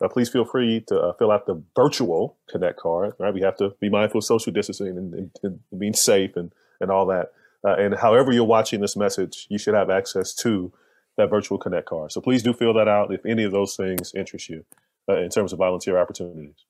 uh, 0.00 0.08
please 0.08 0.28
feel 0.28 0.44
free 0.44 0.82
to 0.88 0.98
uh, 0.98 1.12
fill 1.14 1.30
out 1.30 1.46
the 1.46 1.62
virtual 1.74 2.36
Connect 2.50 2.78
card. 2.78 3.12
Right, 3.18 3.34
we 3.34 3.42
have 3.42 3.56
to 3.56 3.74
be 3.80 3.90
mindful 3.90 4.18
of 4.18 4.24
social 4.24 4.52
distancing 4.52 4.88
and, 4.88 5.14
and, 5.14 5.30
and 5.42 5.60
being 5.78 5.94
safe 5.94 6.36
and 6.36 6.52
and 6.80 6.90
all 6.90 7.06
that. 7.06 7.32
Uh, 7.64 7.74
and 7.74 7.96
however 7.96 8.32
you're 8.32 8.44
watching 8.44 8.80
this 8.80 8.96
message, 8.96 9.46
you 9.50 9.58
should 9.58 9.74
have 9.74 9.90
access 9.90 10.34
to 10.34 10.72
that 11.16 11.28
virtual 11.30 11.58
Connect 11.58 11.86
card. 11.86 12.12
So 12.12 12.20
please 12.20 12.42
do 12.42 12.52
fill 12.52 12.74
that 12.74 12.88
out 12.88 13.12
if 13.12 13.24
any 13.26 13.44
of 13.44 13.52
those 13.52 13.76
things 13.76 14.12
interest 14.14 14.48
you 14.48 14.64
in 15.08 15.30
terms 15.30 15.52
of 15.52 15.58
volunteer 15.58 15.98
opportunities. 15.98 16.66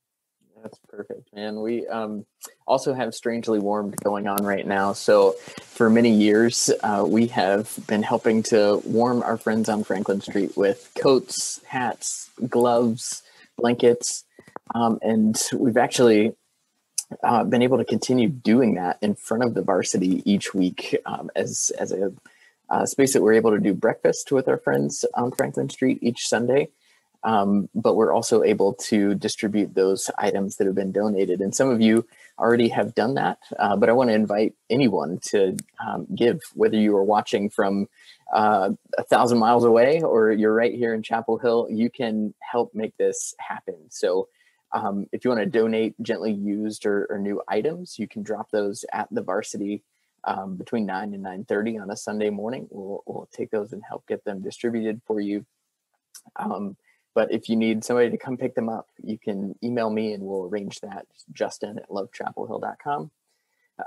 That's 0.67 0.81
perfect, 0.89 1.33
man. 1.33 1.61
We 1.61 1.87
um, 1.87 2.27
also 2.67 2.93
have 2.93 3.15
Strangely 3.15 3.61
Warmed 3.61 3.95
going 4.03 4.27
on 4.27 4.45
right 4.45 4.67
now. 4.67 4.95
So, 4.95 5.37
for 5.63 5.89
many 5.89 6.11
years, 6.11 6.73
uh, 6.83 7.05
we 7.07 7.29
have 7.29 7.73
been 7.87 8.03
helping 8.03 8.43
to 8.45 8.83
warm 8.85 9.23
our 9.23 9.37
friends 9.37 9.69
on 9.69 9.85
Franklin 9.85 10.21
Street 10.21 10.57
with 10.57 10.91
coats, 10.99 11.61
hats, 11.67 12.31
gloves, 12.49 13.23
blankets. 13.57 14.25
Um, 14.75 14.99
and 15.03 15.41
we've 15.55 15.77
actually 15.77 16.35
uh, 17.23 17.45
been 17.45 17.63
able 17.63 17.79
to 17.79 17.85
continue 17.85 18.29
doing 18.29 18.75
that 18.75 18.99
in 19.01 19.15
front 19.15 19.45
of 19.45 19.55
the 19.55 19.63
varsity 19.63 20.21
each 20.29 20.53
week 20.53 20.97
um, 21.07 21.31
as, 21.37 21.71
as 21.79 21.93
a 21.93 22.13
uh, 22.71 22.87
space 22.87 23.13
that 23.13 23.23
we're 23.23 23.35
able 23.35 23.53
to 23.53 23.61
do 23.61 23.73
breakfast 23.73 24.33
with 24.33 24.49
our 24.49 24.59
friends 24.59 25.05
on 25.15 25.31
Franklin 25.31 25.71
Street 25.71 26.01
each 26.03 26.27
Sunday. 26.27 26.71
Um, 27.27 27.69
but 27.75 27.97
we're 27.97 28.13
also 28.13 28.45
able 28.45 28.75
to 28.75 29.17
distribute 29.17 29.75
those 29.75 30.13
items 30.17 30.57
that 30.57 30.67
have 30.69 30.77
been 30.77 30.93
donated. 30.93 31.41
And 31.41 31.53
some 31.53 31.69
of 31.69 31.81
you 31.81 32.07
already 32.39 32.69
have 32.69 32.95
done 32.95 33.15
that, 33.15 33.39
uh, 33.59 33.75
but 33.75 33.89
I 33.89 33.93
want 33.93 34.11
to 34.11 34.15
invite 34.15 34.55
anyone 34.71 35.19
to 35.25 35.57
um, 35.85 36.07
give, 36.15 36.41
whether 36.55 36.77
you 36.77 36.97
are 36.97 37.03
watching 37.03 37.51
from 37.51 37.89
uh, 38.33 38.71
a 38.97 39.03
thousand 39.03 39.39
miles 39.39 39.65
away 39.65 40.03
or 40.03 40.31
you're 40.31 40.55
right 40.55 40.73
here 40.73 40.95
in 40.95 41.03
Chapel 41.03 41.37
Hill, 41.37 41.67
you 41.69 41.91
can 41.91 42.33
help 42.39 42.73
make 42.77 42.97
this 42.97 43.35
happen. 43.39 43.75
So 43.89 44.29
um, 44.71 45.09
if 45.11 45.25
you 45.25 45.31
want 45.31 45.41
to 45.41 45.47
donate 45.47 46.01
gently 46.01 46.33
used 46.33 46.87
or, 46.87 47.07
or, 47.11 47.19
new 47.19 47.43
items, 47.49 47.99
you 47.99 48.07
can 48.07 48.23
drop 48.23 48.51
those 48.53 48.85
at 48.93 49.09
the 49.11 49.23
varsity 49.23 49.83
um, 50.25 50.57
between 50.57 50.87
9 50.87 51.13
and 51.15 51.25
9.30 51.25 51.83
on 51.83 51.91
a 51.91 51.97
Sunday 51.97 52.31
morning. 52.31 52.69
We'll, 52.71 53.03
we'll 53.07 53.29
take 53.33 53.51
those 53.51 53.73
and 53.73 53.83
help 53.89 54.07
get 54.07 54.25
them 54.25 54.43
distributed 54.43 55.01
for 55.07 55.21
you. 55.21 55.45
Um, 56.37 56.77
but 57.17 57.33
if 57.33 57.49
you 57.49 57.57
need 57.57 57.83
somebody 57.83 58.11
to 58.11 58.19
come 58.19 58.37
pick 58.37 58.55
them 58.55 58.69
up, 58.69 58.89
you 59.03 59.19
can 59.19 59.55
email 59.65 59.89
me 59.89 60.13
and 60.13 60.23
we'll 60.23 60.45
arrange 60.45 60.81
that. 60.81 61.07
Justin 61.33 61.79
at 61.79 61.89
lovechapelhill.com. 61.89 63.11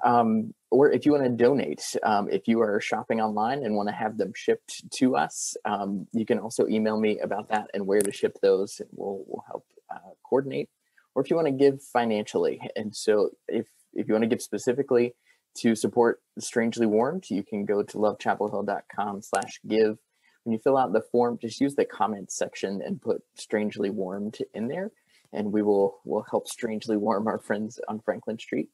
Um, 0.04 0.56
or 0.72 0.92
if 0.92 1.06
you 1.06 1.12
want 1.12 1.26
to 1.26 1.30
donate, 1.30 1.96
um, 2.02 2.28
if 2.32 2.48
you 2.48 2.60
are 2.62 2.82
shopping 2.82 3.22
online 3.22 3.64
and 3.64 3.76
want 3.76 3.88
to 3.88 3.94
have 3.94 4.18
them 4.18 4.34
shipped 4.36 4.92
to 4.94 5.16
us, 5.16 5.56
um, 5.64 6.08
you 6.12 6.26
can 6.26 6.40
also 6.40 6.68
email 6.68 7.00
me 7.00 7.20
about 7.20 7.50
that 7.50 7.70
and 7.76 7.86
where 7.86 8.02
to 8.02 8.12
ship 8.12 8.40
those. 8.42 8.82
We'll, 8.94 9.24
we'll 9.28 9.46
help 9.46 9.66
uh, 9.94 10.10
coordinate. 10.28 10.70
Or 11.14 11.22
if 11.22 11.30
you 11.30 11.36
want 11.36 11.50
to 11.50 11.52
give 11.52 11.84
financially, 11.84 12.60
and 12.76 12.96
so 12.96 13.32
if 13.48 13.68
if 13.94 14.08
you 14.08 14.14
want 14.14 14.24
to 14.24 14.30
give 14.30 14.42
specifically 14.42 15.14
to 15.58 15.76
support 15.76 16.22
Strangely 16.40 16.86
Warmed, 16.86 17.26
you 17.30 17.44
can 17.44 17.66
go 17.66 17.84
to 17.84 17.98
lovechapelhill.com/give 17.98 19.98
when 20.44 20.54
you 20.54 20.60
fill 20.60 20.78
out 20.78 20.94
the 20.94 21.02
form, 21.02 21.38
just 21.42 21.62
use 21.62 21.76
the 21.76 21.86
comments 21.86 22.36
section 22.36 22.82
and 22.82 23.02
put 23.02 23.24
strangely 23.36 23.90
warmed 23.90 24.38
in 24.54 24.68
there, 24.68 24.92
and 25.34 25.52
we 25.52 25.62
will 25.62 26.00
will 26.06 26.26
help 26.30 26.48
strangely 26.48 26.98
warm 26.98 27.28
our 27.28 27.40
friends 27.40 27.80
on 27.88 28.00
Franklin 28.00 28.40
Street. 28.40 28.70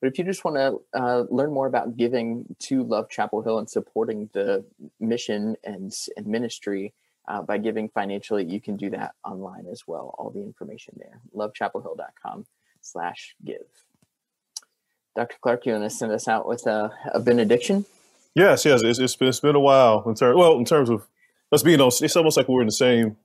But 0.00 0.08
if 0.08 0.18
you 0.18 0.24
just 0.24 0.44
want 0.44 0.56
to 0.56 0.98
uh, 0.98 1.24
learn 1.28 1.52
more 1.52 1.66
about 1.66 1.96
giving 1.96 2.54
to 2.60 2.84
Love 2.84 3.10
Chapel 3.10 3.42
Hill 3.42 3.58
and 3.58 3.68
supporting 3.68 4.30
the 4.32 4.64
mission 5.00 5.56
and, 5.64 5.92
and 6.16 6.26
ministry 6.26 6.94
uh, 7.26 7.42
by 7.42 7.58
giving 7.58 7.88
financially, 7.88 8.44
you 8.44 8.60
can 8.60 8.76
do 8.76 8.90
that 8.90 9.14
online 9.24 9.66
as 9.70 9.82
well. 9.86 10.14
All 10.16 10.30
the 10.30 10.42
information 10.42 10.94
there, 10.98 11.20
lovechapelhill.com 11.34 12.46
slash 12.80 13.34
give. 13.44 13.66
Dr. 15.16 15.36
Clark, 15.40 15.66
you 15.66 15.72
want 15.72 15.84
to 15.84 15.90
send 15.90 16.12
us 16.12 16.28
out 16.28 16.46
with 16.46 16.66
a, 16.68 16.92
a 17.12 17.18
benediction? 17.18 17.84
Yes, 18.34 18.64
yes, 18.64 18.82
it's, 18.82 18.98
it's 18.98 19.16
been 19.16 19.28
it's 19.28 19.40
been 19.40 19.56
a 19.56 19.60
while 19.60 20.04
in 20.06 20.14
terms. 20.14 20.36
Well, 20.36 20.58
in 20.58 20.64
terms 20.64 20.90
of 20.90 21.06
let's 21.50 21.62
be 21.62 21.74
honest, 21.74 22.02
it's 22.02 22.16
almost 22.16 22.36
like 22.36 22.48
we're 22.48 22.60
in 22.60 22.66
the 22.66 22.72
same 22.72 23.16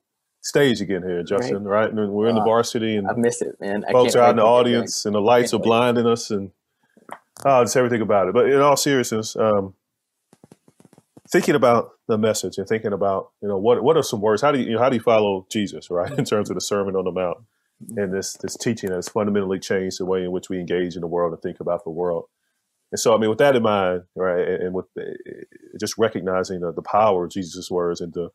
stage 0.41 0.82
again 0.82 1.04
here, 1.04 1.24
Justin. 1.24 1.64
Right? 1.64 1.93
right? 1.93 2.10
we're 2.10 2.28
in 2.28 2.36
the 2.36 2.41
uh, 2.41 2.45
varsity, 2.45 2.95
and 2.95 3.08
I 3.08 3.14
miss 3.14 3.41
it, 3.41 3.60
man. 3.60 3.84
I 3.88 3.91
folks 3.91 4.16
are 4.16 4.24
out 4.24 4.32
in 4.32 4.36
the 4.38 4.43
audience, 4.43 5.06
and 5.06 5.16
the 5.16 5.22
lights 5.22 5.54
are 5.54 5.60
blinding 5.60 6.06
us, 6.06 6.32
and 6.32 6.51
oh, 7.45 7.64
just 7.64 7.78
everything 7.78 8.01
about 8.01 8.28
it. 8.28 8.34
But 8.34 8.49
in 8.49 8.60
all 8.60 8.78
seriousness, 8.78 9.36
um, 9.36 9.74
thinking 11.30 11.56
about 11.56 11.91
the 12.08 12.18
message 12.18 12.58
and 12.58 12.68
thinking 12.68 12.93
about 12.93 13.32
you 13.41 13.47
know 13.47 13.58
what 13.58 13.84
what 13.84 13.97
are 13.97 14.04
some 14.04 14.22
words? 14.22 14.41
How 14.41 14.51
do 14.51 14.60
you, 14.60 14.66
you 14.66 14.72
know, 14.74 14.80
how 14.80 14.89
do 14.89 14.95
you 14.95 15.01
follow 15.01 15.45
Jesus, 15.51 15.89
right? 15.91 16.12
In 16.18 16.26
terms 16.26 16.49
of 16.49 16.56
the 16.56 16.62
Sermon 16.62 16.95
on 16.95 17.06
the 17.06 17.12
Mount 17.12 17.38
and 17.97 18.14
this 18.14 18.34
this 18.34 18.56
teaching 18.56 18.89
that 18.89 18.95
has 18.95 19.10
fundamentally 19.10 19.60
changed 19.60 19.99
the 19.99 20.06
way 20.06 20.24
in 20.24 20.32
which 20.32 20.49
we 20.49 20.60
engage 20.60 20.95
in 20.95 21.01
the 21.01 21.08
world 21.08 21.34
and 21.34 21.41
think 21.41 21.60
about 21.60 21.84
the 21.84 21.89
world. 21.89 22.26
And 22.93 22.99
so, 22.99 23.15
I 23.15 23.17
mean, 23.17 23.31
with 23.31 23.39
that 23.39 23.55
in 23.55 23.63
mind, 23.63 24.03
right, 24.15 24.47
and, 24.47 24.71
with 24.71 24.85
just 25.79 25.97
recognizing 25.97 26.59
the, 26.59 26.71
the 26.71 26.83
power 26.83 27.25
of 27.25 27.31
Jesus' 27.31 27.71
words 27.71 27.99
and 28.01 28.13
the, 28.13 28.29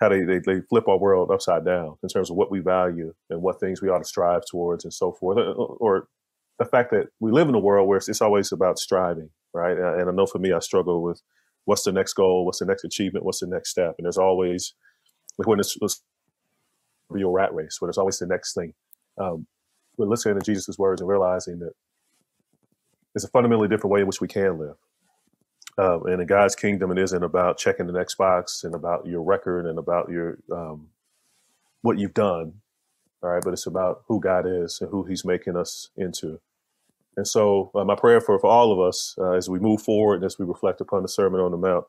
how 0.00 0.08
they, 0.08 0.22
they, 0.22 0.38
they, 0.38 0.60
flip 0.60 0.86
our 0.86 0.96
world 0.96 1.32
upside 1.32 1.64
down 1.64 1.96
in 2.00 2.08
terms 2.08 2.30
of 2.30 2.36
what 2.36 2.48
we 2.48 2.60
value 2.60 3.12
and 3.28 3.42
what 3.42 3.58
things 3.58 3.82
we 3.82 3.88
ought 3.88 3.98
to 3.98 4.04
strive 4.04 4.42
towards 4.48 4.84
and 4.84 4.94
so 4.94 5.10
forth, 5.10 5.36
uh, 5.36 5.50
or 5.50 6.06
the 6.60 6.64
fact 6.64 6.92
that 6.92 7.08
we 7.18 7.32
live 7.32 7.48
in 7.48 7.56
a 7.56 7.58
world 7.58 7.88
where 7.88 7.98
it's, 7.98 8.08
it's 8.08 8.22
always 8.22 8.52
about 8.52 8.78
striving, 8.78 9.30
right? 9.52 9.76
And 9.76 10.08
I 10.08 10.12
know 10.12 10.26
for 10.26 10.38
me, 10.38 10.52
I 10.52 10.60
struggle 10.60 11.02
with 11.02 11.20
what's 11.64 11.82
the 11.82 11.90
next 11.90 12.12
goal, 12.12 12.46
what's 12.46 12.60
the 12.60 12.66
next 12.66 12.84
achievement, 12.84 13.24
what's 13.24 13.40
the 13.40 13.48
next 13.48 13.70
step, 13.70 13.96
and 13.98 14.04
there's 14.04 14.16
always 14.16 14.74
like 15.38 15.48
when 15.48 15.58
it's, 15.58 15.76
it's 15.82 16.04
real 17.08 17.32
rat 17.32 17.52
race, 17.52 17.80
where 17.80 17.88
there's 17.88 17.98
always 17.98 18.20
the 18.20 18.26
next 18.26 18.54
thing. 18.54 18.74
Um, 19.18 19.48
but 19.98 20.06
listening 20.06 20.38
to 20.38 20.44
Jesus' 20.44 20.78
words 20.78 21.00
and 21.00 21.10
realizing 21.10 21.58
that 21.58 21.72
it's 23.14 23.24
a 23.24 23.28
fundamentally 23.28 23.68
different 23.68 23.92
way 23.92 24.00
in 24.00 24.06
which 24.06 24.20
we 24.20 24.28
can 24.28 24.58
live. 24.58 24.76
Uh, 25.78 26.00
and 26.04 26.20
in 26.20 26.26
God's 26.26 26.54
kingdom, 26.54 26.90
it 26.90 26.98
isn't 26.98 27.22
about 27.22 27.58
checking 27.58 27.86
the 27.86 27.92
next 27.92 28.16
box 28.16 28.62
and 28.62 28.74
about 28.74 29.06
your 29.06 29.22
record 29.22 29.66
and 29.66 29.78
about 29.78 30.10
your 30.10 30.38
um, 30.52 30.88
what 31.80 31.98
you've 31.98 32.14
done, 32.14 32.54
all 33.22 33.30
right. 33.30 33.42
But 33.42 33.52
it's 33.52 33.66
about 33.66 34.02
who 34.06 34.20
God 34.20 34.46
is 34.46 34.80
and 34.80 34.90
who 34.90 35.04
He's 35.04 35.24
making 35.24 35.56
us 35.56 35.88
into. 35.96 36.40
And 37.16 37.26
so, 37.26 37.70
uh, 37.74 37.84
my 37.84 37.94
prayer 37.94 38.20
for 38.20 38.38
for 38.38 38.48
all 38.50 38.72
of 38.72 38.80
us 38.80 39.14
uh, 39.18 39.32
as 39.32 39.48
we 39.48 39.58
move 39.58 39.82
forward 39.82 40.16
and 40.16 40.24
as 40.24 40.38
we 40.38 40.44
reflect 40.44 40.80
upon 40.80 41.02
the 41.02 41.08
Sermon 41.08 41.40
on 41.40 41.50
the 41.52 41.56
Mount 41.56 41.86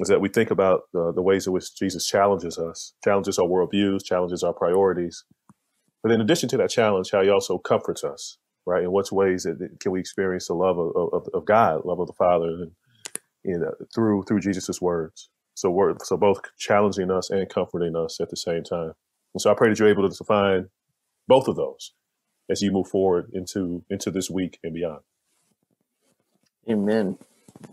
is 0.00 0.08
that 0.08 0.20
we 0.20 0.28
think 0.28 0.50
about 0.50 0.82
uh, 0.94 1.12
the 1.12 1.22
ways 1.22 1.46
in 1.46 1.52
which 1.52 1.74
Jesus 1.76 2.06
challenges 2.06 2.58
us, 2.58 2.94
challenges 3.04 3.38
our 3.38 3.46
worldviews, 3.46 4.04
challenges 4.04 4.42
our 4.42 4.52
priorities. 4.52 5.24
But 6.02 6.10
in 6.12 6.20
addition 6.20 6.48
to 6.50 6.56
that 6.58 6.70
challenge, 6.70 7.12
how 7.12 7.22
He 7.22 7.30
also 7.30 7.58
comforts 7.58 8.04
us 8.04 8.38
right? 8.66 8.84
In 8.84 8.90
what 8.90 9.10
ways 9.12 9.44
that 9.44 9.76
can 9.80 9.92
we 9.92 10.00
experience 10.00 10.48
the 10.48 10.54
love 10.54 10.78
of, 10.78 10.96
of, 11.12 11.28
of 11.32 11.44
God, 11.44 11.84
love 11.84 12.00
of 12.00 12.06
the 12.06 12.12
Father, 12.14 12.48
and, 12.48 12.72
you 13.44 13.58
know, 13.58 13.72
through 13.94 14.24
through 14.24 14.40
Jesus' 14.40 14.80
words? 14.80 15.28
So 15.54 15.70
we're 15.70 15.94
so 16.02 16.16
both 16.16 16.40
challenging 16.58 17.10
us 17.10 17.30
and 17.30 17.48
comforting 17.48 17.96
us 17.96 18.20
at 18.20 18.30
the 18.30 18.36
same 18.36 18.64
time. 18.64 18.92
And 19.34 19.40
so 19.40 19.50
I 19.50 19.54
pray 19.54 19.68
that 19.68 19.78
you're 19.78 19.88
able 19.88 20.08
to 20.08 20.24
find 20.24 20.68
both 21.28 21.48
of 21.48 21.56
those 21.56 21.92
as 22.50 22.60
you 22.62 22.70
move 22.72 22.88
forward 22.88 23.30
into 23.32 23.84
into 23.88 24.10
this 24.10 24.30
week 24.30 24.58
and 24.62 24.74
beyond. 24.74 25.00
Amen. 26.68 27.18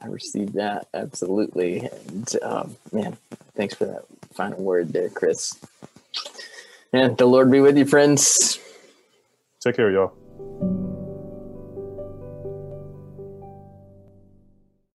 I 0.02 0.08
received 0.08 0.54
that 0.54 0.88
absolutely, 0.94 1.80
and 1.80 2.36
um, 2.44 2.78
man, 2.92 3.18
thanks 3.56 3.74
for 3.74 3.86
that 3.86 4.04
final 4.34 4.62
word 4.62 4.94
there, 4.94 5.10
Chris. 5.10 5.60
And 6.94 7.18
the 7.18 7.26
Lord 7.26 7.50
be 7.50 7.62
with 7.62 7.78
you, 7.78 7.86
friends. 7.86 8.60
Take 9.62 9.76
care, 9.76 9.92
y'all. 9.92 10.21